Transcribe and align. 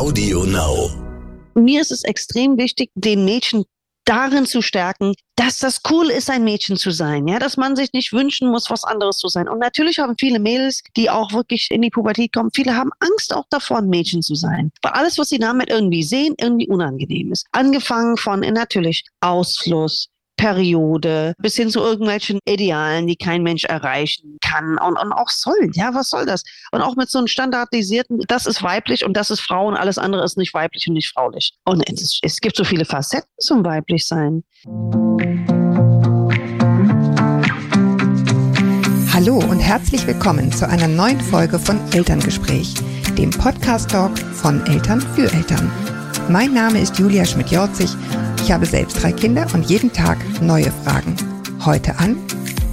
Audio 0.00 0.44
Now. 0.44 0.90
Mir 1.54 1.82
ist 1.82 1.92
es 1.92 2.04
extrem 2.04 2.56
wichtig, 2.56 2.90
den 2.94 3.26
Mädchen 3.26 3.64
darin 4.06 4.46
zu 4.46 4.62
stärken, 4.62 5.12
dass 5.36 5.58
das 5.58 5.82
cool 5.90 6.08
ist, 6.08 6.30
ein 6.30 6.42
Mädchen 6.42 6.78
zu 6.78 6.90
sein, 6.90 7.28
ja, 7.28 7.38
dass 7.38 7.58
man 7.58 7.76
sich 7.76 7.92
nicht 7.92 8.14
wünschen 8.14 8.48
muss, 8.48 8.70
was 8.70 8.82
anderes 8.82 9.18
zu 9.18 9.28
sein. 9.28 9.46
Und 9.46 9.58
natürlich 9.58 9.98
haben 9.98 10.14
viele 10.18 10.40
Mädels, 10.40 10.80
die 10.96 11.10
auch 11.10 11.34
wirklich 11.34 11.68
in 11.70 11.82
die 11.82 11.90
Pubertät 11.90 12.32
kommen, 12.32 12.48
viele 12.54 12.74
haben 12.74 12.92
Angst 13.00 13.34
auch 13.34 13.44
davor, 13.50 13.80
ein 13.80 13.90
Mädchen 13.90 14.22
zu 14.22 14.34
sein. 14.34 14.72
Weil 14.80 14.92
alles, 14.92 15.18
was 15.18 15.28
sie 15.28 15.38
damit 15.38 15.68
irgendwie 15.68 16.02
sehen, 16.02 16.34
irgendwie 16.40 16.68
unangenehm 16.68 17.30
ist. 17.30 17.46
Angefangen 17.52 18.16
von 18.16 18.40
natürlich 18.40 19.04
Ausfluss, 19.20 20.08
Periode, 20.40 21.34
bis 21.36 21.54
hin 21.56 21.68
zu 21.68 21.80
irgendwelchen 21.80 22.38
Idealen, 22.48 23.06
die 23.06 23.16
kein 23.16 23.42
Mensch 23.42 23.64
erreichen 23.64 24.38
kann 24.40 24.78
und, 24.78 24.96
und 24.96 25.12
auch 25.12 25.28
soll. 25.28 25.70
Ja, 25.74 25.92
was 25.92 26.08
soll 26.08 26.24
das? 26.24 26.44
Und 26.72 26.80
auch 26.80 26.96
mit 26.96 27.10
so 27.10 27.18
einem 27.18 27.26
standardisierten, 27.26 28.22
das 28.26 28.46
ist 28.46 28.62
weiblich 28.62 29.04
und 29.04 29.18
das 29.18 29.28
ist 29.28 29.40
Frau 29.40 29.68
und 29.68 29.76
alles 29.76 29.98
andere 29.98 30.24
ist 30.24 30.38
nicht 30.38 30.54
weiblich 30.54 30.88
und 30.88 30.94
nicht 30.94 31.12
fraulich. 31.12 31.52
Und 31.66 31.86
es, 31.90 32.20
es 32.22 32.40
gibt 32.40 32.56
so 32.56 32.64
viele 32.64 32.86
Facetten 32.86 33.28
zum 33.38 33.66
Weiblichsein. 33.66 34.42
Hallo 39.12 39.36
und 39.36 39.60
herzlich 39.60 40.06
willkommen 40.06 40.50
zu 40.52 40.66
einer 40.66 40.88
neuen 40.88 41.20
Folge 41.20 41.58
von 41.58 41.78
Elterngespräch, 41.92 42.72
dem 43.18 43.28
Podcast-Talk 43.28 44.18
von 44.18 44.64
Eltern 44.66 45.02
für 45.02 45.30
Eltern. 45.30 45.70
Mein 46.30 46.54
Name 46.54 46.80
ist 46.80 46.96
Julia 46.98 47.24
Schmidt-Jorzig 47.24 47.90
ich 48.42 48.50
habe 48.50 48.66
selbst 48.66 49.02
drei 49.02 49.12
Kinder 49.12 49.46
und 49.52 49.68
jeden 49.68 49.92
Tag 49.92 50.18
neue 50.40 50.72
Fragen. 50.72 51.14
Heute 51.64 51.96
an 51.98 52.16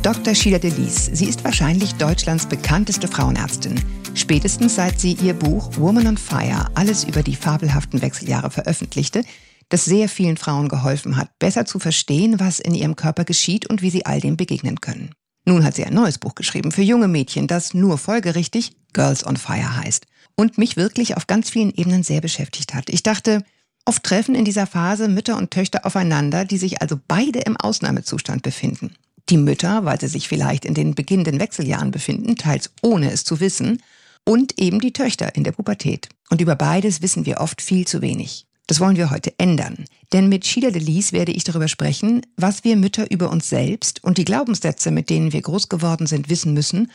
Dr. 0.02 0.34
Sheila 0.34 0.60
Delis. 0.60 1.06
Sie 1.06 1.26
ist 1.26 1.44
wahrscheinlich 1.44 1.94
Deutschlands 1.96 2.46
bekannteste 2.46 3.08
Frauenärztin. 3.08 3.80
Spätestens 4.16 4.76
seit 4.76 5.00
sie 5.00 5.14
ihr 5.14 5.34
Buch 5.34 5.70
Woman 5.78 6.08
on 6.08 6.18
Fire, 6.18 6.68
alles 6.74 7.04
über 7.04 7.22
die 7.22 7.36
fabelhaften 7.36 8.02
Wechseljahre 8.02 8.50
veröffentlichte, 8.50 9.24
das 9.70 9.86
sehr 9.86 10.08
vielen 10.08 10.38
Frauen 10.38 10.70
geholfen 10.70 11.18
hat, 11.18 11.30
besser 11.38 11.66
zu 11.66 11.80
verstehen, 11.80 12.40
was 12.40 12.60
in 12.60 12.74
ihrem 12.74 12.96
Körper 12.96 13.26
geschieht 13.26 13.70
und 13.70 13.82
wie 13.82 13.90
sie 13.90 14.06
all 14.06 14.22
dem 14.22 14.38
begegnen 14.38 14.82
können. 14.82 15.12
Nun 15.46 15.64
hat 15.64 15.76
sie 15.76 15.86
ein 15.86 15.94
neues 15.94 16.18
Buch 16.18 16.34
geschrieben 16.34 16.72
für 16.72 16.82
junge 16.82 17.08
Mädchen, 17.08 17.48
das 17.48 17.74
nur 17.74 17.98
folgerichtig 17.98 18.72
Girls 18.94 19.26
on 19.26 19.38
Fire 19.38 19.78
heißt 19.78 20.06
und 20.38 20.58
mich 20.58 20.78
wirklich 20.78 21.18
auf 21.18 21.28
ganz 21.28 21.50
vielen 21.50 21.74
Ebenen 21.74 22.04
sehr 22.04 22.22
beschäftigt 22.22 22.74
hat. 22.74 22.90
Ich 22.90 23.04
dachte, 23.04 23.44
Oft 23.88 24.04
treffen 24.04 24.36
in 24.36 24.44
dieser 24.44 24.68
Phase 24.68 25.08
Mütter 25.08 25.38
und 25.38 25.50
Töchter 25.50 25.86
aufeinander, 25.86 26.44
die 26.44 26.58
sich 26.58 26.82
also 26.82 27.00
beide 27.08 27.40
im 27.40 27.56
Ausnahmezustand 27.56 28.44
befinden. 28.44 28.94
Die 29.30 29.38
Mütter, 29.38 29.86
weil 29.86 29.98
sie 29.98 30.10
sich 30.10 30.28
vielleicht 30.28 30.66
in 30.66 30.74
den 30.74 30.94
beginnenden 30.94 31.40
Wechseljahren 31.40 31.92
befinden, 31.92 32.36
teils 32.36 32.70
ohne 32.82 33.12
es 33.12 33.24
zu 33.24 33.40
wissen, 33.40 33.82
und 34.26 34.60
eben 34.60 34.82
die 34.82 34.92
Töchter 34.92 35.34
in 35.36 35.46
der 35.46 35.54
Pubertät. 35.54 36.10
Und 36.30 36.42
über 36.42 36.58
beides 36.58 37.02
wissen 37.02 37.26
wir 37.26 37.40
oft 37.40 37.62
viel 37.62 37.88
zu 37.88 38.02
wenig. 38.02 38.46
Das 38.68 38.82
wollen 38.82 38.98
wir 38.98 39.10
heute 39.10 39.34
ändern. 39.38 39.86
Denn 40.12 40.28
mit 40.28 40.46
Sheila 40.46 40.72
Delis 40.72 41.14
werde 41.14 41.32
ich 41.32 41.46
darüber 41.46 41.70
sprechen, 41.70 42.26
was 42.36 42.66
wir 42.66 42.76
Mütter 42.76 43.10
über 43.10 43.32
uns 43.32 43.48
selbst 43.48 44.04
und 44.04 44.18
die 44.18 44.26
Glaubenssätze, 44.26 44.92
mit 44.92 45.10
denen 45.10 45.32
wir 45.32 45.42
groß 45.42 45.70
geworden 45.70 46.08
sind, 46.08 46.28
wissen 46.30 46.54
müssen 46.54 46.92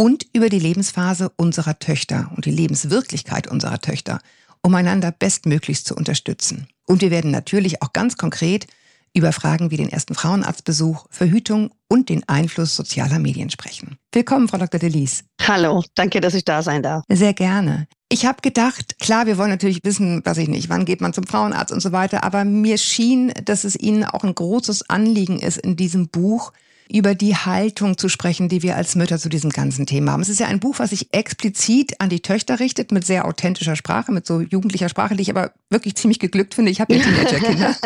und 0.00 0.26
über 0.32 0.48
die 0.48 0.58
Lebensphase 0.58 1.30
unserer 1.36 1.78
Töchter 1.78 2.32
und 2.34 2.46
die 2.46 2.50
Lebenswirklichkeit 2.50 3.46
unserer 3.46 3.82
Töchter 3.82 4.20
um 4.62 4.74
einander 4.74 5.10
bestmöglichst 5.10 5.86
zu 5.86 5.94
unterstützen. 5.94 6.68
Und 6.86 7.00
wir 7.02 7.10
werden 7.10 7.30
natürlich 7.30 7.82
auch 7.82 7.92
ganz 7.92 8.16
konkret 8.16 8.66
über 9.14 9.32
Fragen 9.32 9.70
wie 9.70 9.76
den 9.76 9.88
ersten 9.88 10.14
Frauenarztbesuch, 10.14 11.06
Verhütung 11.10 11.70
und 11.88 12.08
den 12.08 12.28
Einfluss 12.28 12.76
sozialer 12.76 13.18
Medien 13.18 13.50
sprechen. 13.50 13.96
Willkommen, 14.12 14.48
Frau 14.48 14.58
Dr. 14.58 14.78
Delis. 14.78 15.24
Hallo, 15.40 15.82
danke, 15.94 16.20
dass 16.20 16.34
ich 16.34 16.44
da 16.44 16.62
sein 16.62 16.82
darf. 16.82 17.04
Sehr 17.08 17.34
gerne. 17.34 17.88
Ich 18.08 18.26
habe 18.26 18.42
gedacht, 18.42 18.98
klar, 18.98 19.26
wir 19.26 19.38
wollen 19.38 19.50
natürlich 19.50 19.80
wissen, 19.82 20.24
weiß 20.24 20.38
ich 20.38 20.48
nicht, 20.48 20.68
wann 20.68 20.84
geht 20.84 21.00
man 21.00 21.12
zum 21.12 21.26
Frauenarzt 21.26 21.72
und 21.72 21.80
so 21.80 21.92
weiter, 21.92 22.22
aber 22.22 22.44
mir 22.44 22.78
schien, 22.78 23.32
dass 23.44 23.64
es 23.64 23.76
Ihnen 23.76 24.04
auch 24.04 24.24
ein 24.24 24.34
großes 24.34 24.88
Anliegen 24.88 25.38
ist 25.40 25.58
in 25.58 25.76
diesem 25.76 26.08
Buch, 26.08 26.52
über 26.92 27.14
die 27.14 27.36
Haltung 27.36 27.96
zu 27.96 28.08
sprechen, 28.08 28.48
die 28.48 28.62
wir 28.62 28.76
als 28.76 28.96
Mütter 28.96 29.18
zu 29.18 29.28
diesem 29.28 29.50
ganzen 29.50 29.86
Thema 29.86 30.12
haben. 30.12 30.22
Es 30.22 30.28
ist 30.28 30.40
ja 30.40 30.46
ein 30.46 30.60
Buch, 30.60 30.78
was 30.78 30.90
sich 30.90 31.12
explizit 31.12 32.00
an 32.00 32.08
die 32.08 32.20
Töchter 32.20 32.58
richtet, 32.60 32.92
mit 32.92 33.06
sehr 33.06 33.26
authentischer 33.26 33.76
Sprache, 33.76 34.12
mit 34.12 34.26
so 34.26 34.40
jugendlicher 34.40 34.88
Sprache, 34.88 35.14
die 35.14 35.22
ich 35.22 35.30
aber 35.30 35.52
wirklich 35.70 35.94
ziemlich 35.94 36.18
geglückt 36.18 36.54
finde. 36.54 36.70
Ich 36.70 36.80
habe 36.80 36.94
ja 36.94 37.02
Teenagerkinder. 37.04 37.76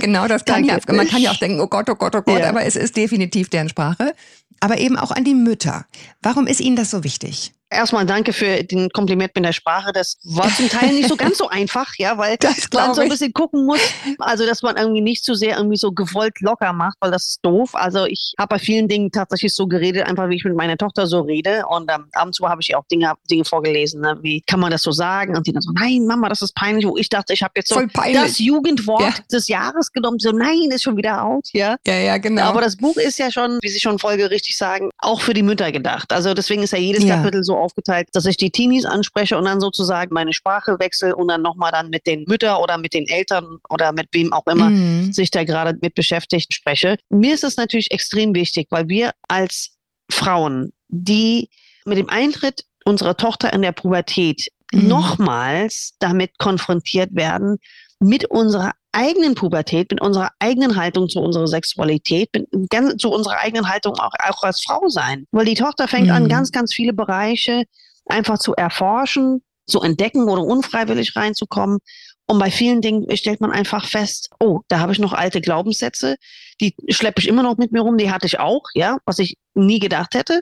genau 0.00 0.26
das 0.28 0.44
kann 0.44 0.64
ja. 0.64 0.78
Man 0.88 1.06
kann 1.06 1.20
ja 1.20 1.30
auch 1.30 1.38
denken, 1.38 1.60
oh 1.60 1.66
Gott, 1.66 1.88
oh 1.90 1.94
Gott, 1.94 2.14
oh 2.16 2.22
Gott, 2.22 2.40
ja. 2.40 2.48
aber 2.48 2.64
es 2.64 2.76
ist 2.76 2.96
definitiv 2.96 3.50
deren 3.50 3.68
Sprache. 3.68 4.14
Aber 4.60 4.78
eben 4.78 4.96
auch 4.96 5.10
an 5.10 5.24
die 5.24 5.34
Mütter. 5.34 5.86
Warum 6.22 6.46
ist 6.46 6.60
Ihnen 6.60 6.76
das 6.76 6.90
so 6.90 7.04
wichtig? 7.04 7.52
Erstmal 7.72 8.06
danke 8.06 8.32
für 8.32 8.64
den 8.64 8.90
Kompliment 8.90 9.34
mit 9.34 9.44
der 9.44 9.52
Sprache. 9.52 9.92
Das 9.92 10.16
war 10.24 10.48
zum 10.54 10.68
Teil 10.68 10.92
nicht 10.92 11.08
so 11.08 11.16
ganz 11.16 11.38
so 11.38 11.48
einfach, 11.50 11.94
ja, 11.96 12.18
weil 12.18 12.36
man 12.72 12.94
so 12.94 13.00
ein 13.00 13.08
bisschen 13.08 13.32
gucken 13.32 13.66
muss, 13.66 13.80
also 14.18 14.46
dass 14.46 14.62
man 14.62 14.76
irgendwie 14.76 15.00
nicht 15.00 15.24
zu 15.24 15.34
sehr 15.34 15.56
irgendwie 15.56 15.76
so 15.76 15.92
gewollt 15.92 16.40
locker 16.40 16.72
macht, 16.72 16.96
weil 17.00 17.10
das 17.10 17.28
ist 17.28 17.40
doof. 17.42 17.74
Also 17.74 18.04
ich 18.06 18.34
habe 18.38 18.56
bei 18.56 18.58
vielen 18.58 18.88
Dingen 18.88 19.10
tatsächlich 19.10 19.54
so 19.54 19.66
geredet, 19.66 20.06
einfach 20.06 20.28
wie 20.28 20.36
ich 20.36 20.44
mit 20.44 20.54
meiner 20.54 20.76
Tochter 20.76 21.06
so 21.06 21.20
rede. 21.20 21.64
Und 21.68 21.90
ähm, 21.90 22.06
ab 22.12 22.26
und 22.26 22.34
zu 22.34 22.48
habe 22.48 22.60
ich 22.60 22.74
auch 22.76 22.84
Dinge, 22.90 23.12
Dinge 23.30 23.44
vorgelesen, 23.44 24.00
ne? 24.00 24.18
wie 24.22 24.42
kann 24.42 24.60
man 24.60 24.70
das 24.70 24.82
so 24.82 24.92
sagen? 24.92 25.36
Und 25.36 25.46
die 25.46 25.52
dann 25.52 25.62
so, 25.62 25.72
nein, 25.72 26.06
Mama, 26.06 26.28
das 26.28 26.42
ist 26.42 26.54
peinlich. 26.54 26.86
Wo 26.86 26.96
ich 26.96 27.08
dachte, 27.08 27.32
ich 27.32 27.42
habe 27.42 27.52
jetzt 27.56 27.68
so 27.68 27.80
das 28.12 28.38
Jugendwort 28.38 29.02
ja. 29.02 29.14
des 29.30 29.48
Jahres 29.48 29.92
genommen. 29.92 30.18
So, 30.18 30.32
nein, 30.32 30.70
ist 30.70 30.82
schon 30.82 30.96
wieder 30.96 31.24
out, 31.24 31.48
ja. 31.52 31.76
Ja, 31.86 31.94
ja, 31.94 32.18
genau. 32.18 32.42
Aber 32.42 32.60
das 32.60 32.76
Buch 32.76 32.96
ist 32.96 33.18
ja 33.18 33.30
schon, 33.30 33.58
wie 33.62 33.68
Sie 33.68 33.80
schon 33.80 33.98
folgerichtig 33.98 34.56
sagen, 34.56 34.90
auch 34.98 35.20
für 35.20 35.34
die 35.34 35.42
Mütter 35.42 35.72
gedacht. 35.72 36.12
Also 36.12 36.34
deswegen 36.34 36.62
ist 36.62 36.72
ja 36.72 36.78
jedes 36.78 37.04
ja. 37.04 37.16
Kapitel 37.16 37.42
so 37.44 37.56
aufgeteilt, 37.62 38.08
dass 38.12 38.26
ich 38.26 38.36
die 38.36 38.50
Teenies 38.50 38.84
anspreche 38.84 39.38
und 39.38 39.44
dann 39.44 39.60
sozusagen 39.60 40.12
meine 40.12 40.32
Sprache 40.32 40.78
wechsle 40.78 41.16
und 41.16 41.28
dann 41.28 41.42
nochmal 41.42 41.72
dann 41.72 41.90
mit 41.90 42.06
den 42.06 42.24
Müttern 42.26 42.56
oder 42.56 42.78
mit 42.78 42.92
den 42.92 43.06
Eltern 43.08 43.58
oder 43.68 43.92
mit 43.92 44.08
wem 44.12 44.32
auch 44.32 44.46
immer 44.46 44.70
mhm. 44.70 45.12
sich 45.12 45.30
da 45.30 45.44
gerade 45.44 45.78
mit 45.80 45.94
beschäftigt 45.94 46.52
spreche. 46.52 46.96
Mir 47.08 47.34
ist 47.34 47.44
es 47.44 47.56
natürlich 47.56 47.90
extrem 47.90 48.34
wichtig, 48.34 48.66
weil 48.70 48.88
wir 48.88 49.12
als 49.28 49.76
Frauen, 50.10 50.72
die 50.88 51.48
mit 51.84 51.98
dem 51.98 52.08
Eintritt 52.08 52.64
unserer 52.84 53.16
Tochter 53.16 53.52
in 53.52 53.62
der 53.62 53.72
Pubertät 53.72 54.48
mhm. 54.72 54.88
nochmals 54.88 55.94
damit 55.98 56.38
konfrontiert 56.38 57.14
werden, 57.14 57.58
mit 58.02 58.24
unserer 58.24 58.72
eigenen 58.90 59.34
Pubertät, 59.34 59.90
mit 59.90 60.00
unserer 60.00 60.30
eigenen 60.40 60.76
Haltung 60.76 61.08
zu 61.08 61.20
unserer 61.20 61.46
Sexualität, 61.46 62.30
mit, 62.34 63.00
zu 63.00 63.10
unserer 63.10 63.38
eigenen 63.38 63.68
Haltung 63.68 63.94
auch, 63.94 64.12
auch 64.18 64.42
als 64.42 64.60
Frau 64.60 64.88
sein. 64.88 65.26
Weil 65.30 65.46
die 65.46 65.54
Tochter 65.54 65.86
fängt 65.88 66.08
mhm. 66.08 66.12
an, 66.12 66.28
ganz, 66.28 66.50
ganz 66.50 66.74
viele 66.74 66.92
Bereiche 66.92 67.64
einfach 68.06 68.38
zu 68.38 68.54
erforschen, 68.54 69.42
zu 69.66 69.80
entdecken 69.80 70.28
oder 70.28 70.42
unfreiwillig 70.42 71.14
reinzukommen. 71.14 71.78
Und 72.26 72.38
bei 72.38 72.50
vielen 72.50 72.80
Dingen 72.80 73.16
stellt 73.16 73.40
man 73.40 73.52
einfach 73.52 73.86
fest, 73.86 74.30
oh, 74.40 74.60
da 74.68 74.80
habe 74.80 74.92
ich 74.92 74.98
noch 74.98 75.12
alte 75.12 75.40
Glaubenssätze, 75.40 76.16
die 76.60 76.74
schleppe 76.88 77.20
ich 77.20 77.28
immer 77.28 77.42
noch 77.42 77.56
mit 77.56 77.72
mir 77.72 77.82
rum, 77.82 77.98
die 77.98 78.10
hatte 78.10 78.26
ich 78.26 78.40
auch, 78.40 78.62
ja, 78.74 78.98
was 79.04 79.18
ich 79.20 79.36
nie 79.54 79.78
gedacht 79.78 80.14
hätte. 80.14 80.40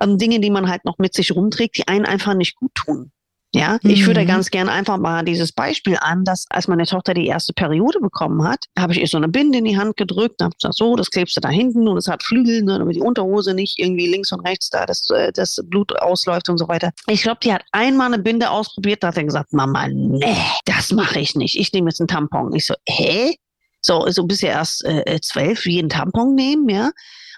Ähm, 0.00 0.18
Dinge, 0.18 0.40
die 0.40 0.50
man 0.50 0.68
halt 0.68 0.84
noch 0.84 0.98
mit 0.98 1.14
sich 1.14 1.32
rumträgt, 1.32 1.76
die 1.78 1.88
einen 1.88 2.06
einfach 2.06 2.34
nicht 2.34 2.56
gut 2.56 2.74
tun. 2.74 3.12
Ja, 3.54 3.78
mhm. 3.82 3.90
ich 3.90 4.06
würde 4.06 4.24
ganz 4.24 4.50
gern 4.50 4.70
einfach 4.70 4.96
mal 4.96 5.24
dieses 5.24 5.52
Beispiel 5.52 5.98
an, 6.00 6.24
dass 6.24 6.46
als 6.48 6.68
meine 6.68 6.86
Tochter 6.86 7.12
die 7.12 7.26
erste 7.26 7.52
Periode 7.52 8.00
bekommen 8.00 8.42
hat, 8.44 8.64
habe 8.78 8.94
ich 8.94 9.00
ihr 9.00 9.06
so 9.06 9.18
eine 9.18 9.28
Binde 9.28 9.58
in 9.58 9.64
die 9.64 9.76
Hand 9.76 9.98
gedrückt 9.98 10.40
und 10.40 10.46
habe 10.46 10.54
gesagt, 10.54 10.76
so, 10.76 10.96
das 10.96 11.10
klebst 11.10 11.36
du 11.36 11.40
da 11.40 11.50
hinten 11.50 11.86
und 11.86 11.98
es 11.98 12.08
hat 12.08 12.22
Flügel, 12.22 12.62
ne, 12.62 12.78
damit 12.78 12.96
die 12.96 13.02
Unterhose 13.02 13.52
nicht 13.52 13.78
irgendwie 13.78 14.06
links 14.06 14.32
und 14.32 14.40
rechts 14.40 14.70
da 14.70 14.86
das, 14.86 15.08
äh, 15.10 15.32
das 15.32 15.60
Blut 15.64 15.94
ausläuft 16.00 16.48
und 16.48 16.56
so 16.56 16.66
weiter. 16.68 16.92
Ich 17.08 17.22
glaube, 17.22 17.40
die 17.42 17.52
hat 17.52 17.62
einmal 17.72 18.06
eine 18.06 18.22
Binde 18.22 18.50
ausprobiert, 18.50 19.02
da 19.02 19.08
hat 19.08 19.18
er 19.18 19.24
gesagt, 19.24 19.52
Mama, 19.52 19.86
nee, 19.88 20.36
das 20.64 20.90
mache 20.92 21.20
ich 21.20 21.34
nicht. 21.34 21.58
Ich 21.58 21.72
nehme 21.72 21.90
jetzt 21.90 22.00
einen 22.00 22.08
Tampon. 22.08 22.54
Ich 22.54 22.66
so, 22.66 22.74
hä? 22.88 23.36
So, 23.82 24.06
so 24.08 24.24
bist 24.24 24.42
ja 24.42 24.50
erst 24.50 24.84
äh, 24.84 25.20
zwölf, 25.20 25.66
wie 25.66 25.78
einen 25.78 25.88
Tampon 25.88 26.34
nehmen, 26.34 26.68
ja. 26.68 26.90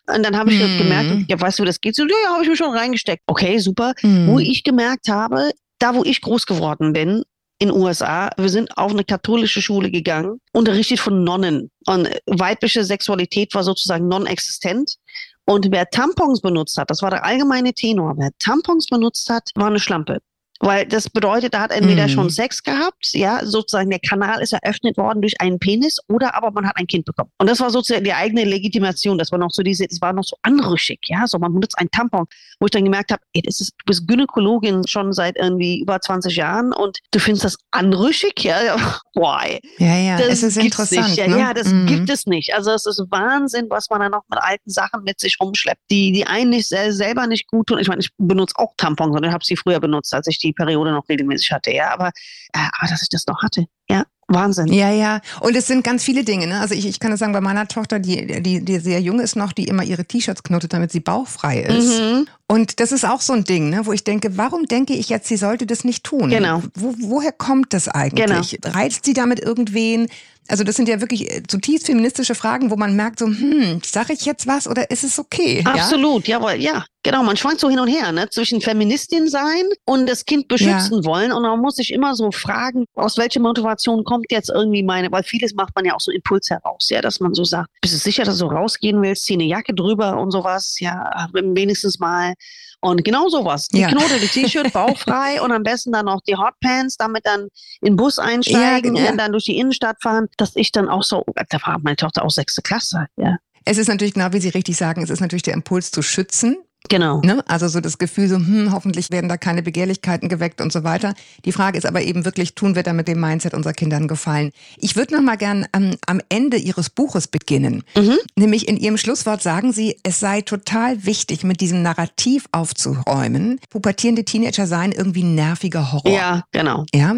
Und 0.06 0.22
dann 0.22 0.36
habe 0.36 0.52
ich 0.52 0.60
mhm. 0.60 0.78
gemerkt, 0.78 1.30
ja, 1.30 1.40
weißt 1.40 1.58
du, 1.58 1.62
wie 1.62 1.66
das 1.66 1.80
geht? 1.80 1.96
So, 1.96 2.04
ja, 2.04 2.32
habe 2.32 2.42
ich 2.42 2.48
mir 2.48 2.56
schon 2.56 2.76
reingesteckt. 2.76 3.22
Okay, 3.26 3.58
super. 3.58 3.94
Mhm. 4.02 4.26
Wo 4.26 4.38
ich 4.38 4.62
gemerkt 4.62 5.08
habe, 5.08 5.50
da, 5.84 5.94
wo 5.94 6.02
ich 6.02 6.22
groß 6.22 6.46
geworden 6.46 6.94
bin, 6.94 7.24
in 7.58 7.70
USA, 7.70 8.30
wir 8.36 8.48
sind 8.48 8.76
auf 8.76 8.92
eine 8.92 9.04
katholische 9.04 9.60
Schule 9.62 9.90
gegangen, 9.90 10.40
unterrichtet 10.52 10.98
von 10.98 11.22
Nonnen. 11.24 11.70
Und 11.86 12.08
weibliche 12.26 12.84
Sexualität 12.84 13.54
war 13.54 13.62
sozusagen 13.62 14.08
non-existent. 14.08 14.96
Und 15.44 15.70
wer 15.70 15.88
Tampons 15.90 16.40
benutzt 16.40 16.78
hat, 16.78 16.90
das 16.90 17.02
war 17.02 17.10
der 17.10 17.24
allgemeine 17.24 17.74
Tenor, 17.74 18.14
wer 18.16 18.30
Tampons 18.38 18.86
benutzt 18.86 19.28
hat, 19.28 19.50
war 19.54 19.66
eine 19.66 19.78
Schlampe. 19.78 20.20
Weil 20.60 20.86
das 20.86 21.10
bedeutet, 21.10 21.52
da 21.52 21.60
hat 21.60 21.72
entweder 21.72 22.04
mhm. 22.04 22.10
schon 22.10 22.30
Sex 22.30 22.62
gehabt, 22.62 23.10
ja, 23.12 23.44
sozusagen 23.44 23.90
der 23.90 23.98
Kanal 23.98 24.40
ist 24.40 24.52
eröffnet 24.52 24.96
worden 24.96 25.20
durch 25.20 25.40
einen 25.40 25.58
Penis 25.58 25.98
oder 26.08 26.34
aber 26.34 26.52
man 26.52 26.66
hat 26.66 26.76
ein 26.76 26.86
Kind 26.86 27.04
bekommen. 27.04 27.30
Und 27.38 27.50
das 27.50 27.60
war 27.60 27.70
sozusagen 27.70 28.04
die 28.04 28.12
eigene 28.12 28.44
Legitimation. 28.44 29.18
Das 29.18 29.32
war 29.32 29.38
noch 29.38 29.50
so 29.50 29.62
diese, 29.62 29.86
das 29.86 30.00
war 30.00 30.12
noch 30.12 30.22
so 30.22 30.36
anrüchig, 30.42 31.00
ja, 31.06 31.26
so 31.26 31.38
man 31.38 31.52
benutzt 31.52 31.78
einen 31.78 31.90
Tampon, 31.90 32.26
wo 32.60 32.66
ich 32.66 32.70
dann 32.70 32.84
gemerkt 32.84 33.10
habe, 33.10 33.20
ey, 33.32 33.42
das 33.42 33.60
ist, 33.60 33.72
du 33.78 33.84
bist 33.86 34.06
Gynäkologin 34.06 34.86
schon 34.86 35.12
seit 35.12 35.36
irgendwie 35.36 35.80
über 35.80 36.00
20 36.00 36.36
Jahren 36.36 36.72
und 36.72 36.98
du 37.10 37.18
findest 37.18 37.44
das 37.44 37.58
anrüchig, 37.72 38.44
ja, 38.44 38.76
why? 39.14 39.60
Ja, 39.78 39.96
ja, 39.96 40.18
das 40.18 40.28
es 40.28 40.42
ist 40.44 40.56
interessant. 40.56 41.16
Ja, 41.16 41.26
ne? 41.26 41.38
ja, 41.38 41.54
das 41.54 41.68
mhm. 41.68 41.86
gibt 41.86 42.10
es 42.10 42.26
nicht. 42.26 42.54
Also 42.54 42.70
es 42.70 42.86
ist 42.86 43.02
Wahnsinn, 43.10 43.66
was 43.70 43.90
man 43.90 44.00
dann 44.00 44.12
noch 44.12 44.22
mit 44.30 44.38
alten 44.40 44.70
Sachen 44.70 45.02
mit 45.02 45.20
sich 45.20 45.36
rumschleppt, 45.40 45.82
die 45.90 46.12
die 46.12 46.26
einen 46.26 46.50
nicht 46.50 46.68
selber 46.68 47.26
nicht 47.26 47.48
gut 47.48 47.66
tun. 47.66 47.78
Ich 47.78 47.88
meine, 47.88 48.00
ich 48.00 48.10
benutze 48.18 48.54
auch 48.56 48.72
Tampons 48.76 49.16
und 49.16 49.24
ich 49.24 49.32
habe 49.32 49.44
sie 49.44 49.56
früher 49.56 49.80
benutzt, 49.80 50.14
als 50.14 50.26
ich 50.28 50.38
die 50.38 50.43
Periode 50.52 50.92
noch 50.92 51.08
regelmäßig 51.08 51.50
hatte, 51.52 51.72
ja, 51.72 51.92
aber, 51.92 52.08
äh, 52.52 52.68
aber 52.78 52.90
dass 52.90 53.02
ich 53.02 53.08
das 53.08 53.26
noch 53.26 53.42
hatte, 53.42 53.66
ja. 53.88 54.04
Wahnsinn. 54.28 54.68
Ja, 54.72 54.90
ja. 54.90 55.20
Und 55.40 55.56
es 55.56 55.66
sind 55.66 55.84
ganz 55.84 56.02
viele 56.02 56.24
Dinge. 56.24 56.46
Ne? 56.46 56.60
Also 56.60 56.74
ich, 56.74 56.86
ich 56.86 57.00
kann 57.00 57.10
das 57.10 57.20
sagen, 57.20 57.32
bei 57.32 57.40
meiner 57.40 57.68
Tochter, 57.68 57.98
die, 57.98 58.42
die, 58.42 58.64
die 58.64 58.78
sehr 58.78 59.00
jung 59.00 59.20
ist 59.20 59.36
noch, 59.36 59.52
die 59.52 59.64
immer 59.64 59.82
ihre 59.82 60.04
T-Shirts 60.04 60.42
knotet, 60.42 60.72
damit 60.72 60.92
sie 60.92 61.00
bauchfrei 61.00 61.60
ist. 61.60 62.00
Mhm. 62.00 62.26
Und 62.46 62.80
das 62.80 62.92
ist 62.92 63.04
auch 63.04 63.20
so 63.20 63.32
ein 63.32 63.44
Ding, 63.44 63.70
ne, 63.70 63.86
wo 63.86 63.92
ich 63.92 64.04
denke, 64.04 64.36
warum 64.36 64.66
denke 64.66 64.94
ich 64.94 65.08
jetzt, 65.08 65.28
sie 65.28 65.36
sollte 65.36 65.66
das 65.66 65.84
nicht 65.84 66.04
tun? 66.04 66.30
Genau. 66.30 66.62
Wo, 66.74 66.94
woher 66.98 67.32
kommt 67.32 67.72
das 67.72 67.88
eigentlich? 67.88 68.26
Genau. 68.60 68.76
Reizt 68.76 69.04
sie 69.04 69.14
damit 69.14 69.40
irgendwen? 69.40 70.08
Also 70.46 70.62
das 70.62 70.76
sind 70.76 70.88
ja 70.88 71.00
wirklich 71.00 71.30
äh, 71.30 71.42
zutiefst 71.46 71.86
feministische 71.86 72.34
Fragen, 72.34 72.70
wo 72.70 72.76
man 72.76 72.94
merkt 72.96 73.18
so, 73.18 73.26
hm, 73.26 73.80
sage 73.82 74.12
ich 74.12 74.26
jetzt 74.26 74.46
was 74.46 74.68
oder 74.68 74.90
ist 74.90 75.02
es 75.02 75.18
okay? 75.18 75.62
Absolut, 75.64 76.28
ja? 76.28 76.38
jawohl, 76.38 76.60
ja. 76.60 76.84
Genau, 77.02 77.22
man 77.22 77.36
schwankt 77.36 77.60
so 77.60 77.68
hin 77.68 77.78
und 77.78 77.88
her, 77.88 78.12
ne? 78.12 78.28
Zwischen 78.30 78.60
Feministin 78.60 79.28
sein 79.28 79.64
und 79.84 80.08
das 80.08 80.24
Kind 80.24 80.48
beschützen 80.48 81.02
ja. 81.02 81.04
wollen. 81.04 81.32
Und 81.32 81.42
man 81.42 81.60
muss 81.60 81.76
sich 81.76 81.92
immer 81.92 82.14
so 82.14 82.30
fragen, 82.30 82.84
aus 82.94 83.18
welcher 83.18 83.40
Motivation 83.40 84.04
kommt 84.04 84.13
jetzt 84.30 84.50
irgendwie 84.50 84.82
meine, 84.82 85.10
weil 85.12 85.22
vieles 85.22 85.54
macht 85.54 85.74
man 85.74 85.84
ja 85.84 85.94
auch 85.94 86.00
so 86.00 86.10
Impuls 86.10 86.50
heraus, 86.50 86.88
ja, 86.90 87.00
dass 87.00 87.20
man 87.20 87.34
so 87.34 87.44
sagt, 87.44 87.70
bist 87.80 87.94
du 87.94 87.98
sicher, 87.98 88.24
dass 88.24 88.38
du 88.38 88.46
rausgehen 88.46 89.00
willst, 89.02 89.24
zieh 89.24 89.34
eine 89.34 89.44
Jacke 89.44 89.74
drüber 89.74 90.18
und 90.18 90.30
sowas, 90.30 90.76
ja, 90.80 91.28
wenigstens 91.32 91.98
mal. 91.98 92.34
Und 92.80 93.02
genau 93.02 93.28
sowas. 93.28 93.68
Die 93.68 93.80
ja. 93.80 93.88
Knote, 93.88 94.20
die 94.20 94.28
T-Shirt, 94.42 94.72
bauchfrei 94.72 95.40
und 95.40 95.52
am 95.52 95.62
besten 95.62 95.92
dann 95.92 96.06
auch 96.06 96.20
die 96.28 96.36
Hotpants, 96.36 96.96
damit 96.98 97.24
dann 97.24 97.48
in 97.80 97.92
den 97.92 97.96
Bus 97.96 98.18
einsteigen, 98.18 98.94
ja, 98.94 99.04
ja. 99.04 99.16
dann 99.16 99.32
durch 99.32 99.44
die 99.44 99.56
Innenstadt 99.56 99.96
fahren, 100.02 100.28
dass 100.36 100.54
ich 100.54 100.70
dann 100.70 100.88
auch 100.88 101.02
so, 101.02 101.24
da 101.48 101.58
war 101.64 101.78
meine 101.82 101.96
Tochter 101.96 102.24
auch 102.24 102.30
sechste 102.30 102.60
Klasse, 102.62 103.06
ja. 103.16 103.36
Es 103.64 103.78
ist 103.78 103.88
natürlich 103.88 104.14
genau, 104.14 104.32
wie 104.32 104.40
Sie 104.40 104.50
richtig 104.50 104.76
sagen, 104.76 105.02
es 105.02 105.10
ist 105.10 105.20
natürlich 105.20 105.42
der 105.42 105.54
Impuls 105.54 105.90
zu 105.90 106.02
schützen. 106.02 106.58
Genau. 106.90 107.20
Ne? 107.22 107.42
Also 107.48 107.68
so 107.68 107.80
das 107.80 107.98
Gefühl, 107.98 108.28
so, 108.28 108.36
hm, 108.36 108.70
hoffentlich 108.72 109.10
werden 109.10 109.28
da 109.28 109.36
keine 109.36 109.62
Begehrlichkeiten 109.62 110.28
geweckt 110.28 110.60
und 110.60 110.72
so 110.72 110.84
weiter. 110.84 111.14
Die 111.44 111.52
Frage 111.52 111.78
ist 111.78 111.86
aber 111.86 112.02
eben 112.02 112.24
wirklich, 112.24 112.54
tun 112.54 112.74
wir 112.74 112.82
da 112.82 112.92
mit 112.92 113.08
dem 113.08 113.20
Mindset 113.20 113.54
unserer 113.54 113.72
Kindern 113.72 114.06
gefallen? 114.06 114.50
Ich 114.76 114.94
würde 114.94 115.14
noch 115.14 115.22
mal 115.22 115.36
gern 115.36 115.66
ähm, 115.74 115.96
am 116.06 116.20
Ende 116.28 116.58
Ihres 116.58 116.90
Buches 116.90 117.26
beginnen. 117.26 117.84
Mhm. 117.96 118.18
Nämlich 118.36 118.68
in 118.68 118.76
Ihrem 118.76 118.98
Schlusswort 118.98 119.42
sagen 119.42 119.72
Sie, 119.72 119.96
es 120.02 120.20
sei 120.20 120.42
total 120.42 121.06
wichtig, 121.06 121.42
mit 121.42 121.60
diesem 121.60 121.82
Narrativ 121.82 122.46
aufzuräumen. 122.52 123.60
Pubertierende 123.70 124.24
Teenager 124.24 124.66
seien 124.66 124.92
irgendwie 124.92 125.24
nerviger 125.24 125.92
Horror. 125.92 126.12
Ja, 126.12 126.44
genau. 126.52 126.84
Ja. 126.94 127.14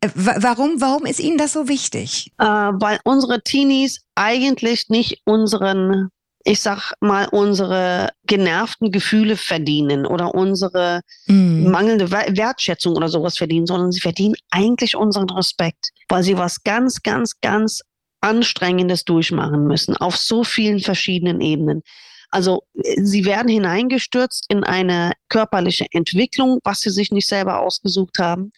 Äh, 0.00 0.08
warum, 0.14 0.80
warum 0.80 1.06
ist 1.06 1.20
Ihnen 1.20 1.38
das 1.38 1.54
so 1.54 1.68
wichtig? 1.68 2.32
Äh, 2.38 2.44
weil 2.44 3.00
unsere 3.04 3.42
Teenies 3.42 4.02
eigentlich 4.14 4.88
nicht 4.88 5.22
unseren 5.24 6.10
ich 6.46 6.60
sag 6.60 6.92
mal, 7.00 7.26
unsere 7.32 8.10
genervten 8.24 8.92
Gefühle 8.92 9.36
verdienen 9.36 10.06
oder 10.06 10.32
unsere 10.32 11.00
mm. 11.26 11.68
mangelnde 11.68 12.12
Wertschätzung 12.12 12.94
oder 12.94 13.08
sowas 13.08 13.36
verdienen, 13.36 13.66
sondern 13.66 13.90
sie 13.90 14.00
verdienen 14.00 14.36
eigentlich 14.50 14.94
unseren 14.94 15.28
Respekt, 15.28 15.90
weil 16.08 16.22
sie 16.22 16.38
was 16.38 16.62
ganz, 16.62 17.02
ganz, 17.02 17.40
ganz 17.40 17.80
Anstrengendes 18.20 19.04
durchmachen 19.04 19.66
müssen, 19.66 19.96
auf 19.96 20.16
so 20.16 20.44
vielen 20.44 20.78
verschiedenen 20.78 21.40
Ebenen. 21.40 21.82
Also 22.30 22.62
sie 23.02 23.24
werden 23.24 23.48
hineingestürzt 23.48 24.46
in 24.48 24.62
eine 24.62 25.12
körperliche 25.28 25.86
Entwicklung, 25.90 26.60
was 26.62 26.80
sie 26.80 26.90
sich 26.90 27.10
nicht 27.10 27.26
selber 27.26 27.60
ausgesucht 27.60 28.18
haben. 28.20 28.52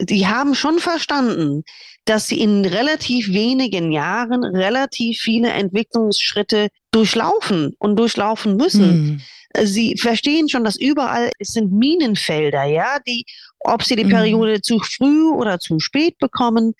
Die 0.00 0.26
haben 0.26 0.54
schon 0.54 0.80
verstanden, 0.80 1.62
dass 2.04 2.26
sie 2.26 2.40
in 2.40 2.64
relativ 2.64 3.32
wenigen 3.32 3.90
Jahren 3.90 4.44
relativ 4.44 5.18
viele 5.20 5.50
Entwicklungsschritte 5.50 6.68
durchlaufen 6.92 7.74
und 7.78 7.96
durchlaufen 7.96 8.56
müssen. 8.56 9.20
Hm. 9.54 9.66
Sie 9.66 9.96
verstehen 9.98 10.48
schon, 10.48 10.64
dass 10.64 10.76
überall 10.76 11.30
es 11.38 11.48
sind 11.48 11.72
Minenfelder, 11.72 12.64
ja, 12.64 12.98
die, 13.06 13.26
ob 13.60 13.82
sie 13.82 13.96
die 13.96 14.04
hm. 14.04 14.10
Periode 14.10 14.62
zu 14.62 14.78
früh 14.78 15.28
oder 15.30 15.58
zu 15.58 15.78
spät 15.80 16.18
bekommen, 16.18 16.74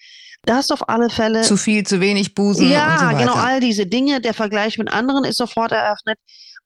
das 0.44 0.70
auf 0.70 0.88
alle 0.88 1.10
Fälle. 1.10 1.42
Zu 1.42 1.56
viel, 1.56 1.84
zu 1.84 2.00
wenig 2.00 2.34
Busen. 2.34 2.70
Ja, 2.70 2.92
und 2.92 2.98
so 2.98 3.06
weiter. 3.06 3.18
genau, 3.18 3.34
all 3.34 3.60
diese 3.60 3.86
Dinge. 3.86 4.20
Der 4.20 4.34
Vergleich 4.34 4.78
mit 4.78 4.92
anderen 4.92 5.24
ist 5.24 5.36
sofort 5.36 5.72
eröffnet. 5.72 6.18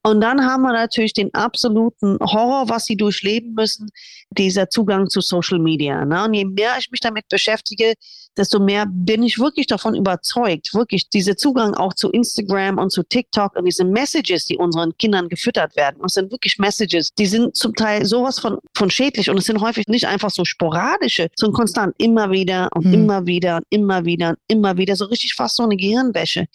Und 0.07 0.21
dann 0.21 0.45
haben 0.45 0.63
wir 0.63 0.73
natürlich 0.73 1.15
den 1.15 1.35
absoluten 1.35 2.17
Horror, 2.21 2.69
was 2.69 2.85
sie 2.85 2.97
durchleben 2.97 3.55
müssen, 3.55 3.89
dieser 4.31 4.71
Zugang 4.71 5.09
zu 5.11 5.21
Social 5.21 5.59
Media. 5.59 6.05
Ne? 6.05 6.25
Und 6.25 6.35
je 6.35 6.45
mehr 6.45 6.77
ich 6.79 6.93
mich 6.93 7.01
damit 7.01 7.29
beschäftige, 7.29 7.95
desto 8.37 8.61
mehr 8.61 8.87
bin 8.89 9.25
ich 9.25 9.41
wirklich 9.41 9.67
davon 9.67 9.97
überzeugt, 9.97 10.73
wirklich 10.75 11.09
dieser 11.11 11.37
Zugang 11.37 11.75
auch 11.75 11.93
zu 11.93 12.09
Instagram 12.11 12.79
und 12.79 12.93
zu 12.93 13.03
TikTok 13.03 13.57
und 13.57 13.65
diese 13.65 13.85
Messages, 13.85 14.45
die 14.45 14.57
unseren 14.57 14.97
Kindern 14.97 15.29
gefüttert 15.29 15.75
werden. 15.75 15.97
Und 15.97 16.07
es 16.07 16.13
sind 16.13 16.31
wirklich 16.31 16.57
Messages, 16.61 17.13
die 17.19 17.27
sind 17.27 17.57
zum 17.57 17.75
Teil 17.75 18.05
sowas 18.05 18.39
von, 18.39 18.59
von 18.77 18.91
schädlich 18.91 19.29
und 19.29 19.39
es 19.39 19.47
sind 19.47 19.61
häufig 19.61 19.89
nicht 19.89 20.07
einfach 20.07 20.31
so 20.31 20.45
sporadische, 20.45 21.31
sondern 21.35 21.57
konstant 21.57 21.97
immer 21.99 22.31
wieder 22.31 22.69
und 22.77 22.85
hm. 22.85 22.95
immer 22.95 23.27
wieder 23.27 23.57
und 23.57 23.65
immer 23.71 24.05
wieder 24.05 24.29
und 24.29 24.39
immer 24.47 24.77
wieder, 24.77 24.95
so 24.95 25.07
richtig 25.07 25.35
fast 25.35 25.57
so 25.57 25.65
eine 25.65 25.77
Gehirnwäsche. 25.77 26.47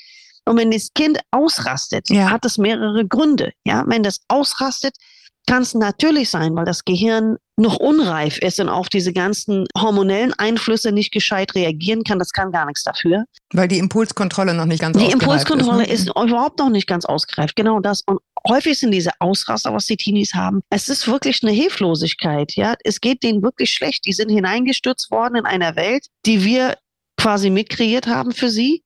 Und 0.45 0.57
wenn 0.57 0.71
das 0.71 0.93
Kind 0.93 1.19
ausrastet, 1.31 2.09
ja. 2.09 2.29
hat 2.29 2.45
es 2.45 2.57
mehrere 2.57 3.05
Gründe. 3.05 3.53
Ja, 3.65 3.83
wenn 3.87 4.03
das 4.03 4.21
ausrastet, 4.27 4.95
kann 5.47 5.63
es 5.63 5.73
natürlich 5.73 6.29
sein, 6.29 6.55
weil 6.55 6.65
das 6.65 6.85
Gehirn 6.85 7.37
noch 7.57 7.77
unreif 7.77 8.37
ist 8.39 8.59
und 8.59 8.69
auf 8.69 8.89
diese 8.89 9.13
ganzen 9.13 9.65
hormonellen 9.77 10.33
Einflüsse 10.33 10.91
nicht 10.91 11.11
gescheit 11.11 11.53
reagieren 11.55 12.03
kann. 12.03 12.19
Das 12.19 12.31
kann 12.31 12.51
gar 12.51 12.65
nichts 12.65 12.83
dafür. 12.83 13.25
Weil 13.53 13.67
die 13.67 13.77
Impulskontrolle 13.77 14.53
noch 14.53 14.65
nicht 14.65 14.81
ganz 14.81 14.97
die 14.97 15.03
ausgereift 15.03 15.21
ist. 15.21 15.21
Die 15.21 15.25
Impulskontrolle 15.25 15.83
ist, 15.83 16.05
ne? 16.05 16.23
ist 16.23 16.29
überhaupt 16.29 16.59
noch 16.59 16.69
nicht 16.69 16.87
ganz 16.87 17.05
ausgereift. 17.05 17.55
Genau 17.55 17.79
das. 17.79 18.01
Und 18.05 18.19
häufig 18.47 18.79
sind 18.79 18.91
diese 18.91 19.11
Ausraster, 19.19 19.73
was 19.73 19.85
die 19.85 19.97
Teenies 19.97 20.33
haben. 20.33 20.61
Es 20.69 20.89
ist 20.89 21.07
wirklich 21.07 21.43
eine 21.43 21.51
Hilflosigkeit. 21.51 22.55
Ja, 22.55 22.75
es 22.83 22.99
geht 22.99 23.23
denen 23.23 23.43
wirklich 23.43 23.71
schlecht. 23.71 24.05
Die 24.05 24.13
sind 24.13 24.29
hineingestürzt 24.29 25.11
worden 25.11 25.35
in 25.35 25.45
einer 25.45 25.75
Welt, 25.75 26.07
die 26.25 26.43
wir 26.43 26.77
quasi 27.17 27.49
mitkreiert 27.49 28.07
haben 28.07 28.31
für 28.31 28.49
sie. 28.49 28.83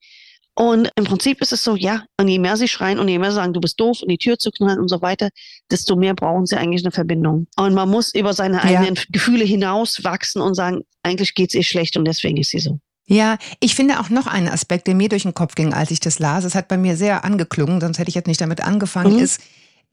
Und 0.58 0.90
im 0.96 1.04
Prinzip 1.04 1.42
ist 1.42 1.52
es 1.52 1.64
so, 1.64 1.76
ja, 1.76 2.04
und 2.18 2.30
je 2.30 2.40
mehr 2.40 2.56
sie 2.56 2.70
schreien 2.70 2.98
und 2.98 3.10
je 3.10 3.20
mehr 3.20 3.34
sagen, 3.34 3.52
du 3.52 3.60
bist 3.60 3.78
doof 3.80 4.02
und 4.02 4.10
die 4.10 4.18
Tür 4.18 4.40
zu 4.40 4.52
knallen 4.52 4.80
und 4.80 4.88
so 4.88 5.02
weiter, 5.02 5.30
desto 5.70 5.98
mehr 5.98 6.16
brauchen 6.16 6.46
sie 6.46 6.56
eigentlich 6.56 6.84
eine 6.84 6.92
Verbindung. 6.92 7.48
Und 7.58 7.74
man 7.74 7.90
muss 7.90 8.14
über 8.16 8.34
seine 8.34 8.64
eigenen 8.64 8.96
ja. 8.96 9.02
Gefühle 9.10 9.44
hinauswachsen 9.44 10.42
und 10.42 10.56
sagen, 10.56 10.84
eigentlich 11.04 11.36
geht's 11.36 11.54
ihr 11.56 11.64
schlecht 11.64 11.98
und 11.98 12.06
deswegen 12.06 12.38
ist 12.38 12.52
sie 12.52 12.60
so. 12.60 12.80
Ja, 13.08 13.38
ich 13.60 13.76
finde 13.76 14.00
auch 14.00 14.10
noch 14.10 14.28
einen 14.28 14.48
Aspekt, 14.48 14.88
der 14.88 14.96
mir 14.96 15.10
durch 15.10 15.24
den 15.24 15.34
Kopf 15.34 15.56
ging, 15.56 15.74
als 15.74 15.92
ich 15.92 16.00
das 16.00 16.20
las. 16.20 16.44
Es 16.44 16.56
hat 16.56 16.70
bei 16.70 16.78
mir 16.78 16.96
sehr 16.98 17.24
angeklungen, 17.24 17.82
sonst 17.82 18.00
hätte 18.00 18.10
ich 18.10 18.16
jetzt 18.16 18.28
nicht 18.28 18.42
damit 18.42 18.62
angefangen, 18.62 19.18
mhm. 19.18 19.20
ist, 19.20 19.42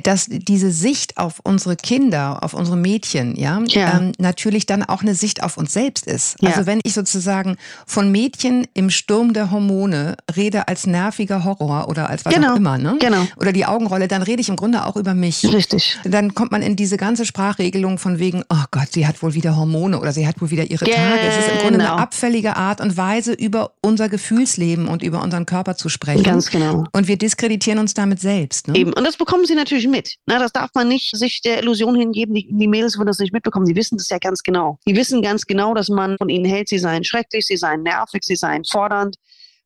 dass 0.02 0.26
diese 0.28 0.70
Sicht 0.70 1.16
auf 1.18 1.40
unsere 1.44 1.76
Kinder, 1.76 2.42
auf 2.42 2.54
unsere 2.54 2.76
Mädchen, 2.76 3.36
ja, 3.36 3.60
ja. 3.66 3.98
Ähm, 3.98 4.12
natürlich 4.18 4.66
dann 4.66 4.82
auch 4.82 5.02
eine 5.02 5.14
Sicht 5.14 5.42
auf 5.42 5.56
uns 5.56 5.72
selbst 5.72 6.06
ist. 6.06 6.36
Ja. 6.40 6.50
Also 6.50 6.66
wenn 6.66 6.80
ich 6.84 6.94
sozusagen 6.94 7.56
von 7.86 8.10
Mädchen 8.10 8.66
im 8.74 8.90
Sturm 8.90 9.32
der 9.32 9.50
Hormone 9.50 10.16
rede 10.36 10.68
als 10.68 10.86
nerviger 10.86 11.44
Horror 11.44 11.88
oder 11.88 12.10
als 12.10 12.24
was 12.24 12.34
genau. 12.34 12.52
auch 12.52 12.56
immer, 12.56 12.78
ne? 12.78 12.96
Genau. 13.00 13.26
Oder 13.36 13.52
die 13.52 13.64
Augenrolle, 13.64 14.08
dann 14.08 14.22
rede 14.22 14.40
ich 14.40 14.48
im 14.48 14.56
Grunde 14.56 14.84
auch 14.86 14.96
über 14.96 15.14
mich. 15.14 15.44
Richtig. 15.52 15.98
Dann 16.04 16.34
kommt 16.34 16.52
man 16.52 16.62
in 16.62 16.76
diese 16.76 16.96
ganze 16.96 17.24
Sprachregelung 17.24 17.98
von 17.98 18.18
wegen, 18.18 18.42
oh 18.48 18.64
Gott, 18.70 18.92
sie 18.92 19.06
hat 19.06 19.22
wohl 19.22 19.34
wieder 19.34 19.56
Hormone 19.56 19.98
oder 20.00 20.12
sie 20.12 20.26
hat 20.26 20.40
wohl 20.40 20.50
wieder 20.50 20.64
ihre 20.64 20.84
genau. 20.84 20.96
Tage. 20.96 21.20
Es 21.20 21.38
ist 21.38 21.52
im 21.52 21.58
Grunde 21.58 21.80
eine 21.80 21.88
genau. 21.88 21.96
abfällige 21.96 22.56
Art 22.56 22.80
und 22.80 22.96
Weise, 22.96 23.32
über 23.32 23.72
unser 23.80 24.08
Gefühlsleben 24.08 24.88
und 24.88 25.02
über 25.02 25.22
unseren 25.22 25.46
Körper 25.46 25.76
zu 25.76 25.88
sprechen. 25.88 26.22
Ganz 26.22 26.50
genau. 26.50 26.84
Und 26.92 27.08
wir 27.08 27.16
diskreditieren 27.16 27.78
uns 27.78 27.94
damit 27.94 28.20
selbst. 28.20 28.68
Ne? 28.68 28.76
Eben. 28.76 28.92
Und 28.92 29.04
das 29.04 29.16
bekommen 29.16 29.44
sie 29.46 29.54
natürlich 29.54 29.86
mit. 29.92 30.16
Na, 30.26 30.40
das 30.40 30.52
darf 30.52 30.70
man 30.74 30.88
nicht 30.88 31.16
sich 31.16 31.40
der 31.42 31.60
Illusion 31.60 31.94
hingeben, 31.94 32.34
die, 32.34 32.48
die 32.50 32.66
Mädels 32.66 32.98
würden 32.98 33.06
das 33.06 33.20
nicht 33.20 33.32
mitbekommen. 33.32 33.66
Die 33.66 33.76
wissen 33.76 33.96
das 33.96 34.08
ja 34.08 34.18
ganz 34.18 34.42
genau. 34.42 34.78
Die 34.88 34.96
wissen 34.96 35.22
ganz 35.22 35.46
genau, 35.46 35.74
dass 35.74 35.88
man 35.88 36.16
von 36.18 36.28
ihnen 36.28 36.44
hält, 36.44 36.68
sie 36.68 36.78
seien 36.78 37.04
schrecklich, 37.04 37.46
sie 37.46 37.56
seien 37.56 37.82
nervig, 37.82 38.22
sie 38.24 38.34
seien 38.34 38.64
fordernd, 38.64 39.14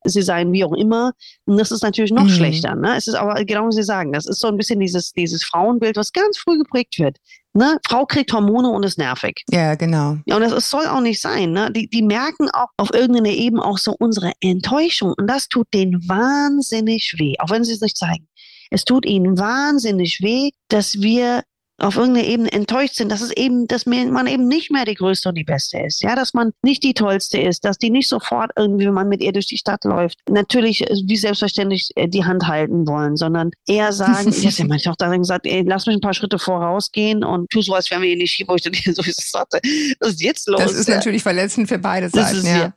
sie 0.04 0.22
seien 0.22 0.52
wie 0.52 0.64
auch 0.64 0.74
immer. 0.74 1.12
Und 1.46 1.58
das 1.58 1.70
ist 1.70 1.82
natürlich 1.82 2.12
noch 2.12 2.24
mhm. 2.24 2.30
schlechter. 2.30 2.74
Ne? 2.74 2.96
Es 2.96 3.06
ist 3.06 3.14
aber 3.14 3.44
genau 3.44 3.68
wie 3.68 3.72
Sie 3.72 3.82
sagen, 3.82 4.12
das 4.12 4.26
ist 4.26 4.40
so 4.40 4.48
ein 4.48 4.56
bisschen 4.56 4.80
dieses, 4.80 5.12
dieses 5.12 5.44
Frauenbild, 5.44 5.96
was 5.96 6.12
ganz 6.12 6.38
früh 6.38 6.58
geprägt 6.58 6.98
wird. 6.98 7.18
Ne? 7.56 7.78
Frau 7.88 8.04
kriegt 8.04 8.32
Hormone 8.32 8.68
und 8.68 8.84
ist 8.84 8.98
nervig. 8.98 9.42
Ja, 9.50 9.74
genau. 9.76 10.18
Ja, 10.26 10.36
und 10.36 10.42
das, 10.42 10.52
das 10.52 10.68
soll 10.68 10.86
auch 10.86 11.00
nicht 11.00 11.20
sein. 11.20 11.52
Ne? 11.52 11.70
Die, 11.72 11.88
die 11.88 12.02
merken 12.02 12.50
auch 12.50 12.68
auf 12.76 12.92
irgendeiner 12.92 13.30
Ebene 13.30 13.64
auch 13.64 13.78
so 13.78 13.94
unsere 13.98 14.32
Enttäuschung. 14.40 15.14
Und 15.16 15.26
das 15.26 15.48
tut 15.48 15.66
denen 15.72 16.06
wahnsinnig 16.06 17.14
weh, 17.18 17.34
auch 17.38 17.50
wenn 17.50 17.64
sie 17.64 17.72
es 17.72 17.80
nicht 17.80 17.96
zeigen. 17.96 18.28
Es 18.70 18.84
tut 18.84 19.06
ihnen 19.06 19.38
wahnsinnig 19.38 20.20
weh, 20.22 20.50
dass 20.68 21.00
wir 21.00 21.42
auf 21.78 21.96
irgendeiner 21.96 22.26
Ebene 22.26 22.52
enttäuscht 22.52 22.94
sind, 22.94 23.12
dass 23.12 23.20
es 23.20 23.30
eben, 23.32 23.66
dass 23.66 23.84
man 23.84 24.26
eben 24.26 24.48
nicht 24.48 24.70
mehr 24.70 24.84
die 24.84 24.94
Größte 24.94 25.28
und 25.28 25.34
die 25.34 25.44
Beste 25.44 25.78
ist, 25.78 26.02
ja, 26.02 26.14
dass 26.14 26.32
man 26.32 26.52
nicht 26.62 26.82
die 26.82 26.94
Tollste 26.94 27.38
ist, 27.38 27.64
dass 27.64 27.76
die 27.76 27.90
nicht 27.90 28.08
sofort 28.08 28.50
irgendwie, 28.56 28.86
wenn 28.86 28.94
man 28.94 29.08
mit 29.08 29.20
ihr 29.20 29.32
durch 29.32 29.46
die 29.46 29.58
Stadt 29.58 29.84
läuft, 29.84 30.18
natürlich 30.28 30.88
äh, 30.88 30.94
wie 31.04 31.16
selbstverständlich 31.16 31.90
äh, 31.96 32.08
die 32.08 32.24
Hand 32.24 32.46
halten 32.46 32.86
wollen, 32.86 33.16
sondern 33.16 33.50
eher 33.66 33.92
sagen, 33.92 34.28
ich 34.30 34.46
habe 34.46 34.54
ja 34.56 34.64
meine 34.64 34.80
Tochter 34.80 35.16
gesagt, 35.18 35.46
ey, 35.46 35.64
lass 35.66 35.86
mich 35.86 35.96
ein 35.96 36.00
paar 36.00 36.14
Schritte 36.14 36.38
vorausgehen 36.38 37.22
und 37.22 37.50
tu 37.50 37.60
so, 37.60 37.74
als 37.74 37.90
wären 37.90 38.00
wir 38.00 38.08
hier 38.08 38.16
nicht 38.16 38.32
hier, 38.32 38.48
wo 38.48 38.54
ich 38.54 38.62
dann 38.62 38.72
so 38.94 39.04
wie 39.04 39.12
sagte, 39.12 39.60
was 40.00 40.12
ist 40.12 40.22
jetzt 40.22 40.48
los? 40.48 40.62
Das 40.62 40.72
ist 40.72 40.88
ja. 40.88 40.96
natürlich 40.96 41.22
verletzend 41.22 41.68
für 41.68 41.78
beide 41.78 42.08
Seiten, 42.08 42.46
ja. 42.46 42.72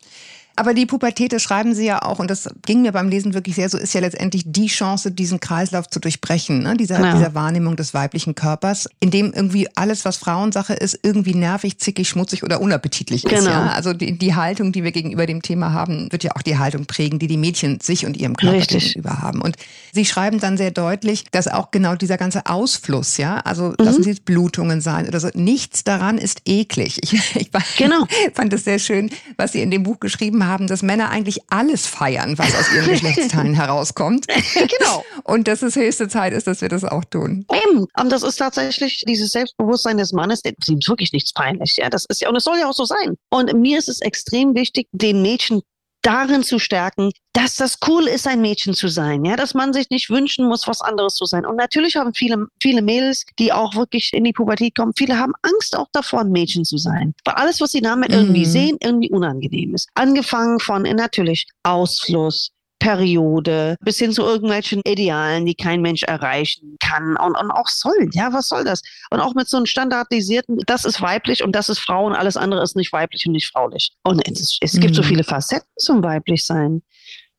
Aber 0.59 0.73
die 0.73 0.85
Pubertät, 0.85 1.31
das 1.31 1.41
schreiben 1.41 1.73
Sie 1.73 1.85
ja 1.85 2.01
auch, 2.01 2.19
und 2.19 2.29
das 2.29 2.49
ging 2.65 2.81
mir 2.81 2.91
beim 2.91 3.07
Lesen 3.07 3.33
wirklich 3.33 3.55
sehr 3.55 3.69
so, 3.69 3.77
ist 3.77 3.93
ja 3.93 4.01
letztendlich 4.01 4.43
die 4.45 4.67
Chance, 4.67 5.09
diesen 5.09 5.39
Kreislauf 5.39 5.87
zu 5.87 6.01
durchbrechen, 6.01 6.63
ne? 6.63 6.75
dieser, 6.75 6.99
ja. 6.99 7.13
dieser 7.13 7.33
Wahrnehmung 7.33 7.77
des 7.77 7.93
weiblichen 7.93 8.35
Körpers, 8.35 8.89
in 8.99 9.09
dem 9.09 9.31
irgendwie 9.31 9.69
alles, 9.77 10.03
was 10.03 10.17
Frauensache 10.17 10.73
ist, 10.73 10.99
irgendwie 11.01 11.33
nervig, 11.33 11.79
zickig, 11.79 12.09
schmutzig 12.09 12.43
oder 12.43 12.59
unappetitlich 12.59 13.23
ist. 13.23 13.29
Genau. 13.29 13.51
Ja? 13.51 13.69
Also 13.69 13.93
die, 13.93 14.17
die 14.17 14.35
Haltung, 14.35 14.73
die 14.73 14.83
wir 14.83 14.91
gegenüber 14.91 15.25
dem 15.25 15.41
Thema 15.41 15.71
haben, 15.71 16.11
wird 16.11 16.25
ja 16.25 16.31
auch 16.35 16.41
die 16.41 16.57
Haltung 16.57 16.87
prägen, 16.87 17.19
die 17.19 17.27
die 17.27 17.37
Mädchen 17.37 17.79
sich 17.79 18.05
und 18.05 18.17
ihrem 18.17 18.35
Körper 18.35 18.57
Richtig. 18.57 18.95
gegenüber 18.95 19.21
haben. 19.21 19.41
Und 19.41 19.55
Sie 19.93 20.03
schreiben 20.03 20.41
dann 20.41 20.57
sehr 20.57 20.71
deutlich, 20.71 21.23
dass 21.31 21.47
auch 21.47 21.71
genau 21.71 21.95
dieser 21.95 22.17
ganze 22.17 22.47
Ausfluss, 22.47 23.15
ja, 23.15 23.37
also 23.37 23.69
mhm. 23.69 23.85
lassen 23.85 24.03
Sie 24.03 24.11
es 24.11 24.19
Blutungen 24.19 24.81
sein 24.81 25.07
oder 25.07 25.21
so, 25.21 25.29
nichts 25.35 25.85
daran 25.85 26.17
ist 26.17 26.41
eklig. 26.45 26.99
Ich, 27.01 27.13
ich 27.37 27.49
genau. 27.77 28.05
fand 28.33 28.51
es 28.51 28.65
sehr 28.65 28.79
schön, 28.79 29.09
was 29.37 29.53
Sie 29.53 29.61
in 29.61 29.71
dem 29.71 29.83
Buch 29.83 30.01
geschrieben 30.01 30.45
haben, 30.45 30.48
dass 30.67 30.83
Männer 30.83 31.09
eigentlich 31.09 31.39
alles 31.49 31.85
feiern, 31.85 32.37
was 32.37 32.53
aus 32.55 32.73
ihren 32.73 32.87
Geschlechtsteilen 32.89 33.53
herauskommt. 33.53 34.27
genau. 34.53 35.03
Und 35.23 35.47
dass 35.47 35.61
es 35.61 35.75
höchste 35.75 36.07
Zeit 36.07 36.33
ist, 36.33 36.47
dass 36.47 36.61
wir 36.61 36.69
das 36.69 36.83
auch 36.83 37.05
tun. 37.05 37.45
Eben. 37.51 37.85
Und 37.99 38.11
das 38.11 38.23
ist 38.23 38.37
tatsächlich 38.37 39.03
dieses 39.07 39.31
Selbstbewusstsein 39.31 39.97
des 39.97 40.13
Mannes, 40.13 40.41
dem 40.41 40.55
ist 40.59 40.89
wirklich 40.89 41.13
nichts 41.13 41.33
peinlich. 41.33 41.77
Ja, 41.77 41.89
das 41.89 42.05
ist 42.05 42.21
ja, 42.21 42.29
und 42.29 42.35
es 42.35 42.43
soll 42.43 42.57
ja 42.57 42.69
auch 42.69 42.73
so 42.73 42.85
sein. 42.85 43.15
Und 43.29 43.53
mir 43.53 43.77
ist 43.77 43.89
es 43.89 44.01
extrem 44.01 44.55
wichtig, 44.55 44.87
den 44.91 45.21
Mädchen 45.21 45.61
darin 46.01 46.43
zu 46.43 46.59
stärken, 46.59 47.11
dass 47.33 47.55
das 47.55 47.77
cool 47.87 48.07
ist, 48.07 48.27
ein 48.27 48.41
Mädchen 48.41 48.73
zu 48.73 48.87
sein, 48.87 49.23
ja, 49.25 49.35
dass 49.35 49.53
man 49.53 49.73
sich 49.73 49.89
nicht 49.89 50.09
wünschen 50.09 50.47
muss, 50.47 50.67
was 50.67 50.81
anderes 50.81 51.15
zu 51.15 51.25
sein. 51.25 51.45
Und 51.45 51.55
natürlich 51.55 51.95
haben 51.95 52.13
viele, 52.13 52.47
viele 52.61 52.81
Mädels, 52.81 53.25
die 53.37 53.53
auch 53.53 53.75
wirklich 53.75 54.13
in 54.13 54.23
die 54.23 54.33
Pubertät 54.33 54.75
kommen, 54.75 54.93
viele 54.97 55.17
haben 55.17 55.33
Angst 55.41 55.77
auch 55.77 55.87
davor, 55.91 56.21
ein 56.21 56.31
Mädchen 56.31 56.65
zu 56.65 56.77
sein. 56.77 57.13
Weil 57.25 57.35
alles, 57.35 57.61
was 57.61 57.71
sie 57.71 57.81
damit 57.81 58.09
mhm. 58.09 58.17
irgendwie 58.17 58.45
sehen, 58.45 58.77
irgendwie 58.81 59.11
unangenehm 59.11 59.75
ist. 59.75 59.89
Angefangen 59.93 60.59
von 60.59 60.83
natürlich 60.83 61.47
Ausfluss, 61.63 62.51
Periode 62.79 63.75
bis 63.81 63.99
hin 63.99 64.11
zu 64.11 64.23
irgendwelchen 64.23 64.81
Idealen, 64.85 65.45
die 65.45 65.55
kein 65.55 65.81
Mensch 65.81 66.03
erreichen 66.03 66.77
kann 66.79 67.17
und, 67.17 67.35
und 67.37 67.51
auch 67.51 67.67
soll. 67.67 68.09
Ja, 68.13 68.33
was 68.33 68.47
soll 68.47 68.63
das? 68.63 68.81
Und 69.11 69.19
auch 69.19 69.35
mit 69.35 69.49
so 69.49 69.57
einem 69.57 69.65
standardisierten, 69.65 70.59
das 70.65 70.85
ist 70.85 71.01
weiblich 71.01 71.43
und 71.43 71.53
das 71.53 71.69
ist 71.69 71.79
Frau 71.79 72.05
und 72.05 72.13
alles 72.13 72.37
andere 72.37 72.63
ist 72.63 72.75
nicht 72.75 72.93
weiblich 72.93 73.25
und 73.25 73.33
nicht 73.33 73.51
fraulich. 73.51 73.91
Und 74.03 74.25
es, 74.27 74.57
es 74.61 74.73
gibt 74.73 74.91
mhm. 74.91 74.95
so 74.95 75.03
viele 75.03 75.23
Facetten 75.23 75.69
zum 75.77 76.03
weiblich 76.03 76.45
sein. 76.45 76.81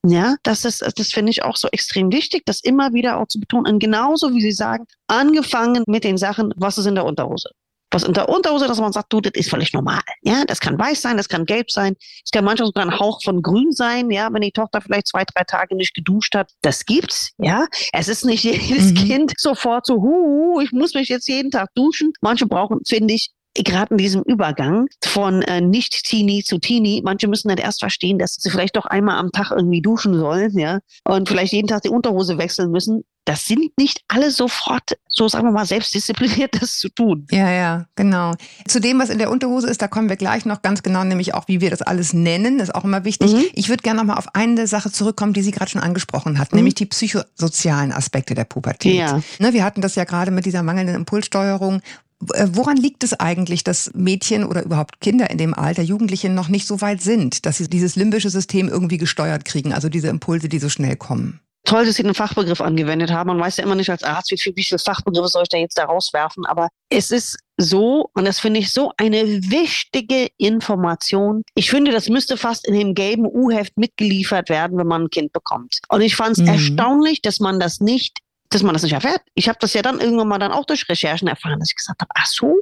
Ja, 0.06 0.36
das 0.42 0.64
ist, 0.64 0.82
das 0.96 1.08
finde 1.08 1.30
ich 1.30 1.42
auch 1.42 1.56
so 1.56 1.68
extrem 1.68 2.10
wichtig, 2.10 2.42
das 2.46 2.60
immer 2.60 2.94
wieder 2.94 3.18
auch 3.18 3.26
zu 3.26 3.38
betonen. 3.38 3.74
Und 3.74 3.78
genauso 3.80 4.32
wie 4.32 4.40
Sie 4.40 4.52
sagen, 4.52 4.86
angefangen 5.08 5.84
mit 5.86 6.04
den 6.04 6.16
Sachen, 6.16 6.54
was 6.56 6.78
ist 6.78 6.86
in 6.86 6.94
der 6.94 7.04
Unterhose? 7.04 7.50
Was 7.90 8.04
in 8.04 8.12
der 8.12 8.28
Unterhose, 8.28 8.66
dass 8.66 8.80
man 8.80 8.92
sagt, 8.92 9.12
du, 9.12 9.20
das 9.20 9.32
ist 9.34 9.50
völlig 9.50 9.72
normal. 9.72 10.00
Ja, 10.22 10.44
das 10.44 10.60
kann 10.60 10.78
weiß 10.78 11.02
sein, 11.02 11.16
das 11.16 11.28
kann 11.28 11.44
gelb 11.44 11.70
sein, 11.70 11.96
es 12.24 12.30
kann 12.30 12.44
manchmal 12.44 12.66
sogar 12.66 12.84
ein 12.84 12.98
Hauch 12.98 13.22
von 13.22 13.42
grün 13.42 13.72
sein, 13.72 14.10
ja, 14.10 14.28
wenn 14.32 14.42
die 14.42 14.52
Tochter 14.52 14.80
vielleicht 14.80 15.08
zwei, 15.08 15.24
drei 15.24 15.44
Tage 15.44 15.76
nicht 15.76 15.94
geduscht 15.94 16.34
hat. 16.34 16.52
Das 16.62 16.84
gibt's, 16.84 17.32
ja. 17.38 17.66
Es 17.92 18.08
ist 18.08 18.24
nicht 18.24 18.44
jedes 18.44 18.90
mhm. 18.90 18.94
Kind 18.94 19.32
sofort 19.36 19.86
so, 19.86 19.96
hu, 19.96 20.60
ich 20.60 20.72
muss 20.72 20.94
mich 20.94 21.08
jetzt 21.08 21.28
jeden 21.28 21.50
Tag 21.50 21.68
duschen. 21.74 22.12
Manche 22.20 22.46
brauchen, 22.46 22.80
finde 22.86 23.14
ich, 23.14 23.30
gerade 23.56 23.92
in 23.92 23.98
diesem 23.98 24.22
Übergang 24.22 24.86
von 25.04 25.42
äh, 25.42 25.60
Nicht-Teenie 25.60 26.44
zu 26.44 26.58
Teenie, 26.58 27.02
manche 27.04 27.28
müssen 27.28 27.48
dann 27.48 27.58
erst 27.58 27.80
verstehen, 27.80 28.18
dass 28.18 28.34
sie 28.34 28.50
vielleicht 28.50 28.76
doch 28.76 28.86
einmal 28.86 29.18
am 29.18 29.32
Tag 29.32 29.50
irgendwie 29.50 29.82
duschen 29.82 30.14
sollen, 30.14 30.56
ja, 30.58 30.80
und 31.04 31.28
vielleicht 31.28 31.52
jeden 31.52 31.68
Tag 31.68 31.82
die 31.82 31.88
Unterhose 31.88 32.38
wechseln 32.38 32.70
müssen. 32.70 33.04
Das 33.26 33.44
sind 33.44 33.76
nicht 33.76 34.02
alle 34.08 34.30
sofort, 34.30 34.96
so 35.06 35.28
sagen 35.28 35.46
wir 35.46 35.52
mal, 35.52 35.66
selbstdiszipliniert, 35.66 36.54
das 36.60 36.78
zu 36.78 36.88
tun. 36.88 37.26
Ja, 37.30 37.50
ja, 37.50 37.86
genau. 37.94 38.34
Zu 38.66 38.80
dem, 38.80 38.98
was 38.98 39.10
in 39.10 39.18
der 39.18 39.30
Unterhose 39.30 39.68
ist, 39.68 39.82
da 39.82 39.88
kommen 39.88 40.08
wir 40.08 40.16
gleich 40.16 40.46
noch 40.46 40.62
ganz 40.62 40.82
genau, 40.82 41.04
nämlich 41.04 41.34
auch, 41.34 41.46
wie 41.46 41.60
wir 41.60 41.70
das 41.70 41.82
alles 41.82 42.12
nennen, 42.12 42.58
das 42.58 42.68
ist 42.68 42.74
auch 42.74 42.84
immer 42.84 43.04
wichtig. 43.04 43.32
Mhm. 43.32 43.44
Ich 43.52 43.68
würde 43.68 43.82
gerne 43.82 44.00
noch 44.00 44.06
mal 44.06 44.16
auf 44.16 44.34
eine 44.34 44.66
Sache 44.66 44.90
zurückkommen, 44.90 45.32
die 45.32 45.42
Sie 45.42 45.50
gerade 45.50 45.70
schon 45.70 45.82
angesprochen 45.82 46.38
hat, 46.38 46.52
mhm. 46.52 46.56
nämlich 46.56 46.74
die 46.74 46.86
psychosozialen 46.86 47.92
Aspekte 47.92 48.34
der 48.34 48.44
Pubertät. 48.44 48.94
Ja. 48.94 49.20
Ne, 49.38 49.52
wir 49.52 49.64
hatten 49.64 49.80
das 49.80 49.96
ja 49.96 50.04
gerade 50.04 50.30
mit 50.30 50.46
dieser 50.46 50.62
mangelnden 50.62 50.96
Impulssteuerung, 50.96 51.82
woran 52.20 52.76
liegt 52.76 53.02
es 53.02 53.18
eigentlich, 53.18 53.64
dass 53.64 53.92
Mädchen 53.94 54.44
oder 54.44 54.62
überhaupt 54.62 55.00
Kinder 55.00 55.30
in 55.30 55.38
dem 55.38 55.54
Alter, 55.54 55.82
Jugendliche 55.82 56.28
noch 56.28 56.48
nicht 56.48 56.66
so 56.66 56.80
weit 56.80 57.00
sind, 57.00 57.46
dass 57.46 57.58
sie 57.58 57.68
dieses 57.68 57.96
limbische 57.96 58.30
System 58.30 58.68
irgendwie 58.68 58.98
gesteuert 58.98 59.44
kriegen, 59.44 59.72
also 59.72 59.88
diese 59.88 60.08
Impulse, 60.08 60.48
die 60.48 60.58
so 60.58 60.68
schnell 60.68 60.96
kommen? 60.96 61.40
Toll, 61.64 61.84
dass 61.84 61.96
Sie 61.96 62.02
den 62.02 62.14
Fachbegriff 62.14 62.62
angewendet 62.62 63.10
haben. 63.10 63.28
Man 63.28 63.38
weiß 63.38 63.58
ja 63.58 63.64
immer 63.64 63.74
nicht 63.74 63.90
als 63.90 64.02
Arzt, 64.02 64.30
wie, 64.30 64.38
viel, 64.38 64.56
wie 64.56 64.64
viele 64.64 64.78
Fachbegriffe 64.78 65.28
soll 65.28 65.42
ich 65.42 65.50
da 65.50 65.58
jetzt 65.58 65.76
da 65.76 65.84
rauswerfen. 65.84 66.46
Aber 66.46 66.68
es 66.88 67.10
ist 67.10 67.38
so, 67.58 68.08
und 68.14 68.24
das 68.24 68.40
finde 68.40 68.60
ich 68.60 68.72
so 68.72 68.92
eine 68.96 69.22
wichtige 69.24 70.28
Information. 70.38 71.42
Ich 71.54 71.70
finde, 71.70 71.92
das 71.92 72.08
müsste 72.08 72.38
fast 72.38 72.66
in 72.66 72.74
dem 72.74 72.94
gelben 72.94 73.26
U-Heft 73.26 73.76
mitgeliefert 73.76 74.48
werden, 74.48 74.78
wenn 74.78 74.86
man 74.86 75.02
ein 75.02 75.10
Kind 75.10 75.32
bekommt. 75.32 75.80
Und 75.90 76.00
ich 76.00 76.16
fand 76.16 76.32
es 76.32 76.38
mhm. 76.38 76.48
erstaunlich, 76.48 77.20
dass 77.20 77.40
man 77.40 77.60
das 77.60 77.80
nicht 77.80 78.20
dass 78.50 78.62
man 78.62 78.74
das 78.74 78.82
nicht 78.82 78.92
erfährt. 78.92 79.22
Ich 79.34 79.48
habe 79.48 79.58
das 79.60 79.72
ja 79.74 79.82
dann 79.82 80.00
irgendwann 80.00 80.28
mal 80.28 80.38
dann 80.38 80.52
auch 80.52 80.66
durch 80.66 80.88
Recherchen 80.88 81.28
erfahren, 81.28 81.58
dass 81.60 81.70
ich 81.70 81.76
gesagt 81.76 82.00
habe, 82.00 82.10
ach 82.14 82.26
so, 82.26 82.56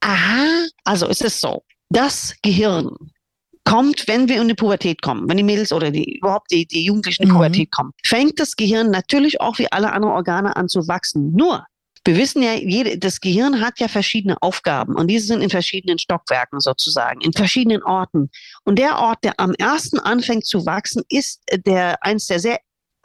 aha, 0.00 0.66
also 0.84 1.06
ist 1.06 1.24
es 1.24 1.40
so. 1.40 1.64
Das 1.90 2.34
Gehirn 2.42 2.90
kommt, 3.64 4.08
wenn 4.08 4.28
wir 4.28 4.40
in 4.40 4.48
die 4.48 4.54
Pubertät 4.54 5.02
kommen, 5.02 5.28
wenn 5.28 5.36
die 5.36 5.42
Mädels 5.42 5.72
oder 5.72 5.90
die, 5.90 6.18
überhaupt 6.18 6.50
die, 6.50 6.66
die 6.66 6.84
Jugendlichen 6.84 7.22
in 7.22 7.28
die 7.28 7.32
mhm. 7.32 7.36
Pubertät 7.36 7.70
kommen, 7.70 7.92
fängt 8.04 8.40
das 8.40 8.56
Gehirn 8.56 8.90
natürlich 8.90 9.40
auch 9.40 9.58
wie 9.58 9.70
alle 9.70 9.92
anderen 9.92 10.14
Organe 10.14 10.56
an 10.56 10.68
zu 10.68 10.88
wachsen. 10.88 11.32
Nur, 11.32 11.64
wir 12.04 12.16
wissen 12.16 12.42
ja, 12.42 12.54
jede, 12.54 12.98
das 12.98 13.20
Gehirn 13.20 13.60
hat 13.60 13.78
ja 13.80 13.88
verschiedene 13.88 14.40
Aufgaben 14.42 14.94
und 14.96 15.08
diese 15.08 15.26
sind 15.26 15.42
in 15.42 15.50
verschiedenen 15.50 15.98
Stockwerken 15.98 16.60
sozusagen, 16.60 17.20
in 17.20 17.32
verschiedenen 17.32 17.82
Orten. 17.82 18.30
Und 18.64 18.78
der 18.78 18.98
Ort, 18.98 19.24
der 19.24 19.38
am 19.38 19.52
ersten 19.54 19.98
anfängt 19.98 20.46
zu 20.46 20.64
wachsen, 20.64 21.02
ist 21.10 21.42
der 21.52 22.02
eins 22.02 22.26
der 22.26 22.40
sehr 22.40 22.58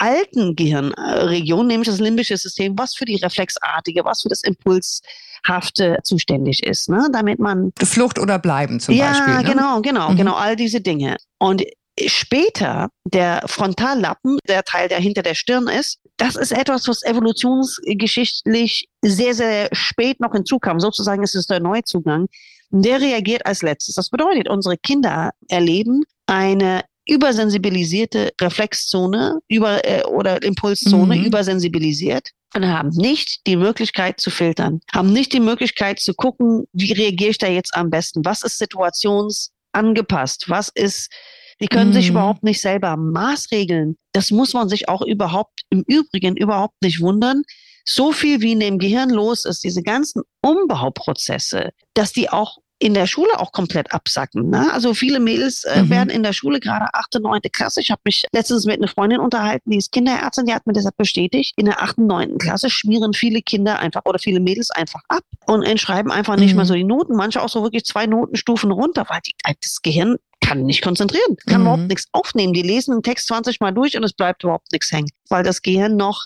alten 0.04 0.56
Gehirnregion, 0.56 1.66
nämlich 1.66 1.88
das 1.88 2.00
limbische 2.00 2.36
System, 2.36 2.78
was 2.78 2.94
für 2.94 3.06
die 3.06 3.16
reflexartige, 3.16 4.04
was 4.04 4.22
für 4.22 4.30
das 4.30 4.42
Impulshafte 4.44 6.00
zuständig 6.04 6.62
ist, 6.64 6.90
ne? 6.90 7.08
damit 7.14 7.40
man 7.40 7.72
Flucht 7.82 8.20
oder 8.20 8.38
Bleiben 8.38 8.82
zum 8.82 8.96
ja, 8.96 9.10
Beispiel. 9.10 9.34
Ja, 9.34 9.42
ne? 9.42 9.50
genau, 9.50 9.82
genau, 9.82 10.10
mhm. 10.12 10.18
genau, 10.18 10.36
all 10.36 10.58
diese 10.58 10.82
Dinge. 10.82 11.16
Und 11.40 11.64
später 12.06 12.90
der 13.06 13.44
Frontallappen, 13.46 14.40
der 14.48 14.64
Teil, 14.64 14.90
der 14.90 15.00
hinter 15.00 15.22
der 15.22 15.36
Stirn 15.36 15.68
ist, 15.68 16.00
das 16.18 16.36
ist 16.36 16.52
etwas, 16.52 16.88
was 16.90 17.04
evolutionsgeschichtlich 17.04 18.90
sehr, 19.02 19.34
sehr 19.34 19.70
spät 19.72 20.20
noch 20.20 20.34
hinzukam. 20.34 20.80
Sozusagen 20.80 21.24
ist 21.24 21.36
es 21.36 21.48
der 21.48 21.62
Neuzugang. 21.62 22.28
Der 22.72 23.00
reagiert 23.00 23.46
als 23.46 23.62
letztes. 23.62 23.96
Das 23.96 24.10
bedeutet, 24.10 24.50
unsere 24.50 24.78
Kinder 24.78 25.32
erleben 25.48 26.04
eine 26.26 26.84
übersensibilisierte 27.06 28.32
Reflexzone 28.40 29.40
über, 29.48 29.86
äh, 29.86 30.04
oder 30.04 30.42
Impulszone 30.42 31.18
mhm. 31.18 31.26
übersensibilisiert 31.26 32.30
und 32.56 32.68
haben 32.68 32.90
nicht 32.90 33.46
die 33.48 33.56
Möglichkeit 33.56 34.20
zu 34.20 34.30
filtern, 34.30 34.80
haben 34.92 35.12
nicht 35.12 35.34
die 35.34 35.40
Möglichkeit 35.40 36.00
zu 36.00 36.14
gucken, 36.14 36.66
wie 36.72 36.94
reagiere 36.94 37.32
ich 37.32 37.38
da 37.38 37.48
jetzt 37.48 37.76
am 37.76 37.90
besten, 37.90 38.24
was 38.24 38.44
ist 38.44 38.58
situationsangepasst, 38.58 40.50
was 40.50 40.70
ist, 40.70 41.12
die 41.60 41.68
können 41.68 41.90
mhm. 41.90 41.94
sich 41.94 42.10
überhaupt 42.10 42.44
nicht 42.44 42.62
selber 42.62 42.96
maßregeln. 42.98 43.98
Das 44.12 44.32
muss 44.32 44.54
man 44.54 44.70
sich 44.70 44.90
auch 44.90 45.02
überhaupt 45.02 45.62
im 45.70 45.84
Übrigen 45.88 46.36
überhaupt 46.36 46.82
nicht 46.82 47.02
wundern. 47.02 47.44
So 47.86 48.12
viel 48.12 48.42
wie 48.42 48.54
in 48.54 48.60
dem 48.60 48.80
Gehirn 48.80 49.10
los 49.10 49.46
ist, 49.46 49.64
diese 49.64 49.84
ganzen 49.84 50.24
Umbauprozesse, 50.42 51.72
dass 51.94 52.14
die 52.14 52.30
auch 52.30 52.58
in 52.84 52.94
der 52.94 53.08
Schule 53.08 53.40
auch 53.40 53.54
komplett 53.54 53.94
absacken. 53.94 54.50
Ne? 54.50 54.70
Also 54.74 54.94
viele 54.94 55.22
Mädels 55.22 55.64
äh, 55.64 55.84
mhm. 55.84 55.90
werden 55.90 56.10
in 56.10 56.22
der 56.22 56.34
Schule, 56.34 56.60
gerade 56.60 56.88
achte, 56.94 57.22
neunte 57.22 57.50
Klasse. 57.50 57.80
Ich 57.80 57.92
habe 57.92 58.02
mich 58.04 58.26
letztens 58.34 58.66
mit 58.66 58.78
einer 58.78 58.90
Freundin 58.90 59.22
unterhalten, 59.22 59.72
die 59.72 59.78
ist 59.78 59.94
Kinderärztin, 59.94 60.48
die 60.48 60.54
hat 60.54 60.68
mir 60.68 60.74
deshalb 60.74 60.98
bestätigt, 60.98 61.54
in 61.56 61.66
der 61.66 61.82
achten, 61.82 62.08
neunten 62.08 62.40
Klasse 62.40 62.70
schmieren 62.70 63.14
viele 63.14 63.42
Kinder 63.42 63.80
einfach 63.80 64.02
oder 64.04 64.20
viele 64.20 64.42
Mädels 64.42 64.70
einfach 64.70 65.00
ab 65.08 65.24
und 65.46 65.66
schreiben 65.80 66.12
einfach 66.12 66.36
nicht 66.36 66.52
mhm. 66.52 66.58
mehr 66.58 66.66
so 66.66 66.74
die 66.74 66.84
Noten. 66.84 67.16
Manche 67.16 67.42
auch 67.42 67.48
so 67.48 67.64
wirklich 67.64 67.86
zwei 67.86 68.06
Notenstufen 68.06 68.70
runter, 68.70 69.06
weil 69.08 69.22
die, 69.26 69.34
das 69.62 69.82
Gehirn 69.82 70.18
kann 70.42 70.64
nicht 70.64 70.82
konzentrieren, 70.82 71.38
kann 71.48 71.62
mhm. 71.62 71.68
überhaupt 71.68 71.88
nichts 71.88 72.08
aufnehmen. 72.12 72.52
Die 72.52 72.64
lesen 72.64 72.96
den 72.96 73.04
Text 73.04 73.28
20 73.28 73.62
Mal 73.62 73.72
durch 73.72 73.96
und 73.96 74.04
es 74.04 74.12
bleibt 74.12 74.44
überhaupt 74.44 74.74
nichts 74.74 74.92
hängen, 74.92 75.10
weil 75.30 75.44
das 75.44 75.62
Gehirn 75.62 75.96
noch 75.96 76.26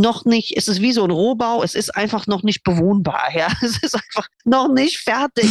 noch 0.00 0.24
nicht, 0.24 0.56
es 0.56 0.68
ist 0.68 0.80
wie 0.80 0.92
so 0.92 1.04
ein 1.04 1.10
Rohbau, 1.10 1.62
es 1.62 1.74
ist 1.74 1.94
einfach 1.94 2.26
noch 2.26 2.42
nicht 2.42 2.62
bewohnbar, 2.62 3.28
ja. 3.34 3.48
Es 3.62 3.82
ist 3.82 3.94
einfach 3.94 4.28
noch 4.44 4.72
nicht 4.72 4.98
fertig. 4.98 5.50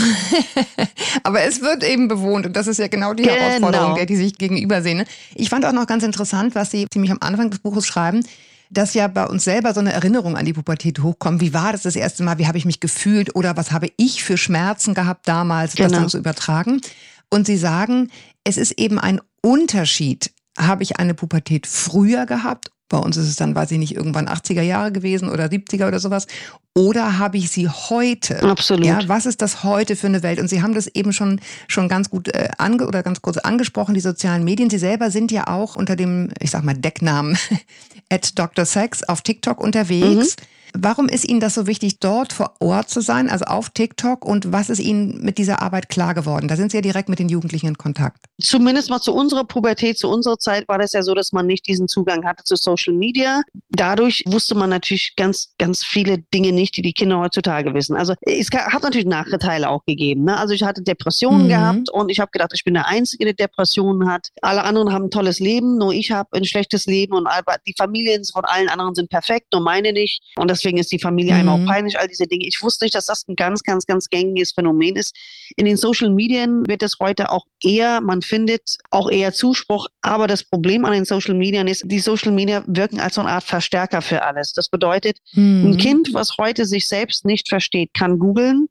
Aber 1.24 1.42
es 1.42 1.62
wird 1.62 1.84
eben 1.84 2.08
bewohnt 2.08 2.46
und 2.46 2.56
das 2.56 2.68
ist 2.68 2.80
ja 2.80 2.88
genau 2.88 3.14
die 3.14 3.24
genau. 3.24 3.36
Herausforderung, 3.36 3.96
der 3.96 4.06
die 4.06 4.16
sich 4.16 4.38
gegenüber 4.38 4.82
sehen. 4.82 4.98
Ne? 4.98 5.06
Ich 5.36 5.50
fand 5.50 5.66
auch 5.66 5.74
noch 5.74 5.88
ganz 5.88 6.04
interessant, 6.04 6.56
was 6.56 6.72
Sie 6.72 6.88
ziemlich 6.90 7.12
am 7.12 7.20
Anfang 7.22 7.50
des 7.50 7.60
Buches 7.60 7.86
schreiben, 7.86 8.24
dass 8.70 8.94
ja 8.94 9.08
bei 9.08 9.26
uns 9.26 9.44
selber 9.44 9.74
so 9.74 9.80
eine 9.80 9.94
Erinnerung 9.94 10.36
an 10.36 10.46
die 10.46 10.54
Pubertät 10.54 11.00
hochkommt. 11.02 11.42
Wie 11.42 11.54
war 11.54 11.72
das 11.72 11.84
das 11.84 11.96
erste 11.96 12.24
Mal? 12.24 12.38
Wie 12.38 12.48
habe 12.48 12.58
ich 12.58 12.66
mich 12.66 12.80
gefühlt? 12.80 13.36
Oder 13.36 13.56
was 13.56 13.72
habe 13.72 13.90
ich 13.98 14.24
für 14.24 14.38
Schmerzen 14.38 14.94
gehabt 14.94 15.28
damals? 15.28 15.76
Genau. 15.76 15.90
Das 15.90 16.00
dann 16.00 16.10
zu 16.10 16.18
übertragen. 16.18 16.82
Und 17.30 17.46
Sie 17.46 17.58
sagen, 17.58 18.10
es 18.44 18.58
ist 18.58 18.74
eben 18.74 19.00
ein 19.00 19.22
Unterschied. 19.42 20.32
Habe 20.58 20.84
ich 20.84 21.00
eine 21.00 21.14
Pubertät 21.14 21.68
früher 21.68 22.26
gehabt 22.26 22.72
Bei 22.90 22.98
uns 22.98 23.18
ist 23.18 23.28
es 23.28 23.36
dann, 23.36 23.54
weiß 23.54 23.72
ich 23.72 23.80
nicht, 23.80 23.96
irgendwann 23.96 24.30
80er 24.30 24.62
Jahre 24.62 24.92
gewesen 24.92 25.30
oder 25.30 25.46
70er 25.46 25.88
oder 25.88 26.00
sowas. 26.00 26.26
Oder 26.74 27.18
habe 27.18 27.38
ich 27.38 27.50
sie 27.50 27.68
heute? 27.68 28.42
Absolut. 28.44 28.86
Ja, 28.86 29.00
was 29.08 29.26
ist 29.26 29.42
das 29.42 29.64
heute 29.64 29.96
für 29.96 30.08
eine 30.08 30.24
Welt? 30.24 30.40
Und 30.40 30.48
Sie 30.48 30.62
haben 30.62 30.74
das 30.74 30.88
eben 30.88 31.12
schon, 31.12 31.42
schon 31.68 31.90
ganz 31.90 32.10
gut 32.10 32.30
äh, 32.30 32.50
ange 32.58 32.88
oder 32.88 33.04
ganz 33.04 33.22
kurz 33.22 33.38
angesprochen, 33.38 33.94
die 33.94 34.00
sozialen 34.00 34.44
Medien. 34.44 34.70
Sie 34.70 34.78
selber 34.78 35.12
sind 35.12 35.32
ja 35.32 35.48
auch 35.48 35.76
unter 35.76 35.96
dem, 35.96 36.30
ich 36.40 36.52
sag 36.52 36.64
mal, 36.64 36.76
Decknamen 36.76 37.38
at 38.10 38.38
Dr. 38.40 38.66
Sex 38.66 39.04
auf 39.04 39.22
TikTok 39.22 39.60
unterwegs. 39.60 40.38
Mhm. 40.38 40.57
Warum 40.74 41.08
ist 41.08 41.28
Ihnen 41.28 41.40
das 41.40 41.56
so 41.56 41.68
wichtig, 41.68 42.00
dort 42.00 42.34
vor 42.34 42.56
Ort 42.60 42.90
zu 42.90 43.02
sein, 43.02 43.30
also 43.30 43.46
auf 43.46 43.70
TikTok? 43.70 44.26
Und 44.26 44.52
was 44.52 44.70
ist 44.70 44.80
Ihnen 44.80 45.24
mit 45.24 45.38
dieser 45.38 45.62
Arbeit 45.62 45.90
klar 45.90 46.14
geworden? 46.14 46.48
Da 46.48 46.56
sind 46.56 46.72
Sie 46.72 46.78
ja 46.78 46.82
direkt 46.82 47.10
mit 47.10 47.20
den 47.20 47.30
Jugendlichen 47.30 47.68
in 47.68 47.78
Kontakt. 47.78 48.26
Zumindest 48.42 48.90
mal 48.90 49.00
zu 49.00 49.14
unserer 49.14 49.44
Pubertät, 49.44 49.98
zu 49.98 50.10
unserer 50.10 50.38
Zeit 50.38 50.68
war 50.68 50.78
das 50.78 50.94
ja 50.94 51.04
so, 51.04 51.14
dass 51.14 51.32
man 51.32 51.46
nicht 51.46 51.68
diesen 51.68 51.88
Zugang 51.88 52.26
hatte 52.26 52.44
zu 52.44 52.56
Social 52.56 52.94
Media. 52.94 53.42
Dadurch 53.70 54.24
wusste 54.28 54.56
man 54.56 54.70
natürlich 54.70 55.14
ganz, 55.16 55.54
ganz 55.58 55.84
viele 55.84 56.20
Dinge 56.34 56.52
nicht, 56.52 56.76
die 56.78 56.82
die 56.82 56.94
Kinder 56.94 57.20
heutzutage 57.20 57.74
wissen. 57.74 57.96
Also 57.96 58.14
es 58.22 58.50
hat 58.52 58.84
natürlich 58.84 59.08
Nachteile 59.08 59.70
auch 59.70 59.86
gegeben. 59.86 60.26
Ne? 60.26 60.38
Also 60.38 60.54
ich 60.54 60.64
hatte 60.64 60.82
Depressionen 60.82 61.44
mhm. 61.44 61.50
gehabt 61.50 61.90
und 61.90 62.10
ich 62.10 62.20
habe 62.20 62.32
gedacht, 62.32 62.52
ich 62.54 62.64
bin 62.64 62.74
der 62.74 62.88
Einzige, 62.88 63.26
der 63.26 63.34
Depressionen 63.34 64.10
hat. 64.10 64.30
Alle 64.42 64.64
anderen 64.64 64.94
haben 64.94 65.06
ein 65.06 65.12
tolles 65.12 65.40
Leben, 65.40 65.78
nur 65.78 65.94
ich 65.94 66.12
habe 66.12 66.30
ein 66.34 66.46
schlechtes 66.46 66.86
Leben 66.86 67.14
und 67.14 67.28
die 67.68 67.74
Familien 67.78 68.24
von 68.26 68.46
allen 68.46 68.70
anderen 68.70 68.96
sind 68.96 69.10
perfekt, 69.10 69.48
nur 69.54 69.62
meine 69.62 69.94
nicht. 69.94 70.24
Und 70.36 70.50
das 70.50 70.57
deswegen 70.58 70.78
ist 70.78 70.92
die 70.92 71.00
Familie 71.00 71.34
mhm. 71.34 71.40
einem 71.40 71.50
auch 71.50 71.66
peinlich, 71.66 72.00
all 72.00 72.08
diese 72.08 72.28
Dinge. 72.28 72.46
Ich 72.48 72.62
wusste 72.62 72.86
nicht, 72.86 72.96
dass 72.96 73.06
das 73.06 73.28
ein 73.28 73.36
ganz, 73.36 73.64
ganz, 73.64 73.86
ganz 73.86 74.10
gängiges 74.10 74.52
Phänomen 74.52 74.96
ist. 74.96 75.16
In 75.56 75.66
den 75.66 75.78
Social 75.78 76.10
Medien 76.10 76.68
wird 76.68 76.84
es 76.84 76.98
heute 77.00 77.32
auch 77.32 77.46
eher, 77.64 78.02
man 78.02 78.22
findet 78.22 78.78
auch 78.90 79.10
eher 79.10 79.34
Zuspruch. 79.34 79.88
Aber 80.02 80.28
das 80.28 80.44
Problem 80.44 80.86
an 80.86 80.94
den 80.94 81.06
Social 81.06 81.36
Medien 81.36 81.68
ist, 81.68 81.84
die 81.86 82.00
Social 82.00 82.32
Media 82.32 82.64
wirken 82.68 83.00
als 83.00 83.16
so 83.16 83.22
eine 83.22 83.30
Art 83.30 83.44
Verstärker 83.44 84.02
für 84.02 84.24
alles. 84.24 84.54
Das 84.54 84.70
bedeutet, 84.70 85.20
mhm. 85.34 85.72
ein 85.72 85.78
Kind, 85.78 86.14
was 86.14 86.38
heute 86.38 86.66
sich 86.66 86.88
selbst 86.88 87.26
nicht 87.26 87.50
versteht, 87.50 87.94
kann 87.94 88.20
googeln 88.20 88.68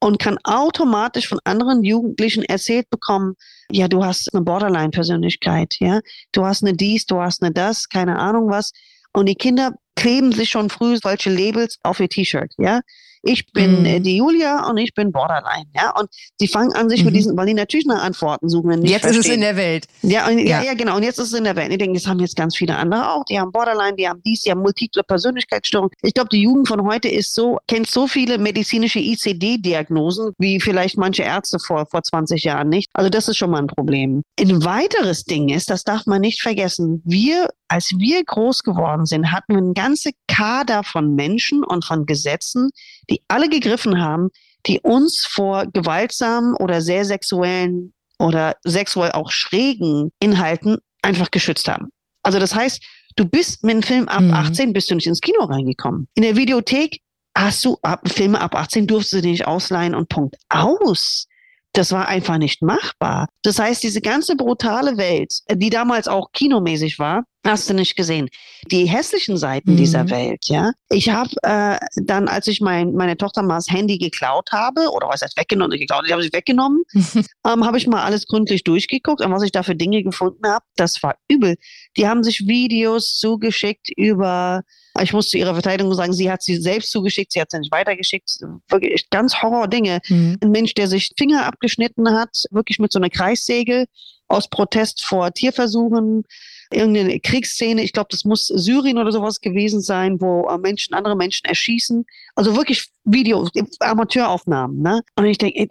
und 0.00 0.18
kann 0.18 0.38
automatisch 0.44 1.28
von 1.28 1.38
anderen 1.44 1.84
Jugendlichen 1.84 2.42
erzählt 2.42 2.88
bekommen, 2.90 3.34
ja, 3.70 3.86
du 3.86 4.04
hast 4.04 4.34
eine 4.34 4.42
Borderline-Persönlichkeit, 4.42 5.76
ja, 5.78 6.00
du 6.32 6.44
hast 6.44 6.64
eine 6.64 6.74
dies, 6.74 7.06
du 7.06 7.20
hast 7.20 7.42
eine 7.42 7.52
das, 7.52 7.88
keine 7.88 8.18
Ahnung 8.18 8.50
was. 8.50 8.72
Und 9.12 9.26
die 9.26 9.34
Kinder 9.34 9.74
kleben 9.96 10.32
sich 10.32 10.50
schon 10.50 10.70
früh 10.70 10.96
solche 11.02 11.30
Labels 11.30 11.78
auf 11.82 12.00
ihr 12.00 12.08
T-Shirt, 12.08 12.52
ja 12.58 12.80
ich 13.22 13.52
bin 13.52 13.84
äh, 13.84 13.98
mhm. 13.98 14.02
die 14.02 14.16
Julia 14.16 14.68
und 14.68 14.78
ich 14.78 14.94
bin 14.94 15.12
Borderline. 15.12 15.66
Ja? 15.74 15.92
Und 15.98 16.08
sie 16.38 16.48
fangen 16.48 16.72
an, 16.72 16.88
sich 16.88 17.00
mhm. 17.00 17.06
mit 17.06 17.16
diesen, 17.16 17.36
weil 17.36 17.46
die 17.46 17.54
natürlich 17.54 17.86
nach 17.86 18.02
Antworten 18.02 18.48
suchen. 18.48 18.70
Wenn 18.70 18.82
jetzt 18.84 19.02
verstehen. 19.02 19.20
ist 19.20 19.28
es 19.28 19.34
in 19.34 19.40
der 19.40 19.56
Welt. 19.56 19.86
Ja, 20.02 20.28
und, 20.28 20.38
ja. 20.38 20.62
ja, 20.62 20.74
genau. 20.74 20.96
Und 20.96 21.02
jetzt 21.02 21.18
ist 21.18 21.32
es 21.32 21.38
in 21.38 21.44
der 21.44 21.56
Welt. 21.56 21.70
Ich 21.70 21.78
denke, 21.78 21.98
das 21.98 22.06
haben 22.06 22.20
jetzt 22.20 22.36
ganz 22.36 22.56
viele 22.56 22.76
andere 22.76 23.12
auch. 23.12 23.24
Die 23.24 23.38
haben 23.38 23.52
Borderline, 23.52 23.96
die 23.96 24.08
haben 24.08 24.22
dies, 24.24 24.42
die 24.42 24.50
haben 24.50 24.62
multiple 24.62 25.02
Persönlichkeitsstörungen. 25.02 25.90
Ich 26.02 26.14
glaube, 26.14 26.30
die 26.30 26.42
Jugend 26.42 26.68
von 26.68 26.86
heute 26.86 27.08
ist 27.08 27.34
so, 27.34 27.58
kennt 27.66 27.88
so 27.88 28.06
viele 28.06 28.38
medizinische 28.38 29.00
ICD-Diagnosen, 29.00 30.32
wie 30.38 30.60
vielleicht 30.60 30.96
manche 30.96 31.22
Ärzte 31.22 31.58
vor, 31.58 31.86
vor 31.90 32.02
20 32.02 32.42
Jahren 32.44 32.68
nicht. 32.68 32.88
Also 32.94 33.10
das 33.10 33.28
ist 33.28 33.36
schon 33.36 33.50
mal 33.50 33.58
ein 33.58 33.66
Problem. 33.66 34.22
Ein 34.38 34.64
weiteres 34.64 35.24
Ding 35.24 35.48
ist, 35.48 35.70
das 35.70 35.84
darf 35.84 36.06
man 36.06 36.20
nicht 36.20 36.40
vergessen, 36.40 37.02
wir 37.04 37.48
als 37.70 37.92
wir 37.96 38.24
groß 38.24 38.64
geworden 38.64 39.06
sind, 39.06 39.30
hatten 39.30 39.54
wir 39.54 39.58
eine 39.58 39.74
ganze 39.74 40.10
Kader 40.26 40.82
von 40.82 41.14
Menschen 41.14 41.62
und 41.62 41.84
von 41.84 42.04
Gesetzen, 42.04 42.70
die 43.08 43.22
alle 43.28 43.48
gegriffen 43.48 44.02
haben, 44.02 44.30
die 44.66 44.80
uns 44.80 45.24
vor 45.24 45.66
gewaltsamen 45.72 46.56
oder 46.56 46.80
sehr 46.80 47.04
sexuellen 47.04 47.94
oder 48.18 48.56
sexuell 48.64 49.12
auch 49.12 49.30
schrägen 49.30 50.10
Inhalten 50.18 50.78
einfach 51.02 51.30
geschützt 51.30 51.68
haben. 51.68 51.90
Also 52.24 52.40
das 52.40 52.56
heißt, 52.56 52.82
du 53.14 53.24
bist 53.24 53.62
mit 53.62 53.74
einem 53.74 53.82
Film 53.84 54.08
ab 54.08 54.22
mhm. 54.22 54.34
18 54.34 54.72
bist 54.72 54.90
du 54.90 54.96
nicht 54.96 55.06
ins 55.06 55.20
Kino 55.20 55.44
reingekommen. 55.44 56.08
In 56.14 56.24
der 56.24 56.34
Videothek 56.34 57.00
hast 57.38 57.64
du 57.64 57.78
ab, 57.82 58.00
Filme 58.10 58.40
ab 58.40 58.56
18 58.56 58.88
durfst 58.88 59.12
du 59.12 59.20
nicht 59.20 59.46
ausleihen 59.46 59.94
und 59.94 60.08
Punkt 60.08 60.36
aus. 60.48 61.28
Das 61.72 61.92
war 61.92 62.08
einfach 62.08 62.38
nicht 62.38 62.62
machbar. 62.62 63.28
Das 63.42 63.58
heißt, 63.58 63.82
diese 63.82 64.00
ganze 64.00 64.36
brutale 64.36 64.96
Welt, 64.96 65.34
die 65.52 65.70
damals 65.70 66.08
auch 66.08 66.32
kinomäßig 66.32 66.98
war, 66.98 67.24
Hast 67.46 67.70
du 67.70 67.74
nicht 67.74 67.96
gesehen. 67.96 68.28
Die 68.70 68.84
hässlichen 68.84 69.38
Seiten 69.38 69.72
mhm. 69.72 69.76
dieser 69.78 70.10
Welt, 70.10 70.44
ja. 70.48 70.72
Ich 70.90 71.08
habe 71.08 71.30
äh, 71.42 71.78
dann, 71.96 72.28
als 72.28 72.46
ich 72.48 72.60
mein, 72.60 72.92
meine 72.92 73.16
Tochter 73.16 73.42
mal 73.42 73.56
das 73.56 73.70
Handy 73.70 73.96
geklaut 73.96 74.50
habe, 74.52 74.90
oder 74.90 75.08
was 75.08 75.22
heißt 75.22 75.38
weggenommen, 75.38 75.78
geklaut, 75.78 76.04
ich 76.06 76.12
habe 76.12 76.22
sie 76.22 76.32
weggenommen, 76.34 76.82
ähm, 76.94 77.64
habe 77.64 77.78
ich 77.78 77.86
mal 77.86 78.02
alles 78.02 78.26
gründlich 78.26 78.62
durchgeguckt 78.62 79.22
und 79.22 79.32
was 79.32 79.42
ich 79.42 79.52
da 79.52 79.62
für 79.62 79.74
Dinge 79.74 80.02
gefunden 80.02 80.46
habe, 80.46 80.64
das 80.76 81.02
war 81.02 81.14
übel. 81.28 81.56
Die 81.96 82.06
haben 82.06 82.22
sich 82.22 82.46
Videos 82.46 83.16
zugeschickt 83.16 83.88
über, 83.96 84.62
ich 85.02 85.12
muss 85.12 85.28
zu 85.28 85.38
ihrer 85.38 85.54
Verteidigung 85.54 85.94
sagen, 85.94 86.12
sie 86.12 86.30
hat 86.30 86.42
sie 86.42 86.56
selbst 86.56 86.90
zugeschickt, 86.90 87.32
sie 87.32 87.40
hat 87.40 87.50
sie 87.50 87.58
nicht 87.58 87.72
weitergeschickt. 87.72 88.30
Wirklich 88.68 89.08
ganz 89.10 89.42
Horror-Dinge. 89.42 90.00
Mhm. 90.08 90.38
Ein 90.42 90.50
Mensch, 90.50 90.74
der 90.74 90.88
sich 90.88 91.12
Finger 91.16 91.46
abgeschnitten 91.46 92.10
hat, 92.10 92.44
wirklich 92.50 92.78
mit 92.78 92.92
so 92.92 92.98
einer 92.98 93.10
Kreissäge 93.10 93.86
aus 94.28 94.48
Protest 94.48 95.04
vor 95.04 95.32
Tierversuchen 95.32 96.24
irgendeine 96.72 97.20
Kriegsszene, 97.20 97.82
ich 97.82 97.92
glaube, 97.92 98.08
das 98.10 98.24
muss 98.24 98.46
Syrien 98.46 98.98
oder 98.98 99.12
sowas 99.12 99.40
gewesen 99.40 99.80
sein, 99.80 100.20
wo 100.20 100.48
äh, 100.48 100.58
Menschen 100.58 100.94
andere 100.94 101.16
Menschen 101.16 101.46
erschießen. 101.46 102.04
Also 102.34 102.56
wirklich 102.56 102.90
Video, 103.04 103.48
Amateuraufnahmen, 103.80 104.82
ne? 104.82 105.02
Und 105.16 105.24
ich 105.24 105.38
denke, 105.38 105.66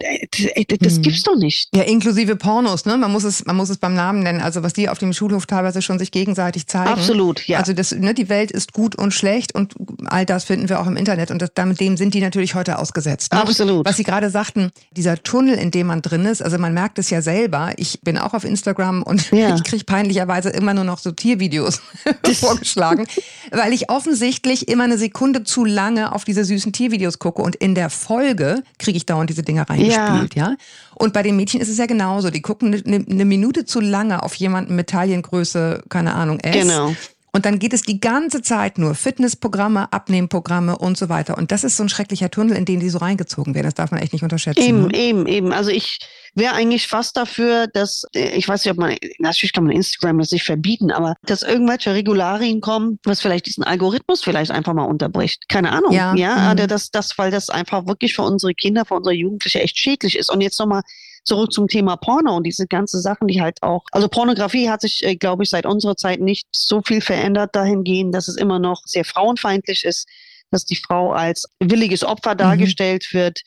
das 0.80 0.96
hm. 0.96 1.02
gibt's 1.02 1.22
doch 1.22 1.36
nicht. 1.36 1.68
Ja, 1.74 1.82
inklusive 1.82 2.36
Pornos, 2.36 2.86
ne? 2.86 2.96
Man 2.96 3.12
muss 3.12 3.24
es, 3.24 3.46
man 3.46 3.56
muss 3.56 3.70
es 3.70 3.78
beim 3.78 3.94
Namen 3.94 4.22
nennen. 4.22 4.40
Also 4.40 4.62
was 4.62 4.72
die 4.72 4.88
auf 4.88 4.98
dem 4.98 5.12
Schulhof 5.12 5.46
teilweise 5.46 5.80
schon 5.80 5.98
sich 5.98 6.10
gegenseitig 6.10 6.66
zeigen. 6.66 6.90
Absolut, 6.90 7.46
ja. 7.46 7.58
Also 7.58 7.72
das, 7.72 7.92
ne, 7.92 8.14
die 8.14 8.28
Welt 8.28 8.50
ist 8.50 8.72
gut 8.72 8.96
und 8.96 9.14
schlecht 9.14 9.54
und 9.54 9.74
all 10.06 10.26
das 10.26 10.44
finden 10.44 10.68
wir 10.68 10.80
auch 10.80 10.86
im 10.86 10.96
Internet 10.96 11.30
und 11.30 11.40
das, 11.40 11.50
damit 11.54 11.80
dem 11.80 11.96
sind 11.96 12.14
die 12.14 12.20
natürlich 12.20 12.54
heute 12.54 12.78
ausgesetzt. 12.78 13.32
Ne? 13.32 13.40
Absolut. 13.40 13.86
was 13.86 13.96
Sie 13.96 14.04
gerade 14.04 14.30
sagten, 14.30 14.70
dieser 14.90 15.22
Tunnel, 15.22 15.54
in 15.56 15.70
dem 15.70 15.86
man 15.86 16.02
drin 16.02 16.24
ist, 16.24 16.42
also 16.42 16.58
man 16.58 16.74
merkt 16.74 16.98
es 16.98 17.10
ja 17.10 17.22
selber. 17.22 17.72
Ich 17.76 18.00
bin 18.02 18.18
auch 18.18 18.34
auf 18.34 18.44
Instagram 18.44 19.02
und 19.02 19.30
ja. 19.30 19.54
ich 19.56 19.62
kriege 19.64 19.84
peinlicherweise 19.84 20.50
immer 20.50 20.74
nur 20.74 20.84
noch 20.90 20.98
so 20.98 21.12
Tiervideos 21.12 21.80
vorgeschlagen, 22.40 23.06
weil 23.50 23.72
ich 23.72 23.90
offensichtlich 23.90 24.68
immer 24.68 24.84
eine 24.84 24.98
Sekunde 24.98 25.44
zu 25.44 25.64
lange 25.64 26.12
auf 26.12 26.24
diese 26.24 26.44
süßen 26.44 26.72
Tiervideos 26.72 27.18
gucke 27.18 27.42
und 27.42 27.56
in 27.56 27.74
der 27.74 27.90
Folge 27.90 28.62
kriege 28.78 28.96
ich 28.96 29.06
dauernd 29.06 29.30
diese 29.30 29.42
Dinger 29.42 29.68
reingespielt, 29.68 30.34
ja. 30.34 30.50
ja? 30.50 30.56
Und 30.94 31.14
bei 31.14 31.22
den 31.22 31.36
Mädchen 31.36 31.60
ist 31.60 31.70
es 31.70 31.78
ja 31.78 31.86
genauso. 31.86 32.30
Die 32.30 32.42
gucken 32.42 32.74
eine, 32.74 33.06
eine 33.08 33.24
Minute 33.24 33.64
zu 33.64 33.80
lange 33.80 34.22
auf 34.22 34.34
jemanden 34.34 34.76
mit 34.76 34.88
Taillengröße, 34.88 35.84
keine 35.88 36.14
Ahnung, 36.14 36.40
S. 36.40 36.52
Genau. 36.52 36.94
Und 37.32 37.44
dann 37.44 37.58
geht 37.58 37.72
es 37.72 37.82
die 37.82 38.00
ganze 38.00 38.42
Zeit 38.42 38.78
nur 38.78 38.94
Fitnessprogramme, 38.94 39.92
Abnehmprogramme 39.92 40.76
und 40.76 40.96
so 40.96 41.08
weiter. 41.08 41.38
Und 41.38 41.52
das 41.52 41.64
ist 41.64 41.76
so 41.76 41.82
ein 41.82 41.88
schrecklicher 41.88 42.30
Tunnel, 42.30 42.56
in 42.56 42.64
den 42.64 42.80
die 42.80 42.90
so 42.90 42.98
reingezogen 42.98 43.54
werden. 43.54 43.66
Das 43.66 43.74
darf 43.74 43.90
man 43.90 44.00
echt 44.00 44.12
nicht 44.12 44.22
unterschätzen. 44.22 44.62
Eben, 44.62 44.86
ne? 44.88 44.96
eben, 44.96 45.26
eben. 45.26 45.52
Also 45.52 45.70
ich 45.70 45.98
wäre 46.34 46.54
eigentlich 46.54 46.88
fast 46.88 47.16
dafür, 47.16 47.66
dass, 47.68 48.04
äh, 48.14 48.36
ich 48.36 48.48
weiß 48.48 48.64
nicht, 48.64 48.72
ob 48.72 48.78
man, 48.78 48.96
natürlich 49.18 49.52
kann 49.52 49.64
man 49.64 49.74
Instagram 49.74 50.18
das 50.18 50.30
nicht 50.30 50.44
verbieten, 50.44 50.90
aber 50.90 51.14
dass 51.22 51.42
irgendwelche 51.42 51.94
Regularien 51.94 52.60
kommen, 52.60 52.98
was 53.04 53.20
vielleicht 53.20 53.46
diesen 53.46 53.64
Algorithmus 53.64 54.22
vielleicht 54.22 54.50
einfach 54.50 54.74
mal 54.74 54.84
unterbricht. 54.84 55.48
Keine 55.48 55.72
Ahnung. 55.72 55.92
Ja, 55.92 56.14
ja 56.14 56.54
mhm. 56.54 56.68
Das, 56.68 56.90
das, 56.90 57.16
weil 57.16 57.30
das 57.30 57.48
einfach 57.50 57.86
wirklich 57.86 58.14
für 58.14 58.22
unsere 58.22 58.54
Kinder, 58.54 58.84
für 58.84 58.94
unsere 58.94 59.14
Jugendliche 59.14 59.60
echt 59.60 59.78
schädlich 59.78 60.16
ist. 60.18 60.30
Und 60.30 60.40
jetzt 60.40 60.58
nochmal 60.58 60.82
zurück 61.24 61.52
zum 61.52 61.68
Thema 61.68 61.96
Porno 61.96 62.36
und 62.36 62.44
diese 62.44 62.66
ganze 62.66 63.00
Sachen, 63.00 63.28
die 63.28 63.40
halt 63.40 63.62
auch, 63.62 63.84
also 63.92 64.08
Pornografie 64.08 64.68
hat 64.68 64.80
sich, 64.80 65.04
äh, 65.04 65.16
glaube 65.16 65.42
ich, 65.42 65.50
seit 65.50 65.66
unserer 65.66 65.96
Zeit 65.96 66.20
nicht 66.20 66.46
so 66.52 66.82
viel 66.82 67.00
verändert 67.00 67.54
dahingehend, 67.54 68.14
dass 68.14 68.28
es 68.28 68.36
immer 68.36 68.58
noch 68.58 68.82
sehr 68.84 69.04
frauenfeindlich 69.04 69.84
ist, 69.84 70.08
dass 70.50 70.64
die 70.64 70.76
Frau 70.76 71.12
als 71.12 71.46
williges 71.60 72.04
Opfer 72.04 72.34
mhm. 72.34 72.38
dargestellt 72.38 73.06
mhm. 73.12 73.18
wird 73.18 73.40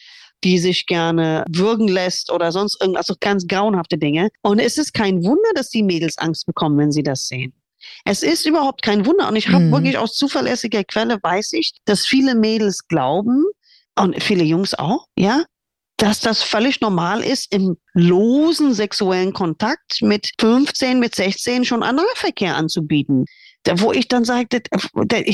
die 0.44 0.60
sich 0.60 0.88
gerne 0.88 1.46
würgen 1.48 1.88
lässt 1.88 2.30
oder 2.30 2.52
sonst 2.52 2.82
irgendwas, 2.82 3.08
also 3.08 3.16
ganz 3.18 3.48
grauenhafte 3.48 3.98
Dinge. 3.98 4.30
Und 4.42 4.60
es 4.60 4.78
ist 4.78 4.94
kein 4.94 5.24
Wunder, 5.24 5.50
dass 5.56 5.70
die 5.70 5.84
Mädels 5.84 6.18
Angst 6.18 6.46
bekommen, 6.46 6.78
wenn 6.78 6.92
sie 6.92 7.02
das 7.02 7.30
sehen. 7.30 7.54
Es 8.04 8.24
ist 8.24 8.46
überhaupt 8.46 8.82
kein 8.82 9.06
Wunder. 9.06 9.30
Und 9.30 9.38
ich 9.38 9.48
habe 9.48 9.64
mhm. 9.64 9.72
wirklich 9.72 9.98
aus 9.98 10.16
zuverlässiger 10.16 10.84
Quelle 10.84 11.18
weiß 11.22 11.54
ich, 11.54 11.74
dass 11.86 12.06
viele 12.06 12.36
Mädels 12.36 12.90
glauben, 12.90 13.46
und 13.96 14.22
viele 14.24 14.44
Jungs 14.44 14.74
auch, 14.74 15.08
ja, 15.18 15.44
dass 16.04 16.20
das 16.20 16.44
völlig 16.44 16.82
normal 16.82 17.24
ist, 17.24 17.54
im 17.54 17.78
losen 17.94 18.74
sexuellen 18.74 19.32
Kontakt 19.32 20.02
mit 20.02 20.32
15, 20.38 21.00
mit 21.00 21.16
16 21.16 21.64
schon 21.64 21.82
Analverkehr 21.82 22.58
anzubieten. 22.58 23.24
Da, 23.64 23.80
wo 23.80 23.94
ich 23.94 24.10
dann 24.10 24.26
sagte, 24.26 24.62
das, 24.70 24.90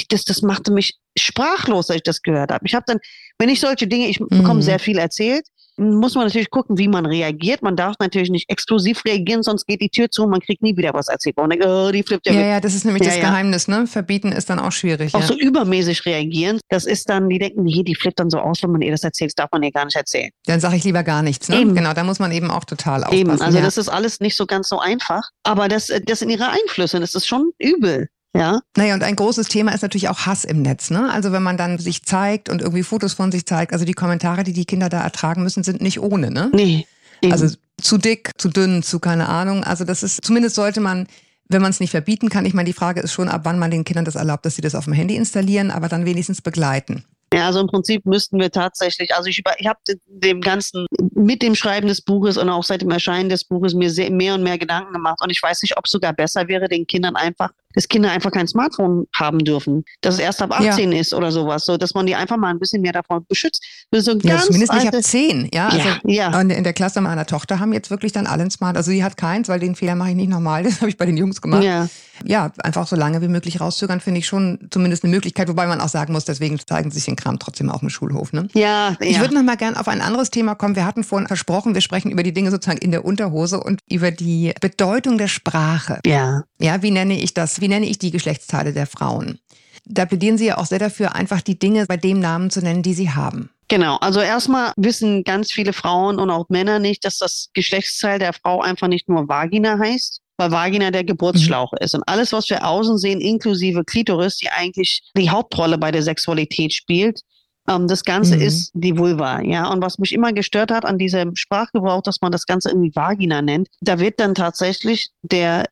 das, 0.09 0.25
das 0.25 0.41
machte 0.43 0.71
mich 0.71 0.99
sprachlos, 1.21 1.89
als 1.89 1.97
ich 1.97 2.03
das 2.03 2.21
gehört 2.21 2.51
habe. 2.51 2.65
Ich 2.65 2.75
habe 2.75 2.85
dann, 2.87 2.99
wenn 3.37 3.49
ich 3.49 3.59
solche 3.59 3.87
Dinge, 3.87 4.07
ich 4.07 4.19
bekomme 4.19 4.55
mhm. 4.55 4.61
sehr 4.61 4.79
viel 4.79 4.97
erzählt, 4.97 5.45
muss 5.79 6.15
man 6.15 6.25
natürlich 6.25 6.49
gucken, 6.49 6.77
wie 6.77 6.87
man 6.87 7.05
reagiert. 7.05 7.61
Man 7.61 7.75
darf 7.75 7.95
natürlich 7.99 8.29
nicht 8.29 8.49
exklusiv 8.49 9.03
reagieren, 9.05 9.43
sonst 9.43 9.65
geht 9.65 9.81
die 9.81 9.89
Tür 9.89 10.11
zu 10.11 10.23
und 10.23 10.29
man 10.29 10.41
kriegt 10.41 10.61
nie 10.61 10.75
wieder 10.75 10.93
was 10.93 11.07
erzählt. 11.07 11.37
Und 11.37 11.49
denkt, 11.51 11.65
oh, 11.65 11.89
die 11.91 12.03
flippt 12.03 12.27
ja, 12.27 12.33
ja, 12.33 12.41
ja, 12.41 12.59
das 12.59 12.75
ist 12.75 12.85
nämlich 12.85 13.03
ja, 13.03 13.11
das. 13.11 13.19
Geheimnis, 13.19 13.67
ne? 13.67 13.87
Verbieten 13.87 14.31
ist 14.31 14.49
dann 14.49 14.59
auch 14.59 14.71
schwierig. 14.71 15.15
Auch 15.15 15.21
ja. 15.21 15.27
so 15.27 15.37
übermäßig 15.37 16.05
reagieren, 16.05 16.59
das 16.69 16.85
ist 16.85 17.09
dann, 17.09 17.29
die 17.29 17.39
denken, 17.39 17.63
nee, 17.63 17.83
die 17.83 17.95
flippt 17.95 18.19
dann 18.19 18.29
so 18.29 18.39
aus, 18.39 18.61
wenn 18.61 18.71
man 18.71 18.81
ihr 18.81 18.91
das 18.91 19.03
erzählt, 19.03 19.29
das 19.29 19.35
darf 19.35 19.49
man 19.51 19.63
ihr 19.63 19.71
gar 19.71 19.85
nicht 19.85 19.95
erzählen. 19.95 20.29
Dann 20.45 20.59
sage 20.59 20.75
ich 20.75 20.83
lieber 20.83 21.03
gar 21.03 21.21
nichts, 21.21 21.49
ne? 21.49 21.61
Eben. 21.61 21.75
Genau, 21.75 21.93
da 21.93 22.03
muss 22.03 22.19
man 22.19 22.31
eben 22.31 22.51
auch 22.51 22.65
total 22.65 23.03
aufpassen. 23.03 23.19
Eben, 23.19 23.41
also 23.41 23.59
das 23.59 23.77
ist 23.77 23.89
alles 23.89 24.19
nicht 24.19 24.35
so 24.35 24.45
ganz 24.45 24.67
so 24.67 24.79
einfach. 24.79 25.23
Aber 25.43 25.67
das, 25.67 25.91
das 26.05 26.19
sind 26.19 26.29
ihre 26.29 26.49
Einflüsse, 26.49 26.99
das 26.99 27.15
ist 27.15 27.27
schon 27.27 27.51
übel. 27.57 28.09
Ja. 28.35 28.59
Naja, 28.77 28.93
und 28.93 29.03
ein 29.03 29.15
großes 29.15 29.47
Thema 29.47 29.73
ist 29.73 29.81
natürlich 29.81 30.09
auch 30.09 30.25
Hass 30.25 30.45
im 30.45 30.61
Netz. 30.61 30.91
Ne? 30.91 31.11
Also 31.11 31.31
wenn 31.31 31.41
man 31.41 31.57
dann 31.57 31.79
sich 31.79 32.03
zeigt 32.03 32.49
und 32.49 32.61
irgendwie 32.61 32.83
Fotos 32.83 33.13
von 33.13 33.31
sich 33.31 33.45
zeigt, 33.45 33.73
also 33.73 33.85
die 33.85 33.93
Kommentare, 33.93 34.43
die 34.43 34.53
die 34.53 34.65
Kinder 34.65 34.89
da 34.89 35.01
ertragen 35.01 35.43
müssen, 35.43 35.63
sind 35.63 35.81
nicht 35.81 35.99
ohne. 35.99 36.29
Ne? 36.29 36.51
Nee. 36.53 36.87
Eben. 37.21 37.33
Also 37.33 37.55
zu 37.81 37.97
dick, 37.97 38.31
zu 38.37 38.49
dünn, 38.49 38.83
zu 38.83 38.99
keine 38.99 39.27
Ahnung. 39.27 39.63
Also 39.63 39.83
das 39.83 40.03
ist, 40.03 40.23
zumindest 40.23 40.55
sollte 40.55 40.79
man 40.79 41.07
wenn 41.49 41.63
man 41.63 41.71
es 41.71 41.79
nicht 41.79 41.89
verbieten 41.89 42.29
kann, 42.29 42.45
ich 42.45 42.53
meine, 42.53 42.67
die 42.67 42.73
Frage 42.73 43.01
ist 43.01 43.11
schon, 43.11 43.27
ab 43.27 43.41
wann 43.43 43.59
man 43.59 43.71
den 43.71 43.83
Kindern 43.83 44.05
das 44.05 44.15
erlaubt, 44.15 44.45
dass 44.45 44.55
sie 44.55 44.61
das 44.61 44.75
auf 44.75 44.85
dem 44.85 44.93
Handy 44.93 45.15
installieren, 45.15 45.71
aber 45.71 45.89
dann 45.89 46.05
wenigstens 46.05 46.41
begleiten. 46.41 47.03
Ja, 47.33 47.45
also 47.45 47.59
im 47.59 47.67
Prinzip 47.67 48.05
müssten 48.05 48.39
wir 48.39 48.51
tatsächlich, 48.51 49.13
also 49.13 49.29
ich, 49.29 49.43
ich 49.57 49.67
habe 49.67 49.79
dem 50.07 50.41
Ganzen 50.41 50.87
mit 51.13 51.43
dem 51.43 51.53
Schreiben 51.53 51.87
des 51.87 52.01
Buches 52.01 52.37
und 52.37 52.49
auch 52.49 52.63
seit 52.63 52.81
dem 52.81 52.89
Erscheinen 52.89 53.29
des 53.29 53.43
Buches 53.43 53.75
mir 53.75 53.91
sehr, 53.91 54.09
mehr 54.09 54.33
und 54.33 54.41
mehr 54.41 54.57
Gedanken 54.57 54.93
gemacht. 54.93 55.19
Und 55.21 55.29
ich 55.29 55.41
weiß 55.41 55.61
nicht, 55.61 55.77
ob 55.77 55.85
es 55.85 55.91
sogar 55.91 56.13
besser 56.13 56.47
wäre, 56.47 56.67
den 56.67 56.87
Kindern 56.87 57.15
einfach, 57.15 57.51
dass 57.73 57.87
Kinder 57.87 58.11
einfach 58.11 58.31
kein 58.31 58.47
Smartphone 58.47 59.05
haben 59.13 59.39
dürfen, 59.39 59.83
dass 60.01 60.15
es 60.15 60.19
erst 60.19 60.41
ab 60.41 60.51
18 60.51 60.91
ja. 60.91 60.99
ist 60.99 61.13
oder 61.13 61.31
sowas, 61.31 61.65
so 61.65 61.77
dass 61.77 61.93
man 61.93 62.05
die 62.05 62.15
einfach 62.15 62.37
mal 62.37 62.49
ein 62.49 62.59
bisschen 62.59 62.81
mehr 62.81 62.93
davon 62.93 63.25
beschützt. 63.27 63.63
So 63.91 64.11
ja, 64.11 64.39
zumindest 64.39 64.73
nicht 64.73 64.87
ab 64.87 65.01
10, 65.01 65.49
ja. 65.53 65.69
Also 65.69 65.87
ja, 66.05 66.31
ja. 66.31 66.39
Und 66.39 66.49
in 66.49 66.63
der 66.63 66.73
Klasse 66.73 67.01
meiner 67.01 67.25
Tochter 67.25 67.59
haben 67.59 67.73
jetzt 67.73 67.89
wirklich 67.89 68.11
dann 68.11 68.27
alle 68.27 68.43
ein 68.43 68.51
Smartphone. 68.51 68.77
Also 68.77 68.91
sie 68.91 69.03
hat 69.03 69.17
keins, 69.17 69.49
weil 69.49 69.59
den 69.59 69.75
Fehler 69.75 69.95
mache 69.95 70.09
ich 70.09 70.15
nicht 70.15 70.29
nochmal. 70.29 70.63
Das 70.69 70.81
habe 70.81 70.89
ich 70.89 70.97
bei 70.97 71.05
den 71.05 71.17
Jungs 71.17 71.41
gemacht. 71.41 71.63
Ja 71.63 71.87
ja, 72.25 72.51
einfach 72.63 72.87
so 72.87 72.95
lange 72.95 73.21
wie 73.21 73.27
möglich 73.27 73.59
rauszögern, 73.59 73.99
finde 73.99 74.19
ich 74.19 74.27
schon 74.27 74.59
zumindest 74.69 75.03
eine 75.03 75.11
Möglichkeit, 75.11 75.47
wobei 75.47 75.67
man 75.67 75.81
auch 75.81 75.89
sagen 75.89 76.13
muss, 76.13 76.25
deswegen 76.25 76.59
zeigen 76.59 76.91
sie 76.91 76.95
sich 76.95 77.05
den 77.05 77.15
Kram 77.15 77.39
trotzdem 77.39 77.69
auf 77.69 77.79
dem 77.79 77.89
Schulhof. 77.89 78.33
Ne? 78.33 78.47
Ja, 78.53 78.95
Ich 78.99 79.15
ja. 79.15 79.21
würde 79.21 79.35
noch 79.35 79.43
mal 79.43 79.57
gern 79.57 79.75
auf 79.75 79.87
ein 79.87 80.01
anderes 80.01 80.29
Thema 80.29 80.55
kommen. 80.55 80.75
Wir 80.75 80.85
hatten 80.85 81.03
vorhin 81.03 81.27
versprochen, 81.27 81.73
wir 81.73 81.81
sprechen 81.81 82.11
über 82.11 82.23
die 82.23 82.33
Dinge 82.33 82.51
sozusagen 82.51 82.79
in 82.79 82.91
der 82.91 83.05
Unterhose 83.05 83.59
und 83.59 83.81
über 83.89 84.11
die 84.11 84.53
Bedeutung 84.59 85.17
der 85.17 85.27
Sprache. 85.27 85.99
Ja. 86.05 86.43
Ja, 86.59 86.81
wie 86.81 86.91
nenne 86.91 87.17
ich 87.17 87.33
das? 87.33 87.58
Wie 87.61 87.67
nenne 87.67 87.87
ich 87.87 87.99
die 87.99 88.11
Geschlechtsteile 88.11 88.73
der 88.73 88.87
Frauen? 88.87 89.39
Da 89.85 90.05
plädieren 90.05 90.37
Sie 90.37 90.45
ja 90.45 90.57
auch 90.57 90.65
sehr 90.65 90.79
dafür, 90.79 91.15
einfach 91.15 91.41
die 91.41 91.57
Dinge 91.57 91.85
bei 91.85 91.97
dem 91.97 92.19
Namen 92.19 92.49
zu 92.49 92.61
nennen, 92.61 92.83
die 92.83 92.93
sie 92.93 93.09
haben. 93.09 93.49
Genau, 93.69 93.97
also 93.97 94.19
erstmal 94.19 94.73
wissen 94.77 95.23
ganz 95.23 95.51
viele 95.51 95.73
Frauen 95.73 96.19
und 96.19 96.31
auch 96.31 96.49
Männer 96.49 96.79
nicht, 96.79 97.05
dass 97.05 97.19
das 97.19 97.49
Geschlechtsteil 97.53 98.17
der 98.17 98.33
Frau 98.33 98.61
einfach 98.61 98.87
nicht 98.87 99.07
nur 99.07 99.27
Vagina 99.29 99.77
heißt, 99.77 100.21
weil 100.37 100.51
Vagina 100.51 100.89
der 100.89 101.03
Geburtsschlauch 101.03 101.71
mhm. 101.73 101.77
ist. 101.81 101.93
Und 101.93 102.03
alles, 102.07 102.33
was 102.33 102.49
wir 102.49 102.65
außen 102.65 102.97
sehen, 102.97 103.21
inklusive 103.21 103.83
Klitoris, 103.83 104.37
die 104.37 104.49
eigentlich 104.49 105.03
die 105.15 105.29
Hauptrolle 105.29 105.77
bei 105.77 105.91
der 105.91 106.01
Sexualität 106.01 106.73
spielt, 106.73 107.21
ähm, 107.69 107.87
das 107.87 108.03
Ganze 108.03 108.37
mhm. 108.37 108.41
ist 108.41 108.71
die 108.73 108.97
Vulva, 108.97 109.41
ja. 109.41 109.71
Und 109.71 109.83
was 109.83 109.99
mich 109.99 110.13
immer 110.13 110.33
gestört 110.33 110.71
hat 110.71 110.85
an 110.85 110.97
diesem 110.97 111.35
Sprachgebrauch, 111.35 112.01
dass 112.01 112.21
man 112.21 112.31
das 112.31 112.47
Ganze 112.47 112.69
irgendwie 112.69 112.95
Vagina 112.95 113.43
nennt, 113.43 113.67
da 113.81 113.99
wird 113.99 114.19
dann 114.19 114.33
tatsächlich 114.33 115.09
der 115.21 115.65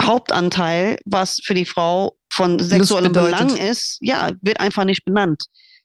Hauptanteil, 0.00 0.98
was 1.04 1.40
für 1.42 1.54
die 1.54 1.64
Frau 1.64 2.16
von 2.32 2.58
sexuellem 2.58 3.12
Belang 3.12 3.56
ist, 3.56 3.98
ja, 4.00 4.32
wird 4.42 4.60
einfach 4.60 4.84
nicht 4.84 5.04
benannt 5.04 5.44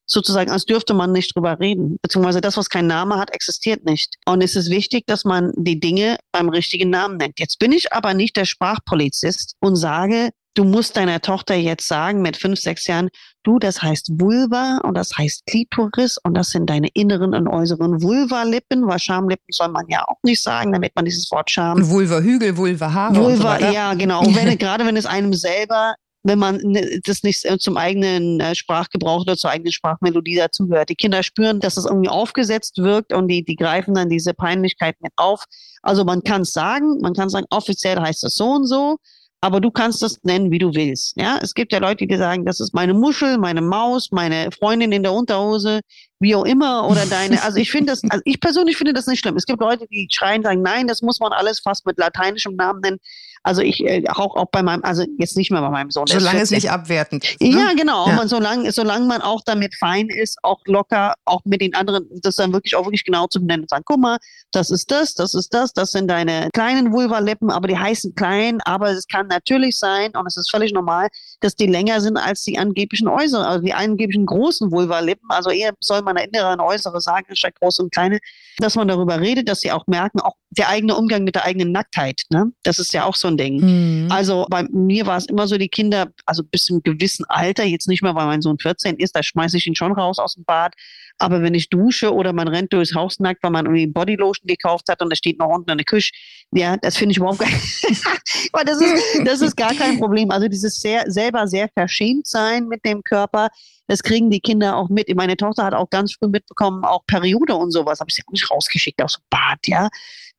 sozusagen, 0.10 0.50
als 0.52 0.66
dürfte 0.66 0.94
man 0.94 1.12
nicht 1.12 1.36
drüber 1.36 1.60
reden. 1.60 1.98
Beziehungsweise 2.02 2.42
das, 2.42 2.58
was 2.58 2.70
keinen 2.70 2.88
Namen 2.88 3.18
hat, 3.20 3.32
existiert 3.32 3.86
nicht. 3.86 4.16
Und 4.26 4.42
es 4.42 4.56
ist 4.56 4.70
wichtig, 4.70 5.06
dass 5.06 5.24
man 5.24 5.54
die 5.56 5.80
Dinge 5.80 6.18
beim 6.32 6.50
richtigen 6.50 6.90
Namen 6.90 7.18
nennt. 7.18 7.40
Jetzt 7.40 7.60
bin 7.60 7.72
ich 7.72 7.94
aber 7.94 8.14
nicht 8.14 8.36
der 8.36 8.46
Sprachpolizist 8.46 9.56
und 9.60 9.76
sage, 9.76 10.32
du 10.56 10.64
musst 10.64 10.98
deiner 10.98 11.22
Tochter 11.22 11.56
jetzt 11.56 11.88
sagen 11.88 12.22
mit 12.22 12.38
fünf, 12.38 12.60
sechs 12.60 12.88
Jahren, 12.88 13.10
du, 13.44 13.60
das 13.60 13.82
heißt 13.82 14.12
Vulva 14.20 14.80
und 14.84 14.96
das 14.96 15.18
heißt 15.18 15.46
Klitoris 15.46 16.18
und 16.24 16.34
das 16.34 16.50
sind 16.50 16.70
deine 16.70 16.90
inneren 16.94 17.34
und 17.34 17.48
äußeren 17.48 18.02
Vulva-Lippen, 18.02 18.86
weil 18.88 19.00
Schamlippen 19.00 19.46
soll 19.52 19.70
man 19.70 19.86
ja 19.88 20.04
auch 20.08 20.18
nicht 20.24 20.42
sagen, 20.42 20.72
damit 20.74 20.96
man 20.96 21.06
dieses 21.06 21.30
Wort 21.32 21.50
Scham. 21.50 21.88
Vulva-Hügel, 21.90 22.58
Vulva-Haare. 22.58 23.16
Vulva, 23.16 23.60
so 23.60 23.66
ja, 23.66 23.94
genau. 23.94 24.24
Wenn, 24.26 24.58
gerade 24.58 24.86
wenn 24.86 24.98
es 24.98 25.06
einem 25.06 25.34
selber 25.34 25.96
wenn 26.24 26.40
man 26.40 26.58
ne, 26.58 27.00
das 27.06 27.24
nicht 27.24 27.48
zum 27.62 27.78
eigenen 27.78 28.40
äh, 28.40 28.54
Sprachgebrauch 28.54 29.22
oder 29.22 29.38
zur 29.38 29.52
eigenen 29.52 29.72
Sprachmelodie 29.72 30.36
dazugehört. 30.36 30.90
Die 30.90 30.96
Kinder 30.96 31.24
spüren, 31.24 31.60
dass 31.60 31.78
es 31.78 31.86
irgendwie 31.86 32.10
aufgesetzt 32.10 32.78
wirkt 32.78 33.14
und 33.14 33.30
die, 33.30 33.44
die 33.44 33.56
greifen 33.56 33.94
dann 33.96 34.10
diese 34.10 34.34
Peinlichkeit 34.34 34.98
mit 35.02 35.14
auf. 35.16 35.46
Also 35.82 36.04
man 36.04 36.22
kann 36.24 36.42
es 36.42 36.52
sagen, 36.52 37.00
man 37.00 37.14
kann 37.14 37.30
sagen, 37.30 37.46
offiziell 37.50 38.00
heißt 38.00 38.24
es 38.26 38.36
so 38.36 38.50
und 38.52 38.68
so, 38.68 38.98
aber 39.42 39.62
du 39.62 39.72
kannst 39.72 40.04
es 40.04 40.22
nennen, 40.24 40.52
wie 40.52 40.60
du 40.60 40.74
willst. 40.74 41.14
Ja, 41.16 41.40
es 41.42 41.54
gibt 41.54 41.72
ja 41.72 41.80
Leute, 41.80 42.06
die 42.06 42.18
sagen, 42.18 42.46
das 42.46 42.60
ist 42.60 42.74
meine 42.74 42.94
Muschel, 42.94 43.38
meine 43.38 43.62
Maus, 43.62 44.10
meine 44.12 44.50
Freundin 44.52 44.92
in 44.92 45.04
der 45.04 45.14
Unterhose, 45.14 45.80
wie 46.20 46.36
auch 46.36 46.44
immer, 46.46 46.88
oder 46.90 47.06
deine. 47.06 47.40
Also 47.50 47.58
ich 47.58 47.72
finde 47.72 47.94
das, 47.94 48.02
also 48.10 48.22
ich 48.26 48.40
persönlich 48.42 48.76
finde 48.76 48.94
das 48.94 49.08
nicht 49.08 49.20
schlimm. 49.20 49.38
Es 49.38 49.46
gibt 49.46 49.62
Leute, 49.62 49.88
die 49.88 50.08
schreien, 50.12 50.44
sagen, 50.44 50.62
nein, 50.62 50.88
das 50.88 51.02
muss 51.02 51.20
man 51.20 51.32
alles 51.32 51.62
fast 51.62 51.86
mit 51.86 51.98
lateinischem 51.98 52.56
Namen 52.56 52.82
nennen. 52.82 53.00
Also 53.44 53.62
ich 53.62 53.84
äh, 53.86 54.04
auch, 54.10 54.36
auch 54.36 54.48
bei 54.52 54.62
meinem, 54.62 54.84
also 54.84 55.06
jetzt 55.18 55.38
nicht 55.38 55.52
mehr 55.52 55.62
bei 55.62 55.70
meinem 55.70 55.92
Sohn. 55.92 56.08
Solange 56.08 56.42
es 56.42 56.52
nicht 56.52 56.70
abwertend 56.70 57.24
ist. 57.24 57.42
Ne? 57.42 57.50
Ja, 57.50 57.74
genau. 57.74 58.08
Ja. 58.08 58.22
Und 58.22 58.28
solange, 58.28 58.72
solange 58.72 59.06
man 59.06 59.22
auch 59.22 59.42
damit 59.46 59.76
fein 59.76 60.08
ist, 60.10 60.38
auch 60.44 60.60
locker, 60.66 61.16
auch 61.26 61.42
mit 61.46 61.62
den 61.62 61.74
anderen, 61.76 62.06
das 62.22 62.36
dann 62.36 62.54
wirklich 62.54 62.76
auch 62.76 62.86
wirklich 62.86 63.06
genau 63.06 63.28
zu 63.28 63.40
benennen 63.40 63.64
und 63.64 63.70
sagen, 63.70 63.84
guck 63.86 64.00
mal, 64.00 64.18
das 64.52 64.70
ist 64.70 64.92
das, 64.92 65.14
das 65.14 65.34
ist 65.34 65.54
das, 65.54 65.74
das 65.74 65.92
sind 65.92 66.08
deine 66.08 66.50
kleinen 66.54 66.92
Vulva-Lippen, 66.92 67.52
aber 67.52 67.68
die 67.68 67.78
heißen 67.78 68.16
klein, 68.16 68.60
aber 68.66 68.92
es 68.92 69.08
kann 69.08 69.28
natürlich 69.28 69.78
sein, 69.78 70.12
und 70.16 70.26
es 70.28 70.38
ist 70.38 70.50
völlig 70.50 70.74
normal, 70.74 71.08
dass 71.40 71.56
die 71.56 71.68
länger 71.68 72.02
sind 72.02 72.18
als 72.18 72.44
die 72.44 72.58
angeblichen 72.58 73.08
äußeren, 73.08 73.46
also 73.46 73.64
die 73.64 73.74
angeblichen 73.74 74.26
großen 74.26 74.72
Vulva-Lippen. 74.72 75.30
Also 75.30 75.50
eher 75.50 75.74
soll 75.80 76.02
man 76.02 76.18
innere 76.18 76.54
und 76.54 76.60
äußere 76.60 77.00
sagen, 77.02 77.36
statt 77.36 77.54
große 77.60 77.82
und 77.82 77.92
kleine, 77.92 78.20
dass 78.58 78.76
man 78.76 78.88
darüber 78.88 79.20
redet, 79.20 79.48
dass 79.48 79.62
sie 79.62 79.72
auch 79.72 79.88
merken, 79.88 80.20
auch 80.20 80.36
der 80.52 80.70
eigene 80.70 80.96
Umgang 80.96 81.24
mit 81.24 81.36
der 81.36 81.46
eigenen 81.46 81.72
Nacktheit, 81.72 82.24
ne? 82.30 82.52
Das 82.64 82.80
ist 82.80 82.92
ja 82.94 83.06
auch 83.06 83.16
so 83.16 83.28
ein 83.28 83.38
Ding. 83.38 83.60
Mhm. 83.60 84.12
Also 84.12 84.48
bei 84.50 84.64
mir 84.64 85.06
war 85.06 85.18
es 85.18 85.28
immer 85.28 85.48
so, 85.48 85.58
die 85.58 85.70
Kinder, 85.70 86.08
also 86.26 86.44
bis 86.44 86.66
zu 86.66 86.74
einem 86.74 86.84
gewissen 86.84 87.26
Alter, 87.30 87.64
jetzt 87.66 87.88
nicht 87.88 88.02
mehr, 88.02 88.16
weil 88.16 88.26
mein 88.26 88.42
Sohn 88.42 88.58
14 88.58 88.96
ist, 88.98 89.16
da 89.16 89.22
schmeiße 89.22 89.58
ich 89.58 89.68
ihn 89.68 89.76
schon 89.76 89.92
raus 89.92 90.18
aus 90.18 90.36
dem 90.36 90.46
Bad. 90.46 90.74
Aber 91.20 91.42
wenn 91.42 91.54
ich 91.54 91.70
dusche 91.70 92.14
oder 92.14 92.34
man 92.34 92.48
rennt 92.48 92.74
durchs 92.74 92.96
Haus 92.96 93.20
nackt, 93.20 93.44
weil 93.44 93.52
man 93.52 93.66
irgendwie 93.66 93.88
Bodylotion 93.88 94.48
gekauft 94.48 94.88
hat 94.90 95.02
und 95.02 95.12
da 95.12 95.16
steht 95.16 95.38
noch 95.38 95.50
unten 95.50 95.70
in 95.70 95.78
der 95.78 95.86
Küche, 95.86 96.12
ja, 96.52 96.78
das 96.78 96.98
finde 96.98 97.12
ich 97.12 97.18
überhaupt 97.18 97.40
gar 97.40 97.50
weil 97.50 98.66
das 98.66 98.82
ist, 98.82 99.04
das 99.26 99.42
ist 99.42 99.58
gar 99.58 99.74
kein 99.76 100.00
Problem. 100.00 100.32
Also 100.32 100.48
dieses 100.48 100.80
sehr, 100.80 101.04
selber 101.12 101.48
sehr 101.48 101.68
verschämt 101.70 102.26
sein 102.26 102.68
mit 102.68 102.86
dem 102.86 103.04
Körper, 103.04 103.50
das 103.90 104.04
kriegen 104.04 104.30
die 104.30 104.40
Kinder 104.40 104.78
auch 104.78 104.88
mit. 104.90 105.14
Meine 105.16 105.36
Tochter 105.36 105.66
hat 105.66 105.74
auch 105.74 105.90
ganz 105.90 106.14
früh 106.14 106.28
mitbekommen, 106.28 106.86
auch 106.86 107.06
Periode 107.08 107.56
und 107.56 107.72
sowas. 107.72 108.00
Habe 108.00 108.10
ich 108.10 108.16
sie 108.16 108.24
auch 108.26 108.32
nicht 108.32 108.50
rausgeschickt 108.50 109.02
aus 109.02 109.16
dem 109.16 109.24
Bad, 109.30 109.68
ja. 109.68 109.90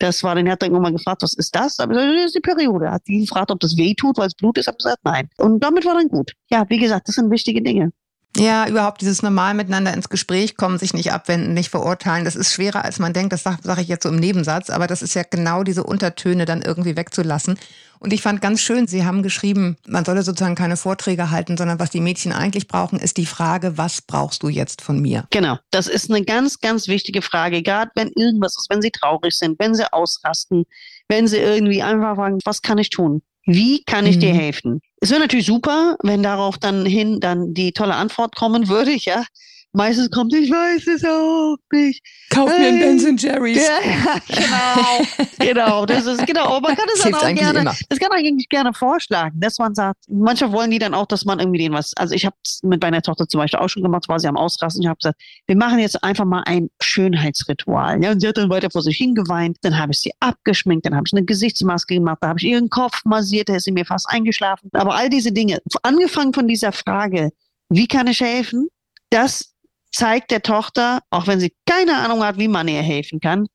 Das 0.01 0.25
war, 0.25 0.35
dann 0.35 0.51
hat 0.51 0.63
dann 0.63 0.73
irgendwann 0.73 0.97
gefragt, 0.97 1.23
was 1.23 1.35
ist 1.35 1.55
das? 1.55 1.79
Aber 1.79 1.93
das 1.95 2.27
ist 2.27 2.35
die 2.35 2.41
Periode. 2.41 2.91
Hat 2.91 3.03
die 3.07 3.21
gefragt, 3.21 3.51
ob 3.51 3.61
das 3.61 3.77
weh 3.77 3.95
tut, 3.95 4.17
weil 4.17 4.29
es 4.29 4.35
Blut 4.35 4.57
ist. 4.57 4.67
Habe 4.67 4.79
gesagt, 4.79 4.99
nein. 5.05 5.29
Und 5.37 5.63
damit 5.63 5.85
war 5.85 5.95
dann 5.95 6.09
gut. 6.09 6.33
Ja, 6.51 6.65
wie 6.69 6.79
gesagt, 6.79 7.07
das 7.07 7.17
sind 7.17 7.31
wichtige 7.31 7.63
Dinge. 7.63 7.93
Ja, 8.37 8.69
überhaupt 8.69 9.01
dieses 9.01 9.23
normal 9.23 9.55
miteinander 9.55 9.93
ins 9.93 10.09
Gespräch 10.09 10.57
kommen, 10.57 10.79
sich 10.79 10.95
nicht 10.95 11.13
abwenden, 11.13 11.53
nicht 11.53 11.69
verurteilen, 11.69 12.25
das 12.25 12.37
ist 12.37 12.53
schwerer, 12.53 12.85
als 12.85 12.99
man 12.99 13.13
denkt. 13.13 13.33
Das 13.33 13.43
sage 13.43 13.59
sag 13.63 13.79
ich 13.79 13.89
jetzt 13.89 14.05
so 14.05 14.09
im 14.09 14.17
Nebensatz, 14.17 14.71
aber 14.71 14.87
das 14.87 15.03
ist 15.03 15.15
ja 15.15 15.25
genau 15.29 15.65
diese 15.65 15.83
Untertöne 15.83 16.45
dann 16.45 16.63
irgendwie 16.63 16.97
wegzulassen. 16.97 17.59
Und 17.99 18.15
ich 18.15 18.23
fand 18.23 18.41
ganz 18.41 18.61
schön, 18.63 18.87
Sie 18.87 19.05
haben 19.05 19.23
geschrieben, 19.23 19.77
man 19.87 20.07
solle 20.07 20.23
sozusagen 20.23 20.55
keine 20.55 20.79
Vorträge 20.79 21.31
halten, 21.31 21.59
sondern 21.59 21.79
was 21.79 21.91
die 21.91 22.01
Mädchen 22.01 22.33
eigentlich 22.33 22.67
brauchen, 22.67 22.99
ist 22.99 23.19
die 23.19 23.27
Frage, 23.27 23.77
was 23.77 24.01
brauchst 24.01 24.43
du 24.43 24.49
jetzt 24.49 24.81
von 24.81 25.01
mir? 25.01 25.27
Genau, 25.31 25.59
das 25.71 25.87
ist 25.87 26.11
eine 26.11 26.25
ganz, 26.25 26.61
ganz 26.61 26.89
wichtige 26.89 27.21
Frage, 27.21 27.63
gerade 27.63 27.91
wenn 27.95 28.09
irgendwas 28.17 28.57
ist, 28.57 28.71
wenn 28.71 28.81
sie 28.81 28.91
traurig 28.91 29.37
sind, 29.37 29.59
wenn 29.59 29.75
sie 29.75 29.93
ausrasten, 29.93 30.65
wenn 31.09 31.29
sie 31.29 31.37
irgendwie 31.37 31.83
einfach 31.83 32.15
fragen, 32.15 32.39
was 32.45 32.63
kann 32.63 32.79
ich 32.79 32.89
tun? 32.89 33.23
Wie 33.53 33.83
kann 33.85 34.07
ich 34.07 34.17
mhm. 34.17 34.21
dir 34.21 34.35
helfen? 34.35 34.81
Es 35.01 35.11
wäre 35.11 35.21
natürlich 35.21 35.47
super, 35.47 35.97
wenn 36.03 36.23
darauf 36.23 36.59
dann 36.59 36.87
hin 36.87 37.19
dann 37.21 37.53
die 37.53 37.73
tolle 37.73 37.95
Antwort 37.95 38.37
kommen 38.37 38.69
würde, 38.69 38.93
ja. 38.99 39.25
Meistens 39.73 40.11
kommt, 40.11 40.35
ich 40.35 40.51
weiß 40.51 40.85
es 40.89 41.05
auch 41.05 41.57
nicht. 41.73 42.03
Kauf 42.31 42.51
hey. 42.51 42.73
mir 42.73 42.89
einen 42.89 43.03
Ben 43.03 43.17
Jerry's. 43.17 43.65
Ja, 43.65 44.19
genau, 44.27 45.27
genau. 45.39 45.87
Das 45.87 46.07
ist 46.07 46.27
genau. 46.27 46.47
Aber 46.47 46.61
man 46.61 46.77
kann 46.77 46.89
es 46.93 47.03
dann 47.03 47.15
auch 47.15 47.35
gerne, 47.35 47.61
immer. 47.61 47.75
das 47.89 47.99
kann 48.01 48.09
man 48.09 48.19
eigentlich 48.19 48.49
gerne 48.49 48.75
vorschlagen, 48.75 49.39
dass 49.39 49.59
man 49.59 49.77
sagt, 49.77 50.01
manche 50.09 50.51
wollen 50.51 50.73
die 50.73 50.81
dann 50.81 50.93
auch, 50.93 51.07
dass 51.07 51.25
man 51.25 51.39
irgendwie 51.39 51.59
denen 51.59 51.75
was. 51.75 51.93
Also 51.97 52.17
ich 52.17 52.27
habe 52.27 52.35
es 52.45 52.61
mit 52.65 52.83
meiner 52.83 53.01
Tochter 53.01 53.29
zum 53.29 53.39
Beispiel 53.39 53.61
auch 53.61 53.69
schon 53.69 53.85
gemacht, 53.85 54.09
war 54.09 54.19
sie 54.19 54.27
am 54.27 54.37
Ausrasten. 54.37 54.83
Ich 54.83 54.89
habe 54.89 54.99
gesagt, 54.99 55.21
wir 55.47 55.57
machen 55.57 55.79
jetzt 55.79 56.03
einfach 56.03 56.25
mal 56.25 56.43
ein 56.47 56.69
Schönheitsritual. 56.83 58.03
Ja, 58.03 58.11
und 58.11 58.21
sie 58.21 58.27
hat 58.27 58.39
dann 58.39 58.51
weiter 58.51 58.71
vor 58.73 58.83
sich 58.83 58.97
hingeweint. 58.97 59.59
Dann 59.63 59.79
habe 59.79 59.93
ich 59.93 60.01
sie 60.01 60.13
abgeschminkt, 60.19 60.85
dann 60.85 60.97
habe 60.97 61.05
ich 61.07 61.13
eine 61.13 61.25
Gesichtsmaske 61.25 61.95
gemacht, 61.95 62.19
da 62.23 62.29
habe 62.29 62.41
ich 62.41 62.47
ihren 62.47 62.71
Kopf 62.71 63.03
massiert, 63.05 63.49
da 63.49 63.55
ist 63.55 63.65
sie 63.65 63.73
mir 63.73 63.85
fast 63.85 64.09
eingeschlafen. 64.09 64.69
Aber 64.73 64.97
all 64.97 65.09
diese 65.11 65.31
Dinge, 65.31 65.61
angefangen 65.85 66.33
von 66.33 66.49
dieser 66.49 66.73
Frage, 66.73 67.31
wie 67.69 67.87
kann 67.87 68.09
ich 68.09 68.21
helfen? 68.21 68.69
Das 69.11 69.50
zeigt 69.93 70.31
der 70.31 70.43
Tochter, 70.43 71.01
auch 71.11 71.27
wenn 71.27 71.41
sie 71.41 71.55
keine 71.67 71.97
Ahnung 71.99 72.23
hat, 72.25 72.39
wie 72.39 72.49
man 72.49 72.69
ihr 72.69 72.83
helfen 72.83 73.21
kann, 73.21 73.47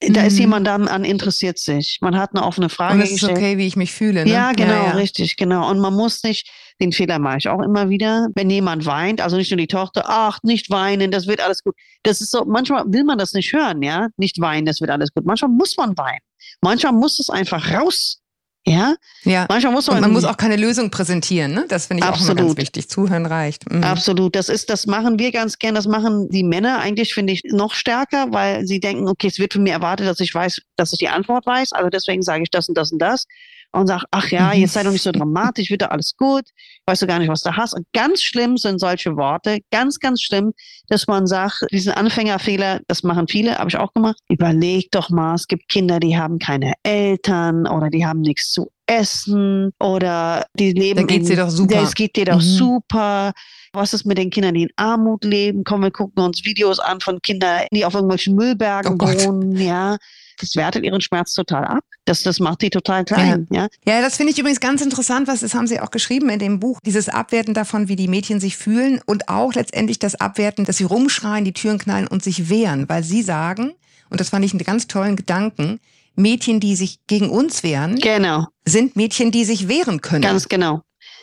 da 0.00 0.22
ist 0.22 0.34
mhm. 0.34 0.40
jemand 0.40 0.66
dann 0.66 0.86
an 0.86 1.04
interessiert 1.04 1.58
sich. 1.58 1.98
Man 2.00 2.16
hat 2.16 2.30
eine 2.32 2.44
offene 2.44 2.68
Frage 2.68 2.94
Und 2.94 3.00
es 3.00 3.10
ist 3.10 3.24
okay, 3.24 3.58
wie 3.58 3.66
ich 3.66 3.74
mich 3.74 3.92
fühle. 3.92 4.24
Ne? 4.24 4.30
Ja, 4.30 4.52
genau, 4.52 4.72
ja, 4.72 4.84
ja. 4.84 4.90
richtig, 4.92 5.36
genau. 5.36 5.68
Und 5.68 5.80
man 5.80 5.92
muss 5.92 6.22
nicht, 6.22 6.48
den 6.80 6.92
Fehler 6.92 7.18
mache 7.18 7.38
ich 7.38 7.48
auch 7.48 7.60
immer 7.60 7.90
wieder, 7.90 8.28
wenn 8.36 8.48
jemand 8.48 8.86
weint, 8.86 9.20
also 9.20 9.36
nicht 9.36 9.50
nur 9.50 9.58
die 9.58 9.66
Tochter, 9.66 10.04
ach, 10.06 10.38
nicht 10.44 10.70
weinen, 10.70 11.10
das 11.10 11.26
wird 11.26 11.40
alles 11.40 11.64
gut. 11.64 11.74
Das 12.04 12.20
ist 12.20 12.30
so, 12.30 12.44
manchmal 12.44 12.84
will 12.86 13.02
man 13.02 13.18
das 13.18 13.32
nicht 13.32 13.52
hören, 13.52 13.82
ja, 13.82 14.06
nicht 14.16 14.40
weinen, 14.40 14.66
das 14.66 14.80
wird 14.80 14.90
alles 14.90 15.10
gut. 15.12 15.26
Manchmal 15.26 15.50
muss 15.50 15.76
man 15.76 15.98
weinen. 15.98 16.20
Manchmal 16.60 16.92
muss 16.92 17.18
es 17.18 17.28
einfach 17.28 17.72
raus. 17.72 18.20
Ja? 18.66 18.96
ja. 19.24 19.46
Manchmal 19.48 19.72
muss 19.72 19.86
man. 19.86 19.96
Und 19.96 20.02
man 20.02 20.12
muss 20.12 20.24
auch 20.24 20.36
keine 20.36 20.56
Lösung 20.56 20.90
präsentieren, 20.90 21.52
ne? 21.52 21.64
Das 21.68 21.86
finde 21.86 22.02
ich 22.02 22.08
absolut. 22.08 22.32
auch 22.32 22.36
immer 22.36 22.46
ganz 22.48 22.58
wichtig. 22.58 22.88
Zuhören 22.88 23.24
reicht. 23.24 23.70
Mhm. 23.70 23.82
Absolut. 23.82 24.34
Das 24.36 24.48
ist, 24.48 24.68
das 24.68 24.86
machen 24.86 25.18
wir 25.18 25.32
ganz 25.32 25.58
gern. 25.58 25.74
Das 25.74 25.86
machen 25.86 26.28
die 26.28 26.44
Männer 26.44 26.78
eigentlich, 26.80 27.14
finde 27.14 27.32
ich, 27.32 27.42
noch 27.44 27.72
stärker, 27.72 28.26
weil 28.30 28.66
sie 28.66 28.80
denken, 28.80 29.08
okay, 29.08 29.28
es 29.28 29.38
wird 29.38 29.54
von 29.54 29.62
mir 29.62 29.72
erwartet, 29.72 30.06
dass 30.06 30.20
ich 30.20 30.34
weiß, 30.34 30.60
dass 30.76 30.92
ich 30.92 30.98
die 30.98 31.08
Antwort 31.08 31.46
weiß. 31.46 31.72
Also 31.72 31.88
deswegen 31.88 32.22
sage 32.22 32.42
ich 32.42 32.50
das 32.50 32.68
und 32.68 32.76
das 32.76 32.92
und 32.92 32.98
das. 32.98 33.26
Und 33.72 33.86
sage, 33.86 34.04
ach 34.10 34.30
ja, 34.30 34.54
mhm. 34.54 34.60
jetzt 34.60 34.72
sei 34.72 34.82
doch 34.82 34.90
nicht 34.90 35.02
so 35.02 35.12
dramatisch, 35.12 35.70
wird 35.70 35.82
da 35.82 35.86
alles 35.86 36.16
gut. 36.16 36.44
Weißt 36.86 37.02
du 37.02 37.06
gar 37.06 37.18
nicht, 37.18 37.28
was 37.28 37.42
du 37.42 37.54
hast. 37.54 37.74
Und 37.74 37.86
ganz 37.92 38.22
schlimm 38.22 38.56
sind 38.56 38.80
solche 38.80 39.16
Worte. 39.16 39.58
Ganz, 39.70 39.98
ganz 39.98 40.22
schlimm, 40.22 40.52
dass 40.88 41.06
man 41.06 41.26
sagt, 41.26 41.66
diesen 41.70 41.92
Anfängerfehler, 41.92 42.80
das 42.88 43.02
machen 43.02 43.28
viele, 43.28 43.58
habe 43.58 43.68
ich 43.68 43.76
auch 43.76 43.92
gemacht. 43.92 44.18
Überleg 44.28 44.90
doch 44.90 45.10
mal, 45.10 45.34
es 45.34 45.46
gibt 45.46 45.68
Kinder, 45.68 46.00
die 46.00 46.16
haben 46.16 46.38
keine 46.38 46.72
Eltern 46.82 47.66
oder 47.66 47.90
die 47.90 48.06
haben 48.06 48.22
nichts 48.22 48.50
zu 48.50 48.70
essen 48.86 49.72
oder 49.78 50.46
die 50.54 50.72
leben. 50.72 51.00
Da 51.00 51.02
geht 51.06 51.28
dir 51.28 51.36
doch 51.36 51.50
super. 51.50 51.82
Es 51.82 51.94
geht 51.94 52.16
dir 52.16 52.24
doch 52.24 52.36
mhm. 52.36 52.40
super. 52.40 53.32
Was 53.72 53.92
ist 53.92 54.06
mit 54.06 54.16
den 54.16 54.30
Kindern, 54.30 54.54
die 54.54 54.62
in 54.62 54.72
Armut 54.76 55.24
leben? 55.24 55.62
Kommen 55.62 55.84
wir 55.84 55.90
gucken 55.90 56.22
uns 56.22 56.44
Videos 56.44 56.78
an 56.78 57.00
von 57.00 57.20
Kindern, 57.20 57.66
die 57.70 57.84
auf 57.84 57.94
irgendwelchen 57.94 58.34
Müllbergen 58.34 58.98
oh 58.98 59.06
wohnen, 59.06 59.56
ja. 59.56 59.98
Das 60.40 60.56
wertet 60.56 60.84
ihren 60.84 61.00
Schmerz 61.00 61.34
total 61.34 61.64
ab. 61.64 61.84
Das, 62.04 62.22
das 62.22 62.40
macht 62.40 62.62
die 62.62 62.70
total 62.70 63.04
klein. 63.04 63.46
Ja, 63.50 63.62
ja? 63.62 63.68
ja 63.86 64.00
das 64.02 64.16
finde 64.16 64.32
ich 64.32 64.38
übrigens 64.38 64.60
ganz 64.60 64.82
interessant, 64.82 65.28
was 65.28 65.40
das 65.40 65.54
haben 65.54 65.66
Sie 65.66 65.80
auch 65.80 65.90
geschrieben 65.90 66.30
in 66.30 66.38
dem 66.38 66.60
Buch. 66.60 66.80
Dieses 66.84 67.08
Abwerten 67.08 67.54
davon, 67.54 67.88
wie 67.88 67.96
die 67.96 68.08
Mädchen 68.08 68.40
sich 68.40 68.56
fühlen 68.56 69.00
und 69.06 69.28
auch 69.28 69.54
letztendlich 69.54 69.98
das 69.98 70.14
Abwerten, 70.14 70.64
dass 70.64 70.78
sie 70.78 70.84
rumschreien, 70.84 71.44
die 71.44 71.52
Türen 71.52 71.78
knallen 71.78 72.06
und 72.06 72.22
sich 72.22 72.48
wehren, 72.48 72.88
weil 72.88 73.02
sie 73.02 73.22
sagen, 73.22 73.74
und 74.10 74.20
das 74.20 74.30
fand 74.30 74.44
ich 74.44 74.52
einen 74.52 74.64
ganz 74.64 74.86
tollen 74.86 75.16
Gedanken, 75.16 75.80
Mädchen, 76.14 76.60
die 76.60 76.74
sich 76.74 76.98
gegen 77.06 77.30
uns 77.30 77.62
wehren, 77.62 77.96
genau. 77.96 78.46
sind 78.64 78.96
Mädchen, 78.96 79.30
die 79.30 79.44
sich 79.44 79.68
wehren 79.68 80.00
können. 80.00 80.22
Ganz 80.22 80.48
genau. 80.48 80.82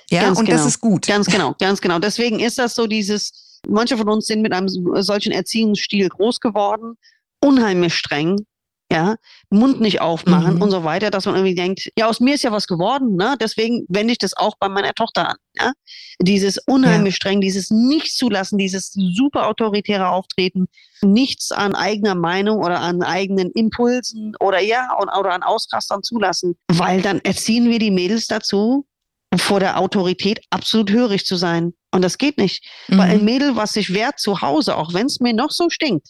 Ja, 0.10 0.22
ganz 0.22 0.40
und 0.40 0.46
genau. 0.46 0.58
das 0.58 0.68
ist 0.68 0.80
gut. 0.80 1.08
Ganz 1.08 1.28
genau, 1.28 1.56
ganz 1.60 1.82
genau. 1.82 2.00
Deswegen 2.00 2.40
ist 2.40 2.58
das 2.58 2.76
so 2.76 2.88
dieses, 2.88 3.60
manche 3.68 3.98
von 3.98 4.08
uns 4.08 4.28
sind 4.28 4.42
mit 4.42 4.54
einem 4.54 4.70
solchen 4.70 5.32
Erziehungsstil 5.32 6.10
groß 6.10 6.40
geworden, 6.40 6.96
unheimlich 7.42 7.96
streng, 7.96 8.46
ja, 8.92 9.16
Mund 9.50 9.82
nicht 9.82 10.02
aufmachen 10.02 10.56
mhm. 10.56 10.62
und 10.62 10.72
so 10.72 10.84
weiter, 10.84 11.10
dass 11.10 11.26
man 11.26 11.36
irgendwie 11.36 11.56
denkt, 11.56 11.90
ja, 11.98 12.08
aus 12.08 12.20
mir 12.20 12.36
ist 12.36 12.44
ja 12.44 12.52
was 12.52 12.68
geworden, 12.68 13.16
ne? 13.16 13.36
Deswegen 13.42 13.86
wende 13.90 14.12
ich 14.12 14.20
das 14.20 14.38
auch 14.38 14.56
bei 14.60 14.70
meiner 14.70 14.94
Tochter 14.94 15.30
an. 15.30 15.38
Ja? 15.60 15.72
Dieses 16.20 16.60
unheimlich 16.68 17.16
ja. 17.16 17.16
streng, 17.16 17.42
dieses 17.42 17.72
nicht 17.72 18.16
zulassen, 18.16 18.58
dieses 18.58 18.92
super 18.94 19.48
autoritäre 19.48 20.10
Auftreten, 20.10 20.68
nichts 21.02 21.52
an 21.52 21.74
eigener 21.74 22.16
Meinung 22.16 22.60
oder 22.60 22.80
an 22.80 23.02
eigenen 23.02 23.52
Impulsen 23.52 24.36
oder 24.40 24.60
ja, 24.60 24.90
oder 25.00 25.32
an 25.32 25.44
Ausrastern 25.44 26.04
zulassen, 26.04 26.56
weil 26.68 27.02
dann 27.02 27.20
erziehen 27.22 27.70
wir 27.70 27.80
die 27.80 27.92
Mädels 27.92 28.28
dazu, 28.28 28.86
vor 29.38 29.60
der 29.60 29.80
Autorität 29.80 30.42
absolut 30.50 30.92
hörig 30.92 31.26
zu 31.26 31.36
sein. 31.36 31.74
Und 31.92 32.04
das 32.04 32.18
geht 32.18 32.38
nicht. 32.38 32.64
Mhm. 32.88 32.98
Weil 32.98 33.10
ein 33.12 33.26
Mädel, 33.26 33.56
was 33.56 33.74
sich 33.74 33.94
wehrt 33.94 34.20
zu 34.20 34.42
Hause, 34.42 34.78
auch 34.78 34.94
wenn 34.94 35.08
es 35.08 35.20
mir 35.20 35.34
noch 35.34 35.52
so 35.52 35.70
stinkt, 35.70 36.10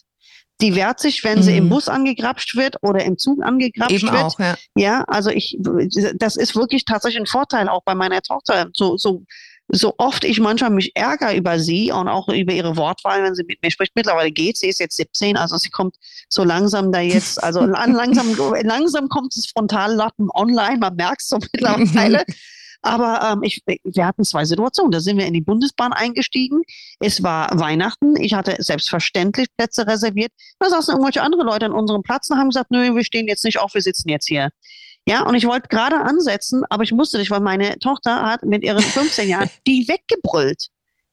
die 0.60 0.74
wehrt 0.74 1.00
sich, 1.00 1.22
wenn 1.22 1.38
mhm. 1.38 1.42
sie 1.42 1.56
im 1.56 1.64
mhm. 1.64 1.70
Bus 1.70 1.88
angegrapscht 1.88 2.56
wird 2.56 2.76
oder 2.82 3.04
im 3.04 3.18
Zug 3.18 3.42
angegrapscht 3.42 4.02
Eben 4.02 4.12
wird. 4.12 4.24
Auch, 4.24 4.38
ja. 4.38 4.56
ja, 4.74 5.04
also 5.06 5.30
ich, 5.30 5.58
das 6.14 6.36
ist 6.36 6.56
wirklich 6.56 6.84
tatsächlich 6.84 7.20
ein 7.20 7.26
Vorteil 7.26 7.68
auch 7.68 7.82
bei 7.84 7.94
meiner 7.94 8.22
Tochter. 8.22 8.68
So, 8.74 8.96
so, 8.96 9.24
so 9.68 9.94
oft 9.98 10.24
ich 10.24 10.40
manchmal 10.40 10.70
mich 10.70 10.92
ärgere 10.94 11.34
über 11.34 11.58
sie 11.58 11.92
und 11.92 12.08
auch 12.08 12.28
über 12.28 12.52
ihre 12.52 12.76
Wortwahl, 12.76 13.22
wenn 13.22 13.34
sie 13.34 13.44
mit 13.44 13.62
mir 13.62 13.70
spricht. 13.70 13.92
Mittlerweile 13.94 14.30
geht 14.30 14.56
sie, 14.56 14.68
ist 14.68 14.80
jetzt 14.80 14.96
17, 14.96 15.36
also 15.36 15.56
sie 15.56 15.70
kommt 15.70 15.96
so 16.28 16.44
langsam 16.44 16.92
da 16.92 17.00
jetzt, 17.00 17.42
also 17.42 17.60
langsam, 17.64 18.34
langsam 18.62 19.08
kommt 19.08 19.36
das 19.36 19.46
Frontallappen 19.46 20.28
online, 20.34 20.78
man 20.78 20.94
merkt 20.94 21.22
es 21.22 21.28
so 21.28 21.38
mittlerweile. 21.38 22.24
Aber 22.82 23.32
ähm, 23.32 23.42
ich, 23.42 23.62
wir 23.66 24.06
hatten 24.06 24.24
zwei 24.24 24.44
Situationen. 24.44 24.92
Da 24.92 25.00
sind 25.00 25.18
wir 25.18 25.26
in 25.26 25.34
die 25.34 25.40
Bundesbahn 25.40 25.92
eingestiegen. 25.92 26.62
Es 27.00 27.22
war 27.22 27.58
Weihnachten. 27.58 28.16
Ich 28.16 28.34
hatte 28.34 28.56
selbstverständlich 28.58 29.48
Plätze 29.56 29.86
reserviert. 29.86 30.32
Da 30.58 30.68
saßen 30.68 30.92
irgendwelche 30.92 31.22
andere 31.22 31.42
Leute 31.42 31.66
an 31.66 31.72
unserem 31.72 32.02
Platz 32.02 32.30
und 32.30 32.38
haben 32.38 32.48
gesagt, 32.48 32.70
nö, 32.70 32.94
wir 32.94 33.04
stehen 33.04 33.28
jetzt 33.28 33.44
nicht 33.44 33.58
auf, 33.58 33.74
wir 33.74 33.82
sitzen 33.82 34.08
jetzt 34.08 34.28
hier. 34.28 34.50
Ja, 35.08 35.22
und 35.22 35.36
ich 35.36 35.46
wollte 35.46 35.68
gerade 35.68 36.00
ansetzen, 36.00 36.64
aber 36.68 36.82
ich 36.82 36.92
musste 36.92 37.18
nicht, 37.18 37.30
weil 37.30 37.40
meine 37.40 37.78
Tochter 37.78 38.22
hat 38.22 38.42
mit 38.42 38.64
ihren 38.64 38.82
15 38.82 39.28
Jahren 39.28 39.48
die 39.66 39.86
weggebrüllt 39.86 40.68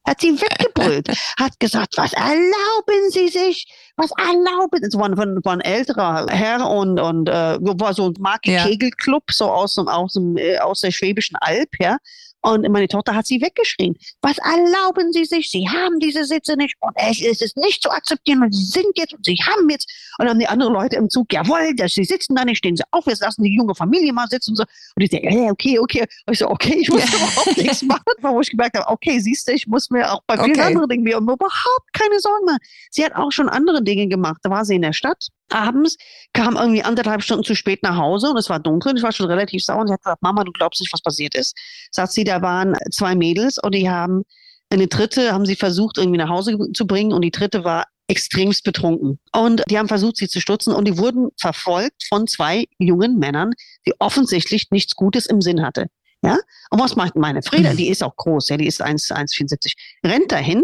hat 0.06 0.22
sie 0.22 0.40
weggebrüllt, 0.40 1.10
hat 1.38 1.60
gesagt, 1.60 1.98
was 1.98 2.14
erlauben 2.14 3.10
Sie 3.10 3.30
sich? 3.30 3.68
Was 3.96 4.12
erlauben? 4.18 4.84
Es 4.84 4.98
war 4.98 5.16
war 5.18 5.54
ein 5.54 5.62
älterer 5.62 6.26
Herr 6.30 6.70
und, 6.70 7.00
und 7.00 7.30
äh, 7.30 7.58
war 7.60 7.94
so 7.94 8.08
ein 8.08 8.14
Marke. 8.20 8.58
Kegelclub, 8.58 9.32
so 9.32 9.50
aus, 9.50 9.76
dem, 9.76 9.88
aus, 9.88 10.14
dem, 10.14 10.38
äh, 10.38 10.58
aus 10.60 10.82
der 10.82 10.92
Schwäbischen 10.92 11.38
Alb, 11.38 11.70
ja. 11.80 11.98
Und 12.46 12.70
meine 12.70 12.90
Tochter 12.90 13.16
hat 13.16 13.26
sie 13.26 13.42
weggeschrien. 13.42 13.96
Was 14.22 14.38
erlauben 14.38 15.14
Sie 15.14 15.24
sich? 15.24 15.50
Sie 15.50 15.68
haben 15.70 16.00
diese 16.00 16.26
Sitze 16.26 16.58
nicht 16.58 16.76
und 16.82 16.92
es 16.96 17.22
ist 17.22 17.56
nicht 17.56 17.82
zu 17.82 17.90
akzeptieren 17.90 18.44
und 18.44 18.54
Sie 18.54 18.66
sind 18.66 18.88
jetzt 18.96 19.14
und 19.14 19.26
Sie 19.26 19.38
haben 19.46 19.70
jetzt. 19.70 19.90
Und 20.18 20.26
dann 20.26 20.32
haben 20.32 20.40
die 20.40 20.48
anderen 20.48 20.74
Leute 20.74 20.98
im 20.98 21.10
Zug, 21.10 21.32
jawohl, 21.32 21.74
dass 21.76 21.94
Sie 21.94 22.04
sitzen 22.04 22.36
da 22.36 22.44
nicht, 22.44 22.58
stehen 22.58 22.76
Sie 22.76 22.84
auf, 22.92 23.06
jetzt 23.08 23.22
lassen 23.22 23.44
die 23.44 23.56
junge 23.56 23.74
Familie 23.76 24.12
mal 24.12 24.28
sitzen 24.28 24.52
und 24.52 24.58
so. 24.58 24.64
Und 24.64 25.04
ich 25.04 25.10
denke, 25.10 25.30
hey, 25.30 25.50
okay, 25.50 25.80
okay. 25.80 26.06
Und 26.26 26.34
ich 26.34 26.40
so, 26.40 26.50
okay, 26.50 26.76
ich 26.82 26.90
muss 26.90 27.06
überhaupt 27.06 27.58
nichts 27.58 27.82
machen, 27.84 28.04
wo 28.22 28.42
ich 28.42 28.52
gemerkt 28.52 28.78
habe, 28.78 28.90
okay, 28.90 29.20
siehst 29.20 29.48
du, 29.48 29.54
ich 29.54 29.66
muss 29.66 29.90
mir 29.90 30.12
auch 30.12 30.22
bei 30.28 30.36
vielen 30.36 30.52
okay. 30.52 30.62
anderen 30.62 30.90
Dingen 30.90 31.04
mir 31.04 31.16
überhaupt 31.16 31.94
keine 31.94 32.20
Sorgen 32.20 32.46
machen. 32.46 32.60
Sie 32.92 33.06
hat 33.06 33.16
auch 33.16 33.32
schon 33.32 33.48
andere 33.48 33.82
Dinge 33.82 34.08
gemacht. 34.08 34.42
Da 34.44 34.50
war 34.50 34.66
sie 34.66 34.76
in 34.76 34.82
der 34.82 34.94
Stadt 34.94 35.28
abends, 35.50 35.98
kam 36.34 36.56
irgendwie 36.56 36.84
anderthalb 36.84 37.24
Stunden 37.24 37.44
zu 37.44 37.56
spät 37.56 37.84
nach 37.84 37.98
Hause 37.98 38.30
und 38.30 38.38
es 38.38 38.50
war 38.50 38.60
dunkel 38.60 38.92
und 38.92 38.98
ich 38.98 39.04
war 39.04 39.12
schon 39.12 39.28
relativ 39.28 39.64
sauer 39.64 39.82
und 39.82 39.88
sie 39.88 39.94
hat 39.94 40.02
gesagt, 40.04 40.22
Mama, 40.22 40.44
du 40.44 40.52
glaubst 40.52 40.82
nicht, 40.82 40.94
was 40.94 41.02
passiert 41.02 41.36
ist. 41.36 41.56
Sagt 41.92 42.14
sie, 42.14 42.24
da 42.24 42.42
waren 42.42 42.76
zwei 42.92 43.16
Mädels 43.16 43.58
und 43.58 43.76
die 43.76 43.90
haben 43.90 44.24
eine 44.70 44.88
dritte, 44.88 45.32
haben 45.32 45.46
sie 45.46 45.56
versucht, 45.56 45.98
irgendwie 45.98 46.18
nach 46.18 46.30
Hause 46.30 46.58
zu 46.74 46.88
bringen 46.88 47.14
und 47.14 47.22
die 47.22 47.32
dritte 47.32 47.64
war 47.64 47.86
extremst 48.08 48.64
betrunken. 48.64 49.20
Und 49.32 49.64
die 49.70 49.78
haben 49.78 49.88
versucht, 49.88 50.18
sie 50.18 50.28
zu 50.28 50.42
stutzen 50.42 50.74
und 50.74 50.88
die 50.88 50.98
wurden 50.98 51.30
verfolgt 51.40 52.04
von 52.08 52.28
zwei 52.28 52.66
jungen 52.78 53.18
Männern, 53.18 53.52
die 53.86 53.94
offensichtlich 54.00 54.72
nichts 54.72 54.96
Gutes 54.96 55.26
im 55.26 55.42
Sinn 55.42 55.62
hatte. 55.62 55.88
Ja? 56.24 56.38
Und 56.70 56.80
was 56.80 56.96
macht 56.96 57.16
meine 57.16 57.42
Frieda? 57.42 57.74
Die 57.74 57.90
ist 57.90 58.04
auch 58.04 58.16
groß, 58.16 58.50
ja, 58.50 58.58
die 58.58 58.68
ist 58.68 58.84
1,74. 58.84 59.74
Rennt 60.06 60.32
dahin, 60.32 60.64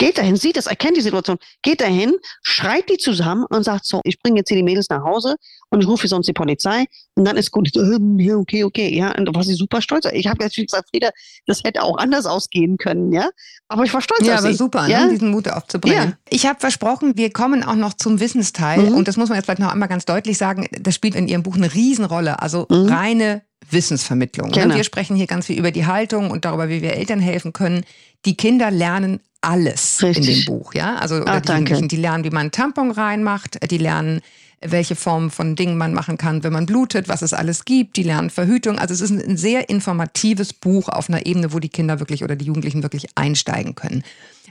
geht 0.00 0.16
dahin, 0.16 0.34
sieht 0.36 0.56
das, 0.56 0.66
erkennt 0.66 0.96
die 0.96 1.02
Situation, 1.02 1.36
geht 1.60 1.82
dahin, 1.82 2.14
schreit 2.42 2.88
die 2.88 2.96
zusammen 2.96 3.44
und 3.50 3.64
sagt 3.64 3.84
so, 3.84 4.00
ich 4.04 4.18
bringe 4.18 4.38
jetzt 4.38 4.48
hier 4.48 4.56
die 4.56 4.62
Mädels 4.62 4.88
nach 4.88 5.04
Hause 5.04 5.36
und 5.68 5.82
ich 5.82 5.86
rufe 5.86 6.08
sonst 6.08 6.26
die 6.26 6.32
Polizei 6.32 6.86
und 7.14 7.26
dann 7.26 7.36
ist 7.36 7.50
gut, 7.50 7.70
ja, 7.74 8.36
okay, 8.36 8.64
okay, 8.64 8.96
ja, 8.96 9.14
und 9.14 9.26
da 9.26 9.34
war 9.34 9.44
sie 9.44 9.54
super 9.54 9.82
stolz. 9.82 10.06
Ich 10.12 10.26
habe 10.26 10.42
jetzt 10.42 10.56
gesagt, 10.56 10.88
Frieda, 10.88 11.10
das 11.46 11.62
hätte 11.64 11.82
auch 11.82 11.98
anders 11.98 12.24
ausgehen 12.24 12.78
können, 12.78 13.12
ja, 13.12 13.28
aber 13.68 13.84
ich 13.84 13.92
war 13.92 14.00
stolz 14.00 14.26
ja, 14.26 14.36
auf 14.36 14.40
sie. 14.40 14.46
Ja, 14.46 14.48
aber 14.48 14.56
super, 14.56 14.86
ne, 14.86 14.92
ja? 14.92 15.04
Ne, 15.04 15.10
diesen 15.12 15.30
Mut 15.30 15.48
aufzubringen. 15.48 16.10
Ja. 16.10 16.12
Ich 16.30 16.46
habe 16.46 16.58
versprochen, 16.58 17.18
wir 17.18 17.30
kommen 17.30 17.62
auch 17.62 17.76
noch 17.76 17.92
zum 17.92 18.20
Wissensteil 18.20 18.80
mhm. 18.80 18.94
und 18.94 19.06
das 19.06 19.18
muss 19.18 19.28
man 19.28 19.36
jetzt 19.36 19.44
vielleicht 19.44 19.60
noch 19.60 19.70
einmal 19.70 19.88
ganz 19.88 20.06
deutlich 20.06 20.38
sagen, 20.38 20.66
das 20.80 20.94
spielt 20.94 21.14
in 21.14 21.28
Ihrem 21.28 21.42
Buch 21.42 21.56
eine 21.56 21.74
Riesenrolle, 21.74 22.40
also 22.40 22.66
mhm. 22.70 22.88
reine 22.88 23.42
Wissensvermittlung. 23.68 24.48
Ne? 24.48 24.62
Genau. 24.62 24.74
Wir 24.76 24.84
sprechen 24.84 25.14
hier 25.14 25.26
ganz 25.26 25.46
viel 25.46 25.58
über 25.58 25.70
die 25.72 25.84
Haltung 25.84 26.30
und 26.30 26.46
darüber, 26.46 26.70
wie 26.70 26.80
wir 26.80 26.94
Eltern 26.94 27.20
helfen 27.20 27.52
können. 27.52 27.84
Die 28.24 28.36
Kinder 28.36 28.70
lernen 28.70 29.20
alles 29.40 30.02
Richtig. 30.02 30.28
in 30.28 30.34
dem 30.34 30.44
Buch, 30.44 30.74
ja. 30.74 30.96
Also 30.96 31.24
ah, 31.24 31.40
die, 31.40 31.88
die 31.88 31.96
lernen, 31.96 32.24
wie 32.24 32.30
man 32.30 32.42
einen 32.42 32.50
Tampon 32.50 32.90
reinmacht, 32.90 33.58
die 33.70 33.78
lernen, 33.78 34.20
welche 34.60 34.94
Form 34.94 35.30
von 35.30 35.56
Dingen 35.56 35.78
man 35.78 35.94
machen 35.94 36.18
kann, 36.18 36.42
wenn 36.44 36.52
man 36.52 36.66
blutet, 36.66 37.08
was 37.08 37.22
es 37.22 37.32
alles 37.32 37.64
gibt, 37.64 37.96
die 37.96 38.02
lernen 38.02 38.30
Verhütung. 38.30 38.78
Also 38.78 38.92
es 38.92 39.00
ist 39.00 39.10
ein 39.10 39.36
sehr 39.36 39.70
informatives 39.70 40.52
Buch 40.52 40.88
auf 40.88 41.08
einer 41.08 41.24
Ebene, 41.24 41.52
wo 41.52 41.58
die 41.58 41.70
Kinder 41.70 41.98
wirklich 41.98 42.22
oder 42.22 42.36
die 42.36 42.44
Jugendlichen 42.44 42.82
wirklich 42.82 43.06
einsteigen 43.14 43.74
können. 43.74 44.04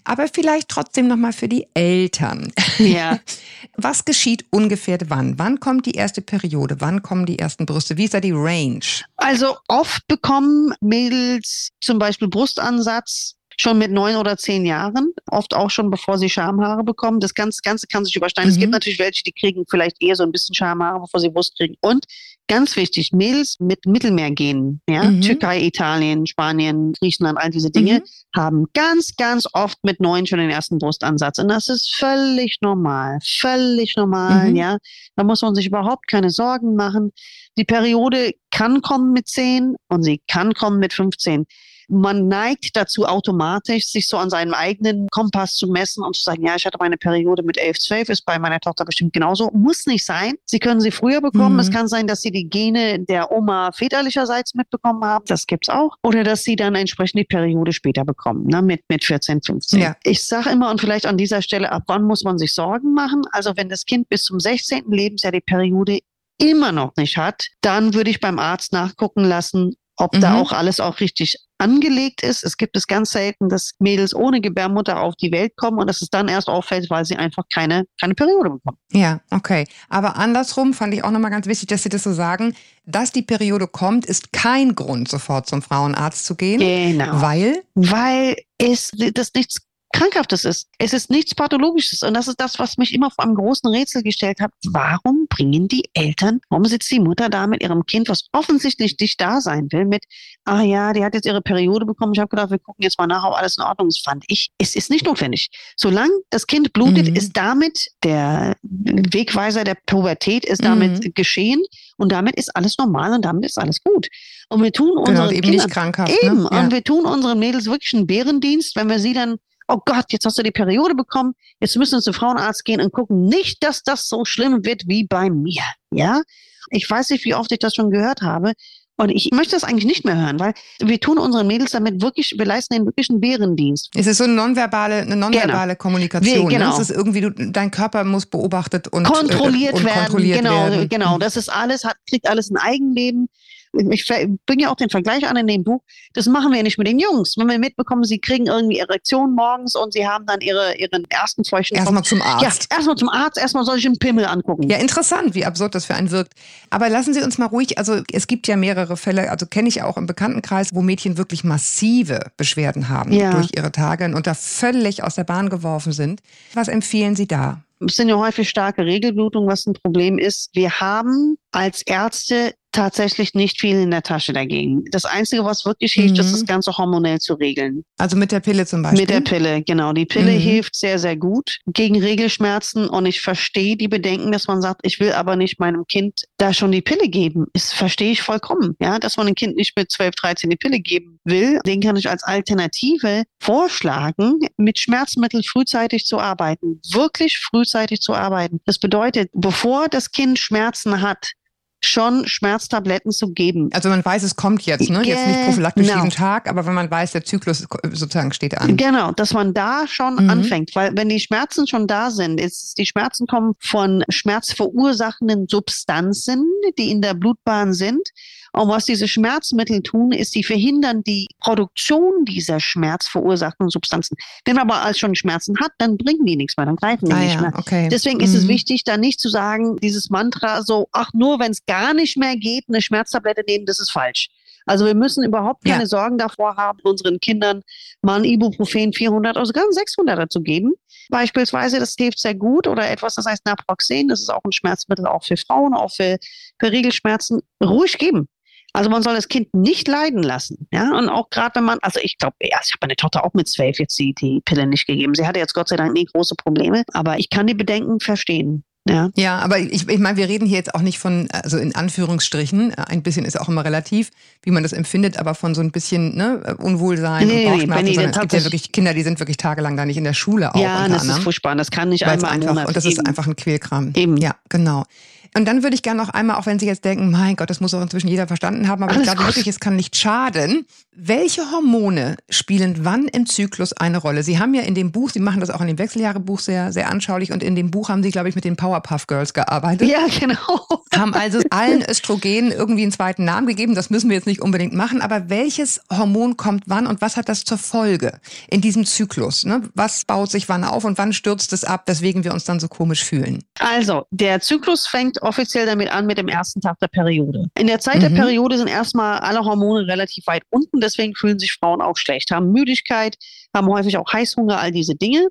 Aber 0.05 0.27
vielleicht 0.27 0.69
trotzdem 0.69 1.07
nochmal 1.07 1.33
für 1.33 1.47
die 1.47 1.67
Eltern. 1.73 2.51
Ja. 2.79 3.19
Was 3.75 4.05
geschieht 4.05 4.45
ungefähr 4.49 4.97
wann? 5.07 5.37
Wann 5.37 5.59
kommt 5.59 5.85
die 5.85 5.91
erste 5.91 6.21
Periode? 6.21 6.77
Wann 6.79 7.01
kommen 7.01 7.25
die 7.25 7.37
ersten 7.37 7.65
Brüste? 7.65 7.97
Wie 7.97 8.05
ist 8.05 8.13
da 8.13 8.19
die 8.19 8.31
Range? 8.33 8.79
Also 9.17 9.57
oft 9.67 10.07
bekommen 10.07 10.73
Mädels 10.81 11.69
zum 11.81 11.99
Beispiel 11.99 12.27
Brustansatz 12.27 13.35
schon 13.59 13.77
mit 13.77 13.91
neun 13.91 14.15
oder 14.15 14.37
zehn 14.37 14.65
Jahren, 14.65 15.13
oft 15.29 15.53
auch 15.53 15.69
schon 15.69 15.89
bevor 15.89 16.17
sie 16.17 16.29
Schamhaare 16.29 16.83
bekommen. 16.83 17.19
Das 17.19 17.33
Ganze, 17.33 17.61
Ganze 17.61 17.87
kann 17.87 18.05
sich 18.05 18.15
übersteigen. 18.15 18.49
Mhm. 18.49 18.53
Es 18.53 18.59
gibt 18.59 18.69
mhm. 18.69 18.73
natürlich 18.73 18.99
welche, 18.99 19.23
die 19.23 19.33
kriegen 19.33 19.65
vielleicht 19.69 20.01
eher 20.01 20.15
so 20.15 20.23
ein 20.23 20.31
bisschen 20.31 20.55
Schamhaare, 20.55 21.01
bevor 21.01 21.19
sie 21.19 21.29
Brust 21.29 21.57
kriegen. 21.57 21.75
Und 21.81 22.05
ganz 22.47 22.75
wichtig, 22.77 23.11
Mädels 23.11 23.57
mit 23.59 23.85
Mittelmeergenen, 23.85 24.81
ja, 24.89 25.03
mhm. 25.03 25.21
Türkei, 25.21 25.61
Italien, 25.61 26.25
Spanien, 26.25 26.93
Griechenland, 26.93 27.37
all 27.37 27.49
diese 27.49 27.69
Dinge, 27.69 27.99
mhm. 27.99 28.39
haben 28.39 28.65
ganz, 28.73 29.15
ganz 29.17 29.45
oft 29.51 29.77
mit 29.83 29.99
neun 29.99 30.25
schon 30.25 30.39
den 30.39 30.49
ersten 30.49 30.77
Brustansatz. 30.77 31.37
Und 31.37 31.49
das 31.49 31.67
ist 31.67 31.93
völlig 31.95 32.59
normal, 32.61 33.19
völlig 33.23 33.95
normal, 33.97 34.51
mhm. 34.51 34.55
ja. 34.55 34.77
Da 35.17 35.23
muss 35.25 35.41
man 35.41 35.53
sich 35.53 35.67
überhaupt 35.67 36.07
keine 36.07 36.29
Sorgen 36.29 36.75
machen. 36.75 37.11
Die 37.57 37.65
Periode 37.65 38.31
kann 38.51 38.81
kommen 38.81 39.11
mit 39.11 39.27
zehn 39.27 39.75
und 39.89 40.03
sie 40.03 40.21
kann 40.27 40.53
kommen 40.53 40.79
mit 40.79 40.93
15. 40.93 41.45
man 41.89 42.27
neigt 42.27 42.75
dazu 42.75 43.05
automatisch, 43.05 43.87
sich 43.87 44.07
so 44.07 44.17
an 44.17 44.29
seinem 44.29 44.53
eigenen 44.53 45.07
Kompass 45.09 45.55
zu 45.55 45.67
messen 45.67 46.03
und 46.03 46.15
zu 46.15 46.23
sagen, 46.23 46.45
ja, 46.45 46.55
ich 46.55 46.65
hatte 46.65 46.77
meine 46.79 46.97
Periode 46.97 47.43
mit 47.43 47.57
11, 47.57 47.79
12, 47.79 48.09
ist 48.09 48.25
bei 48.25 48.37
meiner 48.39 48.59
Tochter 48.59 48.85
bestimmt 48.85 49.13
genauso. 49.13 49.49
Muss 49.51 49.85
nicht 49.85 50.05
sein. 50.05 50.33
Sie 50.45 50.59
können 50.59 50.81
sie 50.81 50.91
früher 50.91 51.21
bekommen. 51.21 51.53
Mhm. 51.53 51.59
Es 51.59 51.71
kann 51.71 51.87
sein, 51.87 52.07
dass 52.07 52.21
sie 52.21 52.31
die 52.31 52.47
Gene 52.47 52.99
der 52.99 53.31
Oma 53.31 53.71
väterlicherseits 53.71 54.53
mitbekommen 54.53 55.03
haben. 55.03 55.25
Das 55.27 55.47
gibt's 55.47 55.69
auch. 55.69 55.95
Oder 56.03 56.23
dass 56.23 56.43
sie 56.43 56.55
dann 56.55 56.75
entsprechend 56.75 57.19
die 57.19 57.25
Periode 57.25 57.73
später 57.73 58.05
bekommen, 58.05 58.45
ne, 58.47 58.61
mit, 58.61 58.81
mit 58.89 59.03
14, 59.03 59.41
15. 59.41 59.81
Ja. 59.81 59.95
Ich 60.03 60.23
sage 60.23 60.51
immer 60.51 60.69
und 60.69 60.79
vielleicht 60.79 61.05
an 61.05 61.17
dieser 61.17 61.41
Stelle, 61.41 61.71
ab 61.71 61.83
wann 61.87 62.03
muss 62.03 62.23
man 62.23 62.37
sich 62.37 62.53
Sorgen 62.53 62.93
machen? 62.93 63.23
Also 63.31 63.53
wenn 63.55 63.69
das 63.69 63.85
Kind 63.85 64.09
bis 64.09 64.23
zum 64.23 64.39
16. 64.39 64.91
Lebensjahr 64.91 65.31
die 65.31 65.41
Periode 65.41 65.99
immer 66.37 66.71
noch 66.71 66.95
nicht 66.95 67.17
hat, 67.17 67.47
dann 67.61 67.93
würde 67.93 68.09
ich 68.09 68.19
beim 68.19 68.39
Arzt 68.39 68.73
nachgucken 68.73 69.23
lassen, 69.23 69.75
ob 69.97 70.15
mhm. 70.15 70.21
da 70.21 70.39
auch 70.39 70.51
alles 70.51 70.79
auch 70.79 70.99
richtig 70.99 71.37
angelegt 71.59 72.23
ist. 72.23 72.43
Es 72.43 72.57
gibt 72.57 72.75
es 72.75 72.87
ganz 72.87 73.11
selten, 73.11 73.49
dass 73.49 73.73
Mädels 73.79 74.15
ohne 74.15 74.41
Gebärmutter 74.41 75.01
auf 75.01 75.15
die 75.15 75.31
Welt 75.31 75.55
kommen 75.55 75.77
und 75.77 75.87
dass 75.87 76.01
es 76.01 76.09
dann 76.09 76.27
erst 76.27 76.47
auffällt, 76.47 76.89
weil 76.89 77.05
sie 77.05 77.15
einfach 77.15 77.43
keine, 77.53 77.85
keine 77.99 78.15
Periode 78.15 78.49
bekommen. 78.51 78.77
Ja, 78.91 79.21
okay. 79.29 79.67
Aber 79.89 80.15
andersrum 80.17 80.73
fand 80.73 80.93
ich 80.93 81.03
auch 81.03 81.11
nochmal 81.11 81.31
ganz 81.31 81.45
wichtig, 81.47 81.67
dass 81.69 81.83
Sie 81.83 81.89
das 81.89 82.03
so 82.03 82.13
sagen, 82.13 82.55
dass 82.85 83.11
die 83.11 83.21
Periode 83.21 83.67
kommt, 83.67 84.05
ist 84.05 84.33
kein 84.33 84.73
Grund, 84.73 85.09
sofort 85.09 85.47
zum 85.47 85.61
Frauenarzt 85.61 86.25
zu 86.25 86.35
gehen. 86.35 86.59
Genau. 86.59 87.21
Weil? 87.21 87.63
Weil 87.75 88.35
es 88.57 88.91
das 89.13 89.33
nichts 89.33 89.68
Krankhaftes 89.91 90.45
ist. 90.45 90.67
Es 90.77 90.93
ist 90.93 91.09
nichts 91.09 91.33
Pathologisches. 91.33 92.03
Und 92.03 92.13
das 92.13 92.27
ist 92.27 92.39
das, 92.39 92.59
was 92.59 92.77
mich 92.77 92.93
immer 92.93 93.09
vor 93.09 93.25
einem 93.25 93.35
großen 93.35 93.69
Rätsel 93.69 94.03
gestellt 94.03 94.39
hat. 94.39 94.51
Warum 94.65 95.25
bringen 95.29 95.67
die 95.67 95.89
Eltern, 95.93 96.41
warum 96.49 96.65
sitzt 96.65 96.91
die 96.91 96.99
Mutter 96.99 97.29
da 97.29 97.47
mit 97.47 97.63
ihrem 97.63 97.85
Kind, 97.85 98.07
was 98.07 98.25
offensichtlich 98.31 98.97
nicht 98.99 99.19
da 99.19 99.41
sein 99.41 99.67
will, 99.71 99.85
mit, 99.85 100.03
ah 100.45 100.61
ja, 100.61 100.93
die 100.93 101.03
hat 101.03 101.15
jetzt 101.15 101.25
ihre 101.25 101.41
Periode 101.41 101.85
bekommen. 101.85 102.13
Ich 102.13 102.19
habe 102.19 102.29
gedacht, 102.29 102.51
wir 102.51 102.59
gucken 102.59 102.83
jetzt 102.83 102.99
mal 102.99 103.07
nach, 103.07 103.23
ob 103.23 103.33
alles 103.33 103.57
in 103.57 103.63
Ordnung 103.63 103.87
ist. 103.87 104.03
Fand 104.03 104.23
ich, 104.27 104.51
es 104.59 104.75
ist 104.75 104.89
nicht 104.89 105.05
notwendig. 105.05 105.49
Solange 105.75 106.13
das 106.29 106.45
Kind 106.45 106.71
blutet, 106.73 107.09
mhm. 107.09 107.15
ist 107.15 107.35
damit 107.35 107.87
der 108.03 108.55
Wegweiser 108.61 109.63
der 109.63 109.77
Pubertät 109.85 110.45
ist 110.45 110.63
damit 110.63 111.03
mhm. 111.03 111.13
geschehen. 111.15 111.61
Und 111.97 112.11
damit 112.11 112.35
ist 112.35 112.55
alles 112.55 112.77
normal 112.77 113.13
und 113.13 113.25
damit 113.25 113.45
ist 113.45 113.57
alles 113.57 113.83
gut. 113.83 114.07
Und 114.47 114.63
wir 114.63 114.71
tun 114.71 114.91
genau, 114.91 115.09
unseren 115.09 115.31
eben 115.31 115.41
Kindern, 115.41 115.65
nicht 115.65 115.69
krankhaft. 115.69 116.11
Ne? 116.11 116.17
Eben. 116.21 116.43
Ne? 116.43 116.49
Ja. 116.51 116.59
Und 116.61 116.71
wir 116.71 116.83
tun 116.83 117.05
unseren 117.05 117.39
Mädels 117.39 117.65
wirklich 117.65 117.93
einen 117.93 118.07
Bärendienst, 118.07 118.75
wenn 118.75 118.89
wir 118.89 118.99
sie 118.99 119.13
dann 119.13 119.37
oh 119.69 119.79
Gott, 119.85 120.05
jetzt 120.09 120.25
hast 120.25 120.37
du 120.37 120.43
die 120.43 120.51
Periode 120.51 120.95
bekommen, 120.95 121.33
jetzt 121.59 121.77
müssen 121.77 121.97
wir 121.97 122.01
zum 122.01 122.13
Frauenarzt 122.13 122.65
gehen 122.65 122.81
und 122.81 122.91
gucken, 122.91 123.25
nicht, 123.25 123.63
dass 123.63 123.83
das 123.83 124.07
so 124.07 124.25
schlimm 124.25 124.65
wird 124.65 124.83
wie 124.87 125.05
bei 125.05 125.29
mir. 125.29 125.63
Ja, 125.91 126.21
ich 126.69 126.89
weiß 126.89 127.11
nicht, 127.11 127.23
wie 127.25 127.35
oft 127.35 127.51
ich 127.51 127.59
das 127.59 127.75
schon 127.75 127.91
gehört 127.91 128.21
habe. 128.21 128.53
Und 128.97 129.09
ich 129.09 129.29
möchte 129.31 129.55
das 129.55 129.63
eigentlich 129.63 129.85
nicht 129.85 130.03
mehr 130.03 130.17
hören, 130.17 130.41
weil 130.41 130.53
wir 130.79 130.99
tun 130.99 131.19
unseren 131.19 131.47
Mädels 131.47 131.71
damit 131.71 132.01
wirklich, 132.01 132.35
wir 132.37 132.45
leisten 132.45 132.73
den 132.73 132.85
wirklichen 132.85 133.21
Bärendienst. 133.21 133.91
Es 133.95 134.07
ist 134.07 134.17
so 134.17 134.25
eine 134.25 134.33
nonverbale, 134.33 134.95
eine 134.95 135.15
nonverbale 135.15 135.67
genau. 135.67 135.81
Kommunikation. 135.81 136.49
Wir, 136.49 136.57
genau. 136.57 136.71
Ne? 136.71 136.73
Es 136.73 136.89
ist 136.89 136.91
irgendwie, 136.91 137.21
du, 137.21 137.31
dein 137.31 137.71
Körper 137.71 138.03
muss 138.03 138.25
beobachtet 138.25 138.89
und 138.89 139.05
kontrolliert 139.05 139.75
äh, 139.75 139.77
und 139.77 139.85
werden. 139.85 139.99
Kontrolliert 139.99 140.39
genau, 140.39 140.69
werden. 140.69 140.89
genau. 140.89 141.17
Das 141.17 141.37
ist 141.37 141.47
alles, 141.47 141.85
hat, 141.85 141.95
kriegt 142.09 142.27
alles 142.27 142.49
ein 142.49 142.57
Eigenleben 142.57 143.29
ich 143.73 144.07
bringe 144.45 144.63
ja 144.63 144.71
auch 144.71 144.75
den 144.75 144.89
Vergleich 144.89 145.27
an 145.27 145.37
in 145.37 145.47
dem 145.47 145.63
Buch, 145.63 145.81
das 146.13 146.25
machen 146.25 146.51
wir 146.51 146.63
nicht 146.63 146.77
mit 146.77 146.87
den 146.87 146.99
Jungs. 146.99 147.35
Wenn 147.37 147.47
wir 147.47 147.59
mitbekommen, 147.59 148.03
sie 148.03 148.19
kriegen 148.19 148.47
irgendwie 148.47 148.79
Erektion 148.79 149.35
morgens 149.35 149.75
und 149.75 149.93
sie 149.93 150.07
haben 150.07 150.25
dann 150.25 150.41
ihre, 150.41 150.75
ihren 150.77 151.05
ersten 151.09 151.43
feuchten 151.45 151.77
Erstmal 151.77 152.03
zum 152.03 152.21
Arzt. 152.21 152.67
Ja, 152.69 152.77
erstmal 152.77 152.95
zum 152.95 153.09
Arzt, 153.09 153.37
erstmal 153.37 153.63
soll 153.65 153.77
ich 153.77 153.85
einen 153.85 153.99
Pimmel 153.99 154.25
angucken. 154.25 154.69
Ja, 154.69 154.77
interessant, 154.77 155.35
wie 155.35 155.45
absurd 155.45 155.75
das 155.75 155.85
für 155.85 155.95
einen 155.95 156.11
wirkt. 156.11 156.33
Aber 156.69 156.89
lassen 156.89 157.13
Sie 157.13 157.21
uns 157.21 157.37
mal 157.37 157.45
ruhig, 157.45 157.77
also 157.77 158.01
es 158.11 158.27
gibt 158.27 158.47
ja 158.47 158.55
mehrere 158.55 158.97
Fälle, 158.97 159.29
also 159.29 159.45
kenne 159.45 159.69
ich 159.69 159.83
auch 159.83 159.97
im 159.97 160.07
Bekanntenkreis, 160.07 160.73
wo 160.73 160.81
Mädchen 160.81 161.17
wirklich 161.17 161.43
massive 161.43 162.31
Beschwerden 162.37 162.89
haben 162.89 163.11
ja. 163.11 163.31
durch 163.31 163.49
ihre 163.55 163.71
Tage 163.71 164.05
und 164.05 164.25
da 164.25 164.33
völlig 164.33 165.03
aus 165.03 165.15
der 165.15 165.23
Bahn 165.23 165.49
geworfen 165.49 165.91
sind. 165.91 166.21
Was 166.53 166.67
empfehlen 166.67 167.15
Sie 167.15 167.27
da? 167.27 167.61
Es 167.85 167.95
sind 167.95 168.09
ja 168.09 168.17
häufig 168.17 168.49
starke 168.49 168.83
Regelblutungen, 168.83 169.49
was 169.49 169.65
ein 169.65 169.73
Problem 169.73 170.17
ist. 170.17 170.49
Wir 170.53 170.81
haben 170.81 171.37
als 171.51 171.81
Ärzte 171.83 172.53
tatsächlich 172.71 173.33
nicht 173.33 173.59
viel 173.59 173.75
in 173.75 173.91
der 173.91 174.03
Tasche 174.03 174.33
dagegen. 174.33 174.83
Das 174.91 175.05
Einzige, 175.05 175.43
was 175.43 175.65
wirklich 175.65 175.93
hilft, 175.93 176.15
mhm. 176.15 176.19
ist 176.21 176.31
das 176.33 176.45
Ganze 176.45 176.77
hormonell 176.77 177.19
zu 177.19 177.33
regeln. 177.33 177.83
Also 177.97 178.15
mit 178.15 178.31
der 178.31 178.39
Pille 178.39 178.65
zum 178.65 178.83
Beispiel? 178.83 179.01
Mit 179.01 179.09
der 179.09 179.21
Pille, 179.21 179.63
genau. 179.63 179.93
Die 179.93 180.05
Pille 180.05 180.31
mhm. 180.31 180.39
hilft 180.39 180.75
sehr, 180.75 180.99
sehr 180.99 181.15
gut 181.15 181.57
gegen 181.67 181.99
Regelschmerzen 181.99 182.87
und 182.87 183.05
ich 183.05 183.21
verstehe 183.21 183.75
die 183.75 183.87
Bedenken, 183.87 184.31
dass 184.31 184.47
man 184.47 184.61
sagt, 184.61 184.81
ich 184.83 184.99
will 184.99 185.13
aber 185.13 185.35
nicht 185.35 185.59
meinem 185.59 185.85
Kind 185.87 186.23
da 186.37 186.53
schon 186.53 186.71
die 186.71 186.81
Pille 186.81 187.09
geben. 187.09 187.45
Das 187.53 187.73
verstehe 187.73 188.11
ich 188.11 188.21
vollkommen, 188.21 188.75
ja, 188.79 188.99
dass 188.99 189.17
man 189.17 189.27
dem 189.27 189.35
Kind 189.35 189.55
nicht 189.55 189.75
mit 189.77 189.91
12, 189.91 190.15
13 190.15 190.49
die 190.49 190.55
Pille 190.55 190.79
geben 190.79 191.19
will. 191.23 191.59
Den 191.65 191.81
kann 191.81 191.95
ich 191.95 192.09
als 192.09 192.23
Alternative 192.23 193.23
vorschlagen, 193.39 194.39
mit 194.57 194.79
Schmerzmitteln 194.79 195.43
frühzeitig 195.43 196.05
zu 196.05 196.19
arbeiten. 196.19 196.81
Wirklich 196.91 197.39
frühzeitig 197.39 198.01
zu 198.01 198.13
arbeiten. 198.13 198.59
Das 198.65 198.77
bedeutet, 198.77 199.29
bevor 199.33 199.87
das 199.87 200.11
Kind 200.11 200.37
Schmerzen 200.39 201.01
hat, 201.01 201.33
schon 201.81 202.27
Schmerztabletten 202.27 203.11
zu 203.11 203.31
geben. 203.31 203.69
Also 203.73 203.89
man 203.89 204.03
weiß, 204.03 204.23
es 204.23 204.35
kommt 204.35 204.63
jetzt, 204.63 204.89
ne? 204.89 205.01
Jetzt 205.03 205.27
nicht 205.27 205.45
prophylaktisch 205.45 205.87
genau. 205.87 205.99
jeden 205.99 206.09
Tag, 206.09 206.49
aber 206.49 206.65
wenn 206.65 206.73
man 206.73 206.91
weiß, 206.91 207.13
der 207.13 207.23
Zyklus 207.23 207.65
sozusagen 207.91 208.33
steht 208.33 208.57
an. 208.57 208.75
Genau, 208.75 209.11
dass 209.11 209.33
man 209.33 209.53
da 209.53 209.87
schon 209.87 210.15
mhm. 210.15 210.29
anfängt, 210.29 210.75
weil 210.75 210.95
wenn 210.95 211.09
die 211.09 211.19
Schmerzen 211.19 211.67
schon 211.67 211.87
da 211.87 212.11
sind, 212.11 212.39
ist, 212.39 212.77
die 212.77 212.85
Schmerzen 212.85 213.27
kommen 213.27 213.53
von 213.59 214.03
schmerzverursachenden 214.09 215.47
Substanzen, 215.49 216.45
die 216.77 216.91
in 216.91 217.01
der 217.01 217.13
Blutbahn 217.13 217.73
sind. 217.73 218.09
Und 218.53 218.67
was 218.69 218.85
diese 218.85 219.07
Schmerzmittel 219.07 219.81
tun, 219.81 220.11
ist, 220.11 220.31
sie 220.31 220.43
verhindern 220.43 221.03
die 221.03 221.27
Produktion 221.39 222.25
dieser 222.25 222.59
schmerzverursachten 222.59 223.69
Substanzen. 223.69 224.17
Wenn 224.45 224.55
man 224.55 224.69
aber 224.69 224.81
als 224.83 224.99
schon 224.99 225.15
Schmerzen 225.15 225.59
hat, 225.59 225.71
dann 225.77 225.97
bringen 225.97 226.25
die 226.25 226.35
nichts 226.35 226.57
mehr, 226.57 226.65
dann 226.65 226.75
greifen 226.75 227.07
die 227.07 227.13
ah, 227.13 227.19
nicht 227.19 227.35
ja, 227.35 227.41
mehr. 227.41 227.53
Okay. 227.55 227.89
Deswegen 227.91 228.17
mhm. 228.17 228.23
ist 228.23 228.33
es 228.33 228.43
mhm. 228.43 228.49
wichtig, 228.49 228.83
da 228.83 228.97
nicht 228.97 229.19
zu 229.19 229.29
sagen, 229.29 229.77
dieses 229.77 230.09
Mantra 230.09 230.63
so, 230.63 230.87
ach, 230.91 231.11
nur 231.13 231.39
wenn 231.39 231.51
es 231.51 231.65
gar 231.65 231.93
nicht 231.93 232.17
mehr 232.17 232.35
geht, 232.35 232.65
eine 232.67 232.81
Schmerztablette 232.81 233.43
nehmen, 233.47 233.65
das 233.65 233.79
ist 233.79 233.91
falsch. 233.91 234.29
Also 234.65 234.85
wir 234.85 234.93
müssen 234.93 235.23
überhaupt 235.23 235.63
keine 235.65 235.83
ja. 235.83 235.87
Sorgen 235.87 236.19
davor 236.19 236.55
haben, 236.55 236.79
unseren 236.83 237.19
Kindern 237.19 237.63
mal 238.03 238.19
ein 238.19 238.23
Ibuprofen 238.23 238.93
400 238.93 239.35
oder 239.35 239.45
sogar 239.45 239.63
ein 239.63 239.71
600er 239.71 240.29
zu 240.29 240.41
geben. 240.41 240.73
Beispielsweise, 241.09 241.79
das 241.79 241.95
hilft 241.97 242.19
sehr 242.19 242.35
gut 242.35 242.67
oder 242.67 242.87
etwas, 242.87 243.15
das 243.15 243.25
heißt 243.25 243.45
Naproxen, 243.47 244.09
das 244.09 244.21
ist 244.21 244.29
auch 244.29 244.43
ein 244.43 244.51
Schmerzmittel 244.51 245.07
auch 245.07 245.23
für 245.23 245.37
Frauen, 245.37 245.73
auch 245.73 245.91
für, 245.91 246.17
für 246.59 246.71
Regelschmerzen, 246.71 247.41
ruhig 247.63 247.97
geben. 247.97 248.27
Also 248.73 248.89
man 248.89 249.01
soll 249.01 249.15
das 249.15 249.27
Kind 249.27 249.53
nicht 249.53 249.87
leiden 249.87 250.23
lassen. 250.23 250.67
Ja, 250.71 250.97
und 250.97 251.09
auch 251.09 251.29
gerade 251.29 251.55
wenn 251.55 251.65
man, 251.65 251.79
also 251.81 251.99
ich 252.01 252.17
glaube, 252.17 252.35
ja, 252.41 252.59
ich 252.63 252.71
habe 252.71 252.79
meine 252.81 252.95
Tochter 252.95 253.25
auch 253.25 253.33
mit 253.33 253.47
zwölf 253.47 253.79
jetzt 253.79 253.97
die, 253.97 254.13
die 254.13 254.41
Pille 254.45 254.67
nicht 254.67 254.85
gegeben. 254.85 255.15
Sie 255.15 255.25
hatte 255.25 255.39
jetzt 255.39 255.53
Gott 255.53 255.69
sei 255.69 255.75
Dank 255.75 255.93
nie 255.93 256.05
große 256.05 256.35
Probleme, 256.35 256.83
aber 256.93 257.17
ich 257.17 257.29
kann 257.29 257.47
die 257.47 257.53
Bedenken 257.53 257.99
verstehen. 257.99 258.63
Ja. 258.87 259.09
ja, 259.15 259.37
aber 259.39 259.59
ich, 259.59 259.87
ich 259.87 259.99
meine, 259.99 260.17
wir 260.17 260.27
reden 260.27 260.47
hier 260.47 260.57
jetzt 260.57 260.73
auch 260.73 260.81
nicht 260.81 260.99
von, 260.99 261.27
also 261.31 261.57
in 261.57 261.75
Anführungsstrichen, 261.75 262.73
ein 262.73 263.03
bisschen 263.03 263.25
ist 263.25 263.39
auch 263.39 263.47
immer 263.47 263.63
relativ, 263.63 264.09
wie 264.41 264.51
man 264.51 264.63
das 264.63 264.73
empfindet, 264.73 265.17
aber 265.17 265.35
von 265.35 265.53
so 265.53 265.61
ein 265.61 265.71
bisschen 265.71 266.15
ne, 266.15 266.55
Unwohlsein 266.57 267.27
nee, 267.27 267.45
und 267.45 267.51
Bauchschmerzen, 267.51 267.85
nee, 267.85 268.03
es 268.03 268.19
gibt 268.19 268.33
ja 268.33 268.43
wirklich 268.43 268.71
Kinder, 268.71 268.93
die 268.93 269.03
sind 269.03 269.19
wirklich 269.19 269.37
tagelang 269.37 269.77
da 269.77 269.85
nicht 269.85 269.97
in 269.97 270.05
der 270.05 270.13
Schule 270.13 270.55
auch. 270.55 270.59
Ja, 270.59 270.87
das 270.87 271.05
ist 271.05 271.19
furchtbar, 271.19 271.55
das 271.55 271.69
kann 271.69 271.89
nicht 271.89 272.05
einmal 272.05 272.31
einfach, 272.31 272.67
Und 272.67 272.75
das 272.75 272.85
ist 272.85 273.05
einfach 273.05 273.27
ein 273.27 273.35
Quälkram. 273.35 273.91
Eben. 273.95 274.17
Ja, 274.17 274.35
genau. 274.47 274.85
Und 275.35 275.45
dann 275.47 275.63
würde 275.63 275.75
ich 275.75 275.83
gerne 275.83 276.01
noch 276.01 276.09
einmal, 276.09 276.37
auch 276.37 276.45
wenn 276.45 276.59
Sie 276.59 276.65
jetzt 276.65 276.85
denken, 276.85 277.11
mein 277.11 277.35
Gott, 277.35 277.49
das 277.49 277.61
muss 277.61 277.73
auch 277.73 277.81
inzwischen 277.81 278.07
jeder 278.07 278.27
verstanden 278.27 278.67
haben, 278.67 278.83
aber 278.83 278.93
Alles 278.93 279.07
ich 279.07 279.13
glaube 279.13 279.27
wirklich, 279.27 279.47
es 279.47 279.59
kann 279.59 279.75
nicht 279.75 279.95
schaden. 279.95 280.65
Welche 280.95 281.49
Hormone 281.51 282.17
spielen 282.29 282.83
wann 282.83 283.07
im 283.07 283.25
Zyklus 283.25 283.73
eine 283.73 283.99
Rolle? 283.99 284.23
Sie 284.23 284.39
haben 284.39 284.53
ja 284.53 284.63
in 284.63 284.75
dem 284.75 284.91
Buch, 284.91 285.11
Sie 285.11 285.19
machen 285.19 285.39
das 285.39 285.49
auch 285.49 285.61
in 285.61 285.67
dem 285.67 285.77
Wechseljahrebuch 285.77 286.39
sehr, 286.39 286.73
sehr 286.73 286.89
anschaulich 286.89 287.31
und 287.31 287.43
in 287.43 287.55
dem 287.55 287.71
Buch 287.71 287.89
haben 287.89 288.03
Sie, 288.03 288.11
glaube 288.11 288.27
ich, 288.27 288.35
mit 288.35 288.43
den 288.43 288.55
Powerpuff 288.55 289.07
Girls 289.07 289.33
gearbeitet. 289.33 289.87
Ja, 289.87 290.05
genau. 290.19 290.81
Haben 290.93 291.13
also 291.13 291.39
allen 291.51 291.83
Östrogenen 291.83 292.51
irgendwie 292.51 292.81
einen 292.81 292.91
zweiten 292.91 293.23
Namen 293.23 293.47
gegeben. 293.47 293.75
Das 293.75 293.89
müssen 293.89 294.09
wir 294.09 294.17
jetzt 294.17 294.25
nicht 294.25 294.41
unbedingt 294.41 294.73
machen, 294.73 295.01
aber 295.01 295.29
welches 295.29 295.81
Hormon 295.91 296.37
kommt 296.37 296.63
wann 296.67 296.87
und 296.87 297.01
was 297.01 297.15
hat 297.15 297.29
das 297.29 297.43
zur 297.43 297.57
Folge 297.57 298.19
in 298.49 298.61
diesem 298.61 298.85
Zyklus? 298.85 299.45
Ne? 299.45 299.61
Was 299.75 300.05
baut 300.05 300.31
sich 300.31 300.49
wann 300.49 300.63
auf 300.63 300.83
und 300.83 300.97
wann 300.97 301.13
stürzt 301.13 301.53
es 301.53 301.63
ab, 301.63 301.83
weswegen 301.85 302.23
wir 302.23 302.33
uns 302.33 302.43
dann 302.43 302.59
so 302.59 302.67
komisch 302.67 303.03
fühlen? 303.05 303.43
Also, 303.59 304.05
der 304.11 304.41
Zyklus 304.41 304.87
fängt 304.87 305.18
offiziell 305.21 305.65
damit 305.65 305.91
an 305.91 306.05
mit 306.05 306.17
dem 306.17 306.27
ersten 306.27 306.61
Tag 306.61 306.77
der 306.79 306.87
Periode. 306.87 307.45
In 307.57 307.67
der 307.67 307.79
Zeit 307.79 307.97
mhm. 307.97 308.01
der 308.01 308.09
Periode 308.09 308.57
sind 308.57 308.67
erstmal 308.67 309.19
alle 309.19 309.43
Hormone 309.43 309.87
relativ 309.87 310.25
weit 310.27 310.43
unten, 310.49 310.79
deswegen 310.79 311.15
fühlen 311.15 311.39
sich 311.39 311.53
Frauen 311.53 311.81
auch 311.81 311.97
schlecht, 311.97 312.31
haben 312.31 312.51
Müdigkeit, 312.51 313.15
haben 313.55 313.67
häufig 313.67 313.97
auch 313.97 314.11
Heißhunger, 314.11 314.59
all 314.59 314.71
diese 314.71 314.95
Dinge 314.95 315.27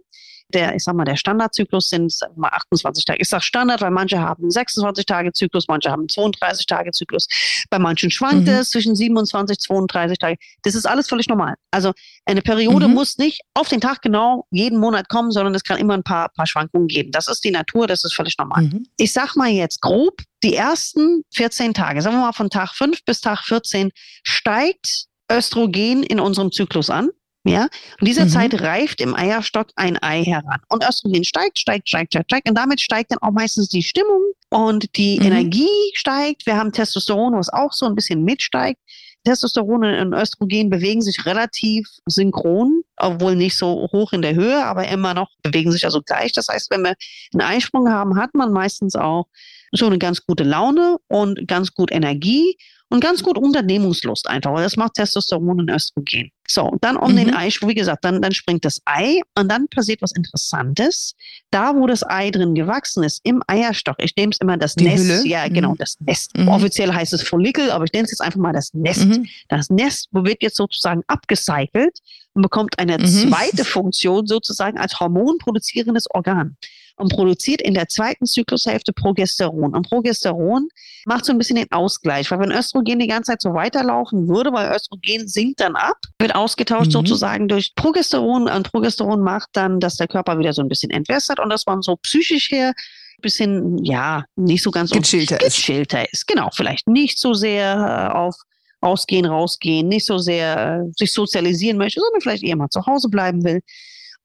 der, 0.55 0.75
ich 0.75 0.85
sag 0.85 0.95
mal, 0.95 1.05
der 1.05 1.17
Standardzyklus 1.17 1.89
sind 1.89 2.13
mal 2.37 2.49
28 2.49 3.05
Tage. 3.05 3.21
Ich 3.21 3.29
sage 3.29 3.43
Standard, 3.43 3.81
weil 3.81 3.91
manche 3.91 4.19
haben 4.19 4.51
26 4.51 5.05
Tage 5.05 5.33
Zyklus, 5.33 5.67
manche 5.69 5.91
haben 5.91 6.09
32 6.09 6.67
Tage 6.67 6.91
Zyklus. 6.91 7.27
Bei 7.71 7.79
manchen 7.79 8.11
schwankt 8.11 8.47
mhm. 8.47 8.55
es 8.55 8.71
zwischen 8.71 8.97
27 8.97 9.59
32 9.59 10.19
Tage. 10.19 10.37
Das 10.63 10.75
ist 10.75 10.87
alles 10.87 11.09
völlig 11.09 11.29
normal. 11.29 11.55
Also 11.71 11.93
eine 12.25 12.41
Periode 12.43 12.89
mhm. 12.89 12.95
muss 12.95 13.19
nicht 13.19 13.43
auf 13.55 13.69
den 13.69 13.81
Tag 13.81 14.01
genau 14.01 14.47
jeden 14.51 14.79
Monat 14.79 15.09
kommen, 15.09 15.31
sondern 15.33 15.55
es 15.55 15.65
kann 15.65 15.79
immer 15.79 15.95
ein 15.95 16.03
paar, 16.03 16.31
paar 16.31 16.47
Schwankungen 16.47 16.89
geben. 16.89 17.11
Das 17.13 17.29
ist 17.29 17.45
die 17.45 17.51
Natur, 17.51 17.87
das 17.87 18.05
ist 18.05 18.15
völlig 18.15 18.37
normal. 18.39 18.63
Mhm. 18.63 18.87
Ich 18.97 19.13
sag 19.13 19.37
mal 19.37 19.49
jetzt 19.49 19.83
grob, 19.83 20.23
die 20.43 20.55
ersten 20.55 21.23
14 21.35 21.75
Tage, 21.75 22.01
sagen 22.01 22.17
wir 22.17 22.27
mal 22.27 22.33
von 22.33 22.49
Tag 22.49 22.73
5 22.75 23.05
bis 23.05 23.21
Tag 23.21 23.45
14, 23.45 23.91
steigt 24.23 25.07
Östrogen 25.31 26.03
in 26.03 26.21
unserem 26.21 26.53
Zyklus 26.53 26.89
an. 26.91 27.11
Ja, 27.49 27.69
in 28.01 28.07
dieser 28.07 28.25
mhm. 28.25 28.31
Zeit 28.31 28.61
reift 28.61 29.01
im 29.01 29.15
Eierstock 29.15 29.69
ein 29.77 30.01
Ei 30.03 30.25
heran. 30.25 30.61
Und 30.69 30.85
Östrogen 30.85 31.25
steigt, 31.25 31.59
steigt, 31.59 31.89
steigt, 31.89 32.13
steigt, 32.13 32.31
steigt. 32.31 32.49
Und 32.49 32.57
damit 32.57 32.81
steigt 32.81 33.13
dann 33.13 33.19
auch 33.21 33.33
meistens 33.33 33.69
die 33.69 33.83
Stimmung 33.83 34.23
und 34.51 34.97
die 34.97 35.19
mhm. 35.19 35.27
Energie 35.27 35.93
steigt. 35.95 36.47
Wir 36.47 36.57
haben 36.57 36.73
Testosteron, 36.73 37.35
was 37.35 37.49
auch 37.49 37.73
so 37.73 37.87
ein 37.87 37.95
bisschen 37.95 38.25
mitsteigt. 38.25 38.81
Testosteron 39.25 39.85
und 39.85 40.13
Östrogen 40.15 40.71
bewegen 40.71 41.03
sich 41.03 41.27
relativ 41.27 41.87
synchron, 42.07 42.83
obwohl 42.97 43.37
nicht 43.37 43.59
so 43.59 43.89
hoch 43.93 44.13
in 44.13 44.23
der 44.23 44.35
Höhe, 44.35 44.65
aber 44.65 44.89
immer 44.89 45.13
noch 45.13 45.29
bewegen 45.43 45.73
sich 45.73 45.85
also 45.85 46.01
gleich. 46.01 46.33
Das 46.33 46.49
heißt, 46.49 46.71
wenn 46.71 46.83
wir 46.83 46.95
einen 47.35 47.43
Eisprung 47.43 47.91
haben, 47.91 48.17
hat 48.17 48.35
man 48.35 48.53
meistens 48.53 48.95
auch 48.95 49.27
so 49.73 49.87
eine 49.87 49.99
ganz 49.99 50.25
gute 50.25 50.45
Laune 50.45 50.97
und 51.09 51.47
ganz 51.47 51.75
gut 51.75 51.93
Energie 51.93 52.57
und 52.91 53.01
ganz 53.01 53.23
gut 53.23 53.37
Unternehmungslust 53.37 54.29
einfach, 54.29 54.57
das 54.57 54.77
macht 54.77 54.95
Testosteron 54.95 55.61
und 55.61 55.71
Östrogen. 55.71 56.31
So, 56.51 56.75
dann 56.81 56.97
um 56.97 57.13
mhm. 57.13 57.17
den 57.17 57.35
Eisprung, 57.35 57.69
wie 57.69 57.75
gesagt, 57.75 58.03
dann, 58.05 58.23
dann 58.23 58.33
springt 58.33 58.65
das 58.65 58.81
Ei 58.87 59.21
und 59.39 59.51
dann 59.51 59.69
passiert 59.69 60.01
was 60.01 60.13
Interessantes. 60.13 61.15
Da, 61.51 61.75
wo 61.75 61.87
das 61.87 62.03
Ei 62.09 62.31
drin 62.31 62.55
gewachsen 62.55 63.05
ist, 63.05 63.21
im 63.25 63.43
Eierstock, 63.47 63.97
ich 63.99 64.17
nehme 64.17 64.33
es 64.33 64.39
immer 64.41 64.57
das 64.57 64.75
Die 64.75 64.85
Nest, 64.85 65.05
Hülle? 65.05 65.27
ja 65.27 65.49
genau, 65.49 65.73
mhm. 65.73 65.77
das 65.77 65.97
Nest. 66.01 66.37
Mhm. 66.39 66.49
Offiziell 66.49 66.93
heißt 66.93 67.13
es 67.13 67.23
Follikel, 67.23 67.71
aber 67.71 67.85
ich 67.85 67.93
nenne 67.93 68.05
es 68.05 68.13
jetzt 68.13 68.23
einfach 68.23 68.41
mal 68.41 68.55
das 68.55 68.73
Nest. 68.73 69.05
Mhm. 69.05 69.27
Das 69.49 69.69
Nest 69.69 70.09
wird 70.13 70.43
jetzt 70.43 70.57
sozusagen 70.57 71.03
abgecycelt 71.07 71.99
und 72.33 72.41
bekommt 72.41 72.79
eine 72.79 72.97
mhm. 72.97 73.05
zweite 73.05 73.67
Funktion 73.67 74.27
sozusagen 74.27 74.79
als 74.79 74.99
hormonproduzierendes 74.99 76.07
Organ 76.13 76.57
und 76.99 77.13
produziert 77.13 77.63
in 77.63 77.75
der 77.75 77.89
zweiten 77.89 78.27
Zyklushälfte 78.27 78.93
Progesteron. 78.93 79.75
Und 79.75 79.89
Progesteron 79.89 80.69
macht 81.07 81.25
so 81.25 81.33
ein 81.33 81.39
bisschen 81.39 81.57
den 81.57 81.71
Ausgleich, 81.71 82.31
weil 82.31 82.41
wenn 82.41 82.53
Östrogen 82.53 82.99
die 82.99 83.07
ganze 83.07 83.33
Zeit 83.33 83.43
so 83.43 83.55
weiterlaufen 83.55 84.29
würde, 84.29 84.53
weil 84.53 84.75
Östrogen 84.75 85.29
sinkt 85.29 85.61
dann 85.61 85.77
ab, 85.77 85.97
wird 86.19 86.35
ausgetauscht 86.35 86.89
mhm. 86.89 86.93
sozusagen 86.93 87.49
durch 87.49 87.75
Progesteron 87.75 88.49
und 88.49 88.71
Progesteron 88.71 89.23
macht 89.23 89.51
dann, 89.53 89.81
dass 89.81 89.97
der 89.97 90.09
Körper 90.09 90.39
wieder 90.39 90.53
so 90.53 90.63
ein 90.63 90.69
bisschen 90.69 90.91
entwässert 90.91 91.41
und 91.41 91.51
dass 91.51 91.67
man 91.67 91.83
so 91.83 91.97
psychisch 91.97 92.51
her 92.51 92.73
bisschen, 93.21 93.85
ja, 93.85 94.25
nicht 94.37 94.63
so 94.63 94.71
ganz 94.71 94.91
gechillter, 94.91 95.39
gechillter 95.39 96.05
ist. 96.05 96.13
ist. 96.13 96.27
Genau, 96.29 96.51
vielleicht 96.53 96.87
nicht 96.87 97.19
so 97.19 97.35
sehr 97.35 98.11
äh, 98.13 98.17
auf 98.17 98.37
Ausgehen, 98.81 99.27
rausgehen, 99.27 99.89
nicht 99.89 100.07
so 100.07 100.19
sehr 100.19 100.85
äh, 100.87 100.93
sich 100.97 101.13
sozialisieren 101.13 101.79
möchte, 101.79 102.01
sondern 102.01 102.21
vielleicht 102.21 102.45
eher 102.45 102.55
mal 102.57 102.69
zu 102.69 102.87
Hause 102.87 103.09
bleiben 103.09 103.43
will. 103.43 103.61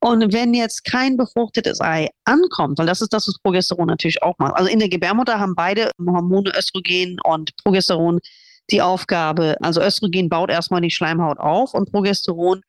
Und 0.03 0.33
wenn 0.33 0.53
jetzt 0.53 0.83
kein 0.83 1.15
befruchtetes 1.15 1.79
Ei 1.79 2.09
ankommt, 2.25 2.77
weil 2.77 2.85
das 2.85 2.99
ist 2.99 3.13
das, 3.13 3.25
was 3.25 3.39
Progesteron 3.41 3.87
natürlich 3.87 4.21
auch 4.21 4.37
macht. 4.37 4.53
Also 4.55 4.69
in 4.69 4.79
der 4.79 4.89
Gebärmutter 4.89 5.39
haben 5.39 5.55
beide 5.55 5.91
Hormone 5.97 6.51
Östrogen 6.57 7.21
und 7.23 7.55
Progesteron 7.63 8.19
die 8.69 8.81
Aufgabe, 8.81 9.55
also 9.61 9.81
Östrogen 9.81 10.27
baut 10.27 10.49
erstmal 10.49 10.81
die 10.81 10.91
Schleimhaut 10.91 11.39
auf 11.39 11.73
und 11.73 11.89
Progesteron 11.89 12.63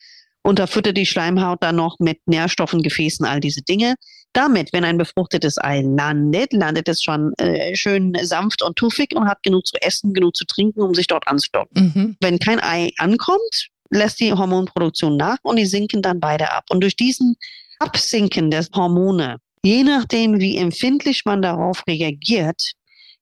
unterfüttert 0.45 0.97
die 0.97 1.07
Schleimhaut 1.07 1.61
dann 1.61 1.75
noch 1.75 1.99
mit 1.99 2.19
Nährstoffen, 2.27 2.83
Gefäßen, 2.83 3.27
all 3.27 3.41
diese 3.41 3.63
Dinge. 3.63 3.97
Damit, 4.33 4.73
wenn 4.73 4.85
ein 4.85 4.99
befruchtetes 4.99 5.59
Ei 5.59 5.81
landet, 5.81 6.53
landet 6.53 6.89
es 6.89 7.03
schon 7.03 7.33
äh, 7.39 7.75
schön 7.75 8.17
sanft 8.23 8.63
und 8.63 8.77
tuffig 8.77 9.13
und 9.17 9.27
hat 9.27 9.43
genug 9.43 9.67
zu 9.67 9.75
essen, 9.83 10.15
genug 10.15 10.37
zu 10.37 10.45
trinken, 10.45 10.83
um 10.83 10.95
sich 10.95 11.09
dort 11.09 11.27
anzudocken. 11.27 11.93
Mhm. 11.95 12.17
Wenn 12.21 12.39
kein 12.39 12.61
Ei 12.61 12.91
ankommt, 12.99 13.71
lässt 13.95 14.21
die 14.21 14.33
Hormonproduktion 14.33 15.17
nach 15.17 15.39
und 15.43 15.57
die 15.57 15.67
sinken 15.67 16.03
dann 16.03 16.21
beide 16.21 16.53
ab. 16.53 16.65
Und 16.71 16.81
durch 16.83 16.97
diesen 16.97 17.37
Absinken 17.79 18.51
der 18.51 18.67
Hormone, 18.75 19.39
je 19.63 19.83
nachdem, 19.83 20.39
wie 20.41 20.57
empfindlich 20.57 21.23
man 21.25 21.43
darauf 21.43 21.83
reagiert, 21.87 22.73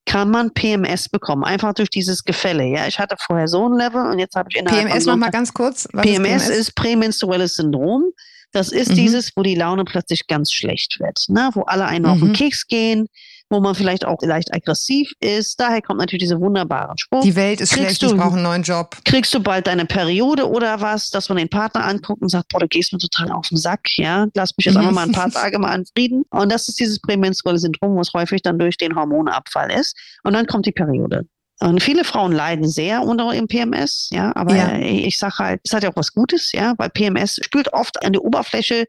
kann 0.05 0.31
man 0.31 0.53
PMS 0.53 1.09
bekommen, 1.09 1.45
einfach 1.45 1.75
durch 1.75 1.91
dieses 1.91 2.25
Gefälle. 2.25 2.65
Ja, 2.65 2.89
ich 2.89 2.99
hatte 2.99 3.17
vorher 3.19 3.47
so 3.47 3.69
ein 3.69 3.79
Level 3.79 4.05
und 4.11 4.19
jetzt 4.19 4.35
habe 4.35 4.49
ich 4.51 4.59
innerhalb 4.59 4.89
PMS 4.89 5.07
noch 5.07 5.17
mal 5.17 5.31
ganz 5.31 5.55
kurz. 5.55 5.87
PMS 5.93 6.09
ist, 6.09 6.23
PMS 6.23 6.49
ist 6.49 6.75
prämenstruelles 6.75 7.55
Syndrom. 7.55 8.05
Das 8.51 8.71
ist 8.71 8.91
mhm. 8.91 8.97
dieses, 8.97 9.31
wo 9.37 9.43
die 9.43 9.55
Laune 9.55 9.85
plötzlich 9.85 10.27
ganz 10.27 10.53
schlecht 10.53 10.99
wird, 11.01 11.25
ne? 11.29 11.51
wo 11.55 11.63
alle 11.63 11.87
einen 11.87 12.05
mhm. 12.05 12.11
auf 12.11 12.19
den 12.19 12.29
mhm. 12.29 12.35
Keks 12.35 12.67
gehen, 12.67 13.07
wo 13.53 13.61
man 13.61 13.75
vielleicht 13.75 14.05
auch 14.05 14.19
leicht 14.23 14.53
aggressiv 14.55 15.13
ist. 15.21 15.61
Daher 15.61 15.83
kommt 15.83 16.01
natürlich 16.01 16.25
diese 16.25 16.41
wunderbaren 16.41 16.99
Spruch. 16.99 17.23
Die 17.23 17.37
Welt 17.37 17.61
ist 17.61 17.73
kriegst 17.73 17.99
schlecht, 17.99 18.03
du, 18.03 18.07
ich 18.07 18.21
brauche 18.21 18.35
einen 18.35 18.43
neuen 18.43 18.63
Job. 18.63 18.97
Kriegst 19.05 19.33
du 19.35 19.41
bald 19.41 19.67
deine 19.67 19.87
Periode 19.87 20.49
oder 20.49 20.81
was, 20.81 21.11
dass 21.11 21.29
man 21.29 21.39
den 21.39 21.49
Partner 21.49 21.85
anguckt 21.85 22.23
und 22.23 22.29
sagt, 22.29 22.49
boah, 22.49 22.61
du 22.61 22.69
gehst 22.69 22.93
mir 22.93 22.99
total 22.99 23.31
auf 23.31 23.49
den 23.49 23.59
Sack, 23.59 23.89
ja, 23.97 24.27
lass 24.35 24.57
mich 24.57 24.67
jetzt 24.67 24.77
einfach 24.77 24.93
mal 24.93 25.07
ein 25.07 25.13
paar 25.13 25.31
Tage 25.33 25.59
mal 25.59 25.71
an 25.71 25.85
Frieden. 25.95 26.25
Und 26.31 26.51
das 26.51 26.69
ist 26.69 26.81
dieses 26.81 27.01
prämenstruelle 27.01 27.59
Syndrom, 27.59 27.97
was 27.97 28.13
häufig 28.15 28.43
dann 28.43 28.59
durch 28.59 28.77
den 28.77 28.97
Hormonabfall 28.97 29.71
ist. 29.71 29.97
Und 30.25 30.33
dann 30.33 30.47
kommt 30.47 30.67
die 30.67 30.73
Periode. 30.73 31.27
Und 31.61 31.81
viele 31.81 32.03
Frauen 32.05 32.33
leiden 32.33 32.69
sehr 32.69 33.03
unter 33.03 33.31
dem 33.31 33.47
PMS, 33.47 34.09
ja, 34.13 34.35
aber 34.35 34.57
ja. 34.57 34.79
ich 34.79 35.17
sage 35.17 35.39
halt, 35.39 35.61
es 35.65 35.73
hat 35.73 35.85
ja 35.85 35.91
auch 35.91 35.97
was 35.97 36.13
Gutes, 36.13 36.51
ja, 36.53 36.75
weil 36.77 36.91
PMS 36.91 37.39
spült 37.43 37.73
oft 37.73 38.05
an 38.05 38.15
die 38.15 38.19
Oberfläche 38.19 38.87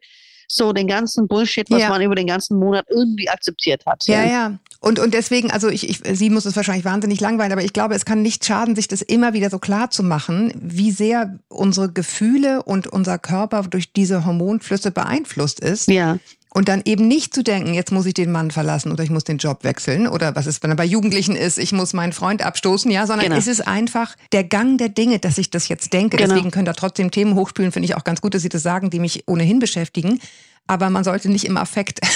so 0.48 0.72
den 0.72 0.86
ganzen 0.86 1.28
Bullshit, 1.28 1.70
was 1.70 1.80
ja. 1.80 1.88
man 1.88 2.02
über 2.02 2.14
den 2.14 2.26
ganzen 2.26 2.58
Monat 2.58 2.86
irgendwie 2.90 3.28
akzeptiert 3.28 3.84
hat. 3.86 4.06
Ja, 4.06 4.24
ja. 4.24 4.58
Und, 4.80 4.98
und 4.98 5.14
deswegen, 5.14 5.50
also 5.50 5.68
ich, 5.68 5.88
ich, 5.88 6.00
sie 6.18 6.28
muss 6.28 6.44
es 6.44 6.56
wahrscheinlich 6.56 6.84
wahnsinnig 6.84 7.18
langweilen, 7.20 7.52
aber 7.52 7.64
ich 7.64 7.72
glaube, 7.72 7.94
es 7.94 8.04
kann 8.04 8.20
nicht 8.20 8.44
schaden, 8.44 8.76
sich 8.76 8.86
das 8.86 9.00
immer 9.00 9.32
wieder 9.32 9.48
so 9.48 9.58
klar 9.58 9.90
zu 9.90 10.02
machen, 10.02 10.52
wie 10.60 10.90
sehr 10.90 11.38
unsere 11.48 11.90
Gefühle 11.90 12.62
und 12.62 12.86
unser 12.86 13.18
Körper 13.18 13.62
durch 13.62 13.92
diese 13.92 14.26
Hormonflüsse 14.26 14.90
beeinflusst 14.90 15.60
ist. 15.60 15.88
Ja. 15.88 16.18
Und 16.56 16.68
dann 16.68 16.82
eben 16.84 17.08
nicht 17.08 17.34
zu 17.34 17.42
denken, 17.42 17.74
jetzt 17.74 17.90
muss 17.90 18.06
ich 18.06 18.14
den 18.14 18.30
Mann 18.30 18.52
verlassen 18.52 18.92
oder 18.92 19.02
ich 19.02 19.10
muss 19.10 19.24
den 19.24 19.38
Job 19.38 19.64
wechseln 19.64 20.06
oder 20.06 20.36
was 20.36 20.46
ist, 20.46 20.62
wenn 20.62 20.70
er 20.70 20.76
bei 20.76 20.84
Jugendlichen 20.84 21.34
ist, 21.34 21.58
ich 21.58 21.72
muss 21.72 21.92
meinen 21.92 22.12
Freund 22.12 22.42
abstoßen, 22.42 22.88
ja, 22.92 23.08
sondern 23.08 23.26
genau. 23.26 23.38
es 23.38 23.48
ist 23.48 23.66
einfach 23.66 24.14
der 24.30 24.44
Gang 24.44 24.78
der 24.78 24.88
Dinge, 24.88 25.18
dass 25.18 25.36
ich 25.36 25.50
das 25.50 25.66
jetzt 25.66 25.92
denke. 25.92 26.16
Genau. 26.16 26.32
Deswegen 26.32 26.52
können 26.52 26.64
da 26.64 26.72
trotzdem 26.72 27.10
Themen 27.10 27.34
hochspülen, 27.34 27.72
finde 27.72 27.86
ich 27.86 27.96
auch 27.96 28.04
ganz 28.04 28.20
gut, 28.20 28.34
dass 28.34 28.42
Sie 28.42 28.48
das 28.48 28.62
sagen, 28.62 28.88
die 28.88 29.00
mich 29.00 29.24
ohnehin 29.26 29.58
beschäftigen 29.58 30.20
aber 30.66 30.88
man 30.88 31.04
sollte 31.04 31.30
nicht 31.30 31.44
im 31.44 31.56
Affekt. 31.56 32.00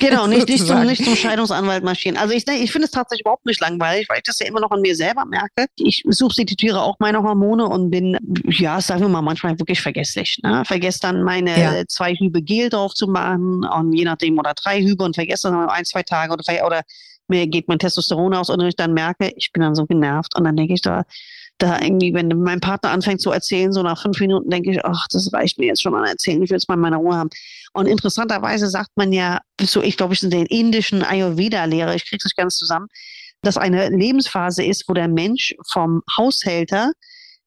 Genau, 0.00 0.26
nicht, 0.26 0.48
nicht, 0.48 0.66
zum, 0.66 0.84
nicht 0.84 1.04
zum 1.04 1.14
Scheidungsanwalt 1.14 1.84
marschieren. 1.84 2.16
Also 2.16 2.34
ich, 2.34 2.44
ich 2.48 2.72
finde 2.72 2.86
es 2.86 2.90
tatsächlich 2.90 3.20
überhaupt 3.20 3.46
nicht 3.46 3.60
langweilig, 3.60 4.08
weil 4.08 4.16
ich 4.16 4.24
das 4.24 4.40
ja 4.40 4.46
immer 4.46 4.58
noch 4.58 4.72
an 4.72 4.80
mir 4.80 4.96
selber 4.96 5.24
merke. 5.24 5.66
Ich 5.76 6.02
substituiere 6.08 6.82
auch 6.82 6.96
meine 6.98 7.22
Hormone 7.22 7.66
und 7.66 7.92
bin, 7.92 8.18
ja, 8.48 8.80
sagen 8.80 9.02
wir 9.02 9.08
mal, 9.08 9.22
manchmal 9.22 9.56
wirklich 9.60 9.80
vergesslich. 9.80 10.40
Ne? 10.42 10.64
Vergesse 10.64 10.98
dann 11.02 11.22
meine 11.22 11.56
ja. 11.56 11.86
zwei 11.86 12.14
Hübe 12.14 12.42
Gel 12.42 12.68
drauf 12.68 12.94
zu 12.94 13.06
machen 13.06 13.64
und 13.64 13.92
je 13.92 14.04
nachdem 14.04 14.40
oder 14.40 14.54
drei 14.54 14.82
Hübe 14.82 15.04
und 15.04 15.14
vergesse 15.14 15.50
dann 15.50 15.68
ein, 15.68 15.84
zwei 15.84 16.02
Tage 16.02 16.32
oder, 16.32 16.42
oder 16.66 16.82
mir 17.28 17.46
geht 17.46 17.68
mein 17.68 17.78
Testosteron 17.78 18.34
aus 18.34 18.50
und 18.50 18.60
ich 18.62 18.74
dann 18.74 18.92
merke, 18.92 19.32
ich 19.36 19.52
bin 19.52 19.62
dann 19.62 19.76
so 19.76 19.86
genervt 19.86 20.36
und 20.36 20.42
dann 20.42 20.56
denke 20.56 20.74
ich 20.74 20.82
da, 20.82 21.04
da 21.58 21.80
irgendwie, 21.80 22.12
wenn 22.12 22.28
mein 22.28 22.60
Partner 22.60 22.90
anfängt 22.90 23.20
zu 23.20 23.30
erzählen, 23.30 23.72
so 23.72 23.82
nach 23.82 24.00
fünf 24.00 24.20
Minuten 24.20 24.50
denke 24.50 24.72
ich, 24.72 24.84
ach, 24.84 25.06
das 25.10 25.32
reicht 25.32 25.58
mir 25.58 25.66
jetzt 25.66 25.82
schon 25.82 25.94
an 25.94 26.04
Erzählen, 26.04 26.42
ich 26.42 26.50
will 26.50 26.56
jetzt 26.56 26.68
mal 26.68 26.76
meine 26.76 26.96
Ruhe 26.96 27.16
haben. 27.16 27.30
Und 27.72 27.86
interessanterweise 27.86 28.68
sagt 28.68 28.90
man 28.96 29.12
ja, 29.12 29.40
so 29.60 29.82
ich 29.82 29.96
glaube, 29.96 30.14
ich 30.14 30.22
in 30.22 30.30
der 30.30 30.50
indischen 30.50 31.02
Ayurveda-Lehre, 31.02 31.94
ich 31.94 32.08
kriege 32.08 32.18
es 32.20 32.24
nicht 32.24 32.36
ganz 32.36 32.56
zusammen, 32.56 32.88
dass 33.42 33.56
eine 33.56 33.88
Lebensphase 33.88 34.64
ist, 34.64 34.88
wo 34.88 34.94
der 34.94 35.08
Mensch 35.08 35.54
vom 35.70 36.02
Haushälter 36.16 36.92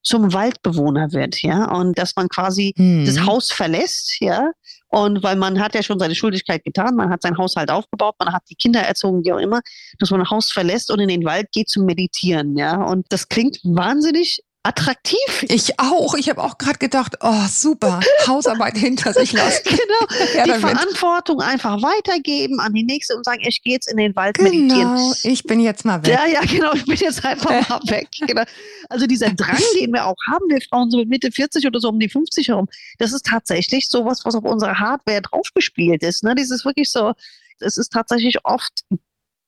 zum 0.02 0.34
Waldbewohner 0.34 1.12
wird, 1.12 1.42
ja, 1.42 1.66
und 1.72 1.98
dass 1.98 2.16
man 2.16 2.30
quasi 2.30 2.74
mhm. 2.78 3.06
das 3.06 3.26
Haus 3.26 3.52
verlässt, 3.52 4.18
ja, 4.22 4.52
und 4.90 5.24
weil 5.24 5.36
man 5.36 5.60
hat 5.60 5.76
ja 5.76 5.84
schon 5.84 6.00
seine 6.00 6.16
Schuldigkeit 6.16 6.64
getan, 6.64 6.96
man 6.96 7.10
hat 7.10 7.22
sein 7.22 7.38
Haushalt 7.38 7.72
aufgebaut, 7.72 8.16
man 8.20 8.34
hat 8.34 8.44
die 8.50 8.56
Kinder 8.56 8.82
erzogen, 8.82 9.24
wie 9.24 9.34
auch 9.34 9.38
immer, 9.38 9.62
dass 10.00 10.12
man 10.12 10.22
ein 10.22 10.30
Haus 10.30 10.52
verlässt 10.52 10.92
und 10.92 11.00
in 11.00 11.08
den 11.08 11.26
Wald 11.26 11.52
geht 11.52 11.70
zum 11.70 11.86
Meditieren, 11.86 12.58
ja, 12.58 12.84
und 12.84 13.06
das 13.10 13.30
klingt 13.30 13.60
wahnsinnig 13.64 14.42
attraktiv. 14.64 15.20
Ich 15.44 15.80
auch. 15.80 16.16
Ich 16.16 16.30
habe 16.30 16.44
auch 16.44 16.58
gerade 16.58 16.78
gedacht, 16.78 17.18
oh 17.22 17.46
super, 17.50 18.00
Hausarbeit 18.28 18.78
hinter 18.78 19.14
sich 19.14 19.32
lassen. 19.32 19.64
genau. 19.64 20.34
Ja, 20.36 20.44
die 20.44 20.50
damit. 20.52 20.70
Verantwortung 20.70 21.42
einfach 21.42 21.82
weitergeben 21.82 22.60
an 22.60 22.74
die 22.74 22.84
nächste 22.84 23.16
und 23.16 23.24
sagen, 23.24 23.42
ich 23.46 23.64
gehe 23.64 23.74
jetzt 23.74 23.90
in 23.90 23.98
den 23.98 24.16
Wald 24.16 24.38
genau, 24.38 24.50
meditieren. 24.50 25.14
Ich 25.24 25.44
bin 25.44 25.60
jetzt 25.62 25.86
mal 25.86 26.06
weg. 26.06 26.14
Ja, 26.14 26.26
ja, 26.26 26.42
genau. 26.42 26.74
Ich 26.74 26.86
bin 26.86 26.98
jetzt 26.98 27.24
einfach 27.24 27.50
mal 27.70 27.80
weg. 27.86 28.10
Genau. 28.28 28.44
Also 28.90 29.08
dieser 29.08 29.32
Drang, 29.32 29.62
den 29.80 29.94
wir 29.94 30.06
auch 30.06 30.18
haben, 30.28 30.46
wir 30.50 30.60
Frauen 30.62 30.92
so 30.92 30.98
mit 30.98 31.10
Mitte 31.10 31.32
40 31.32 31.66
oder 31.66 31.80
so 31.80 31.90
um 31.90 32.00
die 32.00 32.10
50 32.10 32.50
herum, 32.50 32.68
das 32.98 33.14
ist 33.14 33.26
tatsächlich 33.26 33.88
sowas, 33.88 34.26
was 34.26 34.36
auf 34.36 34.44
unserer 34.44 34.78
Hardware 34.78 35.22
draufgespielt 35.22 36.04
ist. 36.04 36.24
Ne? 36.24 36.36
Das 36.36 36.50
ist 36.50 36.66
wirklich 36.66 36.92
so, 36.92 37.14
es 37.60 37.78
ist 37.78 37.94
tatsächlich 37.94 38.38
oft 38.44 38.84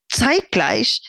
zeitgleich 0.10 1.02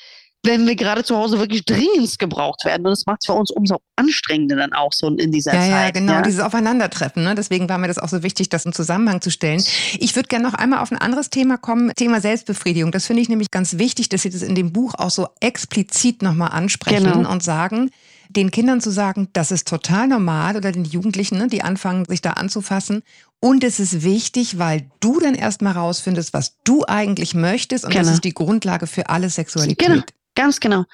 wenn 0.44 0.66
wir 0.66 0.74
gerade 0.74 1.04
zu 1.04 1.16
Hause 1.16 1.38
wirklich 1.38 1.64
dringend 1.64 2.18
gebraucht 2.18 2.64
werden. 2.64 2.84
Und 2.84 2.90
das 2.90 3.06
macht 3.06 3.18
es 3.20 3.26
für 3.26 3.32
uns 3.32 3.50
umso 3.50 3.80
anstrengender 3.96 4.56
dann 4.56 4.72
auch 4.72 4.92
so 4.92 5.08
in 5.08 5.30
dieser 5.30 5.54
ja, 5.54 5.60
Zeit. 5.60 5.70
Ja, 5.70 5.90
genau, 5.90 6.12
ja? 6.14 6.22
dieses 6.22 6.40
Aufeinandertreffen. 6.40 7.22
Ne? 7.22 7.34
Deswegen 7.34 7.68
war 7.68 7.78
mir 7.78 7.86
das 7.86 7.98
auch 7.98 8.08
so 8.08 8.22
wichtig, 8.22 8.48
das 8.48 8.66
im 8.66 8.72
Zusammenhang 8.72 9.20
zu 9.20 9.30
stellen. 9.30 9.62
Ich 9.98 10.16
würde 10.16 10.28
gerne 10.28 10.44
noch 10.44 10.54
einmal 10.54 10.80
auf 10.80 10.90
ein 10.90 10.98
anderes 10.98 11.30
Thema 11.30 11.58
kommen, 11.58 11.92
Thema 11.94 12.20
Selbstbefriedigung. 12.20 12.90
Das 12.90 13.06
finde 13.06 13.22
ich 13.22 13.28
nämlich 13.28 13.50
ganz 13.50 13.78
wichtig, 13.78 14.08
dass 14.08 14.22
Sie 14.22 14.30
das 14.30 14.42
in 14.42 14.56
dem 14.56 14.72
Buch 14.72 14.94
auch 14.94 15.10
so 15.10 15.28
explizit 15.40 16.22
nochmal 16.22 16.50
ansprechen 16.50 17.12
genau. 17.12 17.30
und 17.30 17.42
sagen, 17.42 17.90
den 18.28 18.50
Kindern 18.50 18.80
zu 18.80 18.90
sagen, 18.90 19.28
das 19.34 19.52
ist 19.52 19.68
total 19.68 20.08
normal 20.08 20.56
oder 20.56 20.72
den 20.72 20.84
Jugendlichen, 20.84 21.38
ne, 21.38 21.48
die 21.48 21.62
anfangen, 21.62 22.04
sich 22.06 22.22
da 22.22 22.30
anzufassen. 22.30 23.02
Und 23.40 23.62
es 23.62 23.78
ist 23.78 24.02
wichtig, 24.02 24.58
weil 24.58 24.90
du 25.00 25.20
dann 25.20 25.34
erstmal 25.34 25.74
rausfindest, 25.74 26.32
was 26.32 26.56
du 26.64 26.84
eigentlich 26.86 27.34
möchtest. 27.34 27.84
Und 27.84 27.90
genau. 27.90 28.04
das 28.04 28.14
ist 28.14 28.24
die 28.24 28.34
Grundlage 28.34 28.86
für 28.86 29.08
alle 29.08 29.28
Sexualität. 29.28 29.86
Genau. 29.86 30.02
Ganz 30.34 30.60
genau. 30.60 30.84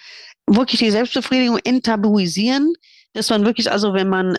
Wirklich 0.46 0.80
die 0.80 0.90
Selbstbefriedigung 0.90 1.58
enttabuisieren. 1.64 2.74
dass 3.14 3.30
man 3.30 3.44
wirklich, 3.44 3.70
also 3.70 3.94
wenn 3.94 4.08
man 4.08 4.36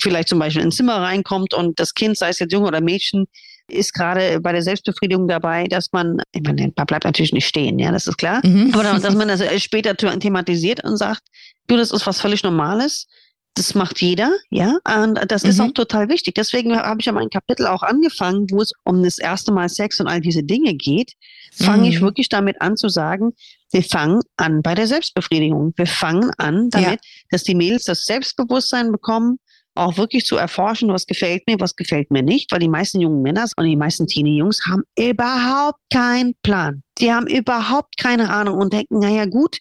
vielleicht 0.00 0.28
zum 0.28 0.38
Beispiel 0.38 0.62
in 0.62 0.68
ein 0.68 0.72
Zimmer 0.72 0.96
reinkommt 0.96 1.54
und 1.54 1.78
das 1.78 1.94
Kind, 1.94 2.18
sei 2.18 2.28
es 2.30 2.38
jetzt 2.40 2.52
Junge 2.52 2.68
oder 2.68 2.80
Mädchen, 2.80 3.26
ist 3.68 3.94
gerade 3.94 4.40
bei 4.40 4.52
der 4.52 4.62
Selbstbefriedigung 4.62 5.28
dabei, 5.28 5.66
dass 5.66 5.92
man, 5.92 6.20
ich 6.32 6.42
meine, 6.42 6.72
man 6.76 6.86
bleibt 6.86 7.04
natürlich 7.04 7.32
nicht 7.32 7.46
stehen, 7.46 7.78
ja, 7.78 7.92
das 7.92 8.06
ist 8.06 8.18
klar, 8.18 8.44
mhm. 8.44 8.70
aber 8.74 8.82
dass 8.82 9.14
man 9.14 9.28
das 9.28 9.42
später 9.62 9.96
thematisiert 9.96 10.84
und 10.84 10.96
sagt, 10.96 11.22
du, 11.68 11.76
das 11.76 11.90
ist 11.90 12.06
was 12.06 12.20
völlig 12.20 12.42
Normales 12.42 13.06
das 13.54 13.74
macht 13.74 14.00
jeder, 14.00 14.32
ja, 14.50 14.78
und 15.04 15.20
das 15.30 15.44
mhm. 15.44 15.50
ist 15.50 15.60
auch 15.60 15.72
total 15.72 16.08
wichtig. 16.08 16.34
Deswegen 16.34 16.74
habe 16.76 17.00
ich 17.00 17.06
ja 17.06 17.12
mein 17.12 17.28
Kapitel 17.28 17.66
auch 17.66 17.82
angefangen, 17.82 18.46
wo 18.50 18.62
es 18.62 18.72
um 18.84 19.02
das 19.02 19.18
erste 19.18 19.52
Mal 19.52 19.68
Sex 19.68 20.00
und 20.00 20.06
all 20.06 20.20
diese 20.20 20.42
Dinge 20.42 20.74
geht. 20.74 21.12
Fange 21.52 21.82
mhm. 21.82 21.88
ich 21.88 22.00
wirklich 22.00 22.28
damit 22.30 22.60
an 22.62 22.76
zu 22.76 22.88
sagen, 22.88 23.32
wir 23.70 23.82
fangen 23.82 24.20
an 24.36 24.62
bei 24.62 24.74
der 24.74 24.86
Selbstbefriedigung. 24.86 25.74
Wir 25.76 25.86
fangen 25.86 26.30
an 26.38 26.70
damit, 26.70 27.00
ja. 27.04 27.22
dass 27.30 27.42
die 27.42 27.54
Mädels 27.54 27.84
das 27.84 28.04
Selbstbewusstsein 28.04 28.90
bekommen, 28.90 29.38
auch 29.74 29.96
wirklich 29.96 30.24
zu 30.24 30.36
erforschen, 30.36 30.90
was 30.90 31.06
gefällt 31.06 31.46
mir, 31.46 31.58
was 31.58 31.76
gefällt 31.76 32.10
mir 32.10 32.22
nicht, 32.22 32.52
weil 32.52 32.60
die 32.60 32.68
meisten 32.68 33.00
jungen 33.00 33.22
Männer 33.22 33.46
und 33.56 33.64
die 33.64 33.76
meisten 33.76 34.06
Teenie-Jungs 34.06 34.66
haben 34.66 34.82
überhaupt 34.98 35.78
keinen 35.90 36.34
Plan. 36.42 36.82
Die 36.98 37.12
haben 37.12 37.26
überhaupt 37.26 37.96
keine 37.98 38.30
Ahnung 38.30 38.58
und 38.58 38.72
denken, 38.72 38.98
naja 38.98 39.24
gut, 39.24 39.56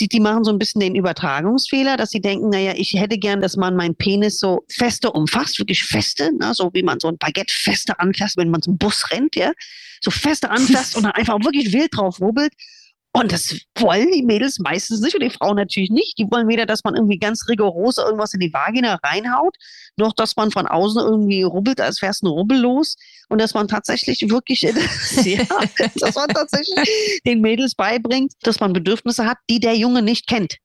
die, 0.00 0.08
die 0.08 0.20
machen 0.20 0.44
so 0.44 0.50
ein 0.50 0.58
bisschen 0.58 0.80
den 0.80 0.94
Übertragungsfehler, 0.94 1.96
dass 1.96 2.10
sie 2.10 2.20
denken, 2.20 2.48
naja, 2.48 2.72
ich 2.76 2.94
hätte 2.94 3.18
gern, 3.18 3.40
dass 3.40 3.56
man 3.56 3.76
meinen 3.76 3.94
Penis 3.94 4.38
so 4.38 4.64
feste 4.68 5.10
umfasst, 5.12 5.58
wirklich 5.58 5.84
feste, 5.84 6.30
ne? 6.38 6.54
so 6.54 6.70
wie 6.72 6.82
man 6.82 6.98
so 6.98 7.08
ein 7.08 7.18
Baguette 7.18 7.52
feste 7.54 7.98
anfasst, 7.98 8.36
wenn 8.36 8.50
man 8.50 8.62
zum 8.62 8.78
Bus 8.78 9.10
rennt, 9.10 9.36
ja, 9.36 9.52
so 10.00 10.10
feste 10.10 10.50
anfasst 10.50 10.96
und 10.96 11.04
dann 11.04 11.12
einfach 11.12 11.38
wirklich 11.44 11.72
wild 11.72 11.96
drauf 11.96 12.20
rubbelt. 12.20 12.52
Und 13.14 13.30
das 13.30 13.54
wollen 13.76 14.10
die 14.10 14.22
Mädels 14.22 14.58
meistens 14.58 15.00
nicht 15.00 15.14
und 15.14 15.22
die 15.22 15.30
Frauen 15.30 15.56
natürlich 15.56 15.90
nicht. 15.90 16.18
Die 16.18 16.30
wollen 16.30 16.48
weder, 16.48 16.64
dass 16.64 16.82
man 16.82 16.94
irgendwie 16.94 17.18
ganz 17.18 17.46
rigoros 17.46 17.98
irgendwas 17.98 18.32
in 18.32 18.40
die 18.40 18.52
Vagina 18.52 18.98
reinhaut, 19.02 19.54
noch 19.96 20.14
dass 20.14 20.34
man 20.36 20.50
von 20.50 20.66
außen 20.66 21.00
irgendwie 21.02 21.42
rubbelt, 21.42 21.78
als 21.80 22.00
wäre 22.00 22.10
es 22.10 22.22
ein 22.22 22.28
Rubbel 22.28 22.58
los. 22.58 22.96
Und 23.28 23.38
dass 23.38 23.52
man 23.52 23.68
tatsächlich 23.68 24.30
wirklich, 24.30 24.62
ja, 24.62 24.72
dass 25.96 26.14
man 26.14 26.28
tatsächlich 26.28 27.20
den 27.26 27.42
Mädels 27.42 27.74
beibringt, 27.74 28.32
dass 28.42 28.60
man 28.60 28.72
Bedürfnisse 28.72 29.26
hat, 29.26 29.36
die 29.50 29.60
der 29.60 29.76
Junge 29.76 30.00
nicht 30.00 30.26
kennt. 30.26 30.56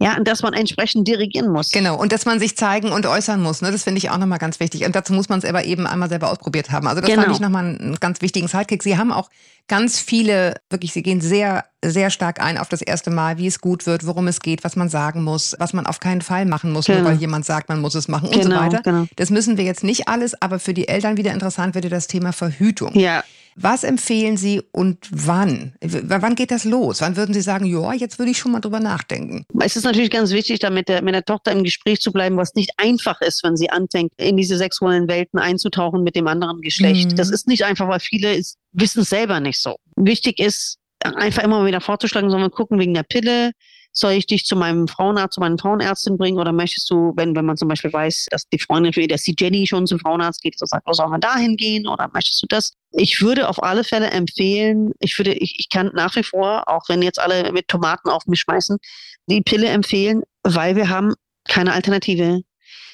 Ja, 0.00 0.16
und 0.16 0.26
dass 0.26 0.42
man 0.42 0.52
entsprechend 0.54 1.06
dirigieren 1.08 1.50
muss. 1.50 1.70
Genau, 1.70 1.96
und 1.96 2.12
dass 2.12 2.24
man 2.26 2.38
sich 2.38 2.56
zeigen 2.56 2.92
und 2.92 3.06
äußern 3.06 3.42
muss. 3.42 3.62
Ne? 3.62 3.70
Das 3.70 3.84
finde 3.84 3.98
ich 3.98 4.10
auch 4.10 4.18
nochmal 4.18 4.38
ganz 4.38 4.60
wichtig. 4.60 4.84
Und 4.84 4.94
dazu 4.94 5.12
muss 5.12 5.28
man 5.28 5.38
es 5.38 5.44
aber 5.44 5.64
eben 5.64 5.86
einmal 5.86 6.08
selber 6.08 6.30
ausprobiert 6.30 6.70
haben. 6.70 6.86
Also 6.86 7.00
das 7.00 7.10
genau. 7.10 7.22
fand 7.22 7.34
ich 7.34 7.40
nochmal 7.40 7.64
einen 7.64 7.96
ganz 8.00 8.20
wichtigen 8.20 8.48
Sidekick. 8.48 8.82
Sie 8.82 8.96
haben 8.96 9.12
auch 9.12 9.30
ganz 9.68 10.00
viele, 10.00 10.54
wirklich, 10.70 10.92
Sie 10.92 11.02
gehen 11.02 11.20
sehr, 11.20 11.64
sehr 11.84 12.10
stark 12.10 12.40
ein 12.40 12.58
auf 12.58 12.68
das 12.68 12.82
erste 12.82 13.10
Mal, 13.10 13.38
wie 13.38 13.46
es 13.46 13.60
gut 13.60 13.86
wird, 13.86 14.06
worum 14.06 14.26
es 14.26 14.40
geht, 14.40 14.64
was 14.64 14.76
man 14.76 14.88
sagen 14.88 15.22
muss, 15.22 15.54
was 15.58 15.72
man 15.74 15.86
auf 15.86 16.00
keinen 16.00 16.22
Fall 16.22 16.46
machen 16.46 16.72
muss, 16.72 16.86
genau. 16.86 17.00
nur 17.00 17.10
weil 17.10 17.16
jemand 17.18 17.44
sagt, 17.44 17.68
man 17.68 17.80
muss 17.80 17.94
es 17.94 18.08
machen 18.08 18.30
genau, 18.30 18.36
und 18.36 18.42
so 18.42 18.48
genau, 18.48 18.62
weiter. 18.62 18.80
Genau. 18.82 19.06
Das 19.16 19.30
müssen 19.30 19.58
wir 19.58 19.64
jetzt 19.64 19.84
nicht 19.84 20.08
alles, 20.08 20.40
aber 20.40 20.58
für 20.58 20.74
die 20.74 20.88
Eltern 20.88 21.16
wieder 21.16 21.32
interessant 21.32 21.74
wird 21.74 21.90
das 21.92 22.06
Thema 22.06 22.32
Verhütung. 22.32 22.98
Ja. 22.98 23.22
Was 23.60 23.82
empfehlen 23.82 24.36
Sie 24.36 24.62
und 24.72 24.98
wann? 25.10 25.74
W 25.80 26.02
wann 26.06 26.34
geht 26.36 26.50
das 26.52 26.64
los? 26.64 27.00
Wann 27.00 27.16
würden 27.16 27.34
Sie 27.34 27.40
sagen, 27.40 27.64
ja, 27.64 27.92
jetzt 27.92 28.18
würde 28.18 28.30
ich 28.30 28.38
schon 28.38 28.52
mal 28.52 28.60
drüber 28.60 28.78
nachdenken? 28.78 29.44
Es 29.60 29.74
ist 29.74 29.84
natürlich 29.84 30.10
ganz 30.10 30.30
wichtig, 30.30 30.60
da 30.60 30.70
mit 30.70 30.88
der, 30.88 31.02
mit 31.02 31.14
der 31.14 31.24
Tochter 31.24 31.52
im 31.52 31.64
Gespräch 31.64 32.00
zu 32.00 32.12
bleiben, 32.12 32.36
was 32.36 32.54
nicht 32.54 32.70
einfach 32.76 33.20
ist, 33.20 33.42
wenn 33.42 33.56
sie 33.56 33.70
anfängt, 33.70 34.12
in 34.16 34.36
diese 34.36 34.56
sexuellen 34.56 35.08
Welten 35.08 35.40
einzutauchen 35.40 36.04
mit 36.04 36.14
dem 36.14 36.28
anderen 36.28 36.60
Geschlecht. 36.60 37.12
Mhm. 37.12 37.16
Das 37.16 37.30
ist 37.30 37.48
nicht 37.48 37.64
einfach, 37.64 37.88
weil 37.88 38.00
viele 38.00 38.40
wissen 38.72 39.00
es 39.00 39.08
selber 39.10 39.40
nicht 39.40 39.60
so. 39.60 39.76
Wichtig 39.96 40.38
ist, 40.38 40.78
einfach 41.00 41.42
immer 41.42 41.66
wieder 41.66 41.80
vorzuschlagen, 41.80 42.30
wir 42.30 42.50
gucken 42.50 42.78
wegen 42.78 42.94
der 42.94 43.02
Pille, 43.02 43.52
soll 43.98 44.12
ich 44.12 44.26
dich 44.26 44.44
zu 44.44 44.56
meinem 44.56 44.88
Frauenarzt, 44.88 45.34
zu 45.34 45.40
meiner 45.40 45.58
Frauenärztin 45.58 46.16
bringen 46.16 46.38
oder 46.38 46.52
möchtest 46.52 46.90
du, 46.90 47.12
wenn, 47.16 47.34
wenn 47.34 47.44
man 47.44 47.56
zum 47.56 47.68
Beispiel 47.68 47.92
weiß, 47.92 48.26
dass 48.30 48.48
die 48.48 48.58
Freundin 48.58 48.92
für 48.92 49.06
dass 49.06 49.22
die 49.22 49.34
Jenny 49.38 49.66
schon 49.66 49.86
zum 49.86 49.98
Frauenarzt 49.98 50.42
geht, 50.42 50.58
so 50.58 50.66
sagt, 50.66 50.84
oh, 50.86 50.92
soll 50.92 51.08
man 51.08 51.20
dahin 51.20 51.56
gehen 51.56 51.86
oder 51.86 52.08
möchtest 52.12 52.42
du 52.42 52.46
das? 52.46 52.72
Ich 52.92 53.20
würde 53.20 53.48
auf 53.48 53.62
alle 53.62 53.84
Fälle 53.84 54.10
empfehlen, 54.10 54.92
ich 55.00 55.16
würde, 55.18 55.34
ich, 55.34 55.56
ich 55.58 55.68
kann 55.68 55.90
nach 55.94 56.16
wie 56.16 56.22
vor, 56.22 56.68
auch 56.68 56.88
wenn 56.88 57.02
jetzt 57.02 57.18
alle 57.18 57.52
mit 57.52 57.68
Tomaten 57.68 58.08
auf 58.08 58.26
mich 58.26 58.40
schmeißen, 58.40 58.78
die 59.26 59.42
Pille 59.42 59.68
empfehlen, 59.68 60.22
weil 60.42 60.76
wir 60.76 60.88
haben 60.88 61.14
keine 61.48 61.72
Alternative. 61.72 62.42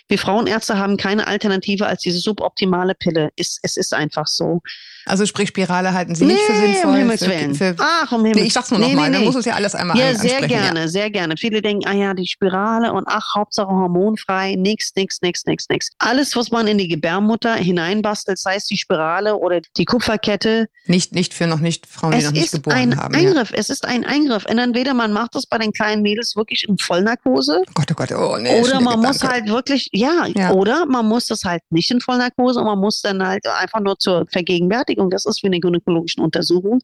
Wir 0.09 0.19
Frauenärzte 0.19 0.79
haben 0.79 0.97
keine 0.97 1.27
Alternative 1.27 1.87
als 1.87 2.03
diese 2.03 2.19
suboptimale 2.19 2.95
Pille. 2.95 3.31
Es, 3.37 3.59
es 3.63 3.77
ist 3.77 3.95
einfach 3.95 4.27
so. 4.27 4.61
Also 5.07 5.27
sprich 5.27 5.49
Spirale 5.49 5.93
halten 5.93 6.15
Sie 6.15 6.25
nee, 6.25 6.35
nicht 6.35 6.45
für 6.45 6.55
sinnvoll? 6.55 6.91
Um 6.91 6.97
Himmels 6.97 7.21
Willen. 7.23 7.55
Für, 7.55 7.75
für, 7.75 7.83
ach, 7.83 8.13
um 8.13 8.21
Himmels 8.25 8.41
nee, 8.41 8.47
Ich 8.47 8.53
sag's 8.53 8.71
nur 8.71 8.81
nee, 8.81 8.89
nochmal, 8.89 9.11
nee, 9.11 9.19
nee. 9.19 9.25
dann 9.25 9.33
muss 9.33 9.37
es 9.37 9.45
ja 9.45 9.55
alles 9.55 9.75
einmal 9.75 9.97
Ja, 9.97 10.15
sehr 10.15 10.47
gerne, 10.47 10.81
ja. 10.81 10.89
sehr 10.89 11.11
gerne. 11.11 11.37
Viele 11.37 11.63
denken, 11.63 11.87
ah 11.87 11.93
ja, 11.93 12.15
die 12.15 12.27
Spirale 12.27 12.93
und 12.93 13.05
ach, 13.07 13.35
Hauptsache 13.35 13.69
hormonfrei, 13.69 14.55
nix, 14.57 14.93
nix, 14.97 15.21
nix, 15.23 15.45
nix, 15.47 15.69
nix. 15.69 15.91
Alles, 15.99 16.35
was 16.37 16.51
man 16.51 16.67
in 16.67 16.79
die 16.79 16.89
Gebärmutter 16.89 17.55
hineinbastelt, 17.55 18.39
sei 18.39 18.57
es 18.57 18.65
die 18.65 18.77
Spirale 18.77 19.37
oder 19.37 19.61
die 19.77 19.85
Kupferkette. 19.85 20.69
Nicht, 20.87 21.13
nicht 21.15 21.35
für 21.35 21.47
noch 21.47 21.61
nicht 21.61 21.87
Frauen, 21.87 22.19
die 22.19 22.25
noch 22.25 22.33
nicht 22.33 22.53
geboren 22.53 22.97
haben. 22.97 23.15
Es 23.15 23.21
ist 23.21 23.27
ein 23.27 23.27
Eingriff, 23.29 23.51
ja. 23.51 23.57
es 23.59 23.71
ist 23.71 23.85
ein 23.85 24.05
Eingriff. 24.05 24.47
Und 24.47 24.59
entweder 24.59 24.95
man 24.95 25.13
macht 25.13 25.35
das 25.35 25.47
bei 25.47 25.59
den 25.59 25.73
kleinen 25.73 26.03
Mädels 26.03 26.35
wirklich 26.37 26.67
in 26.69 26.79
Vollnarkose. 26.79 27.63
Oh 27.69 27.73
Gott, 27.75 27.87
oh 27.91 27.95
Gott, 27.95 28.13
oh 28.13 28.37
nee. 28.39 28.61
Oder 28.61 28.81
man 28.81 29.01
muss 29.01 29.23
halt 29.23 29.49
wirklich, 29.49 29.89
ja, 29.93 30.27
ja, 30.35 30.53
oder 30.53 30.87
man 30.87 31.07
muss 31.07 31.27
das 31.27 31.45
halt 31.45 31.63
nicht 31.71 31.91
in 31.91 32.01
Vollnarkose 32.01 32.61
und 32.61 32.67
man 32.67 32.79
muss 32.79 33.01
dann 33.03 33.27
halt 33.27 33.47
einfach 33.47 33.81
nur 33.81 33.99
zur 33.99 34.27
Vergegenwärtigung. 34.31 34.94
Das 35.11 35.27
ist 35.27 35.43
wie 35.43 35.49
eine 35.49 35.61
gynäkologischen 35.61 36.23
Untersuchung. 36.23 36.81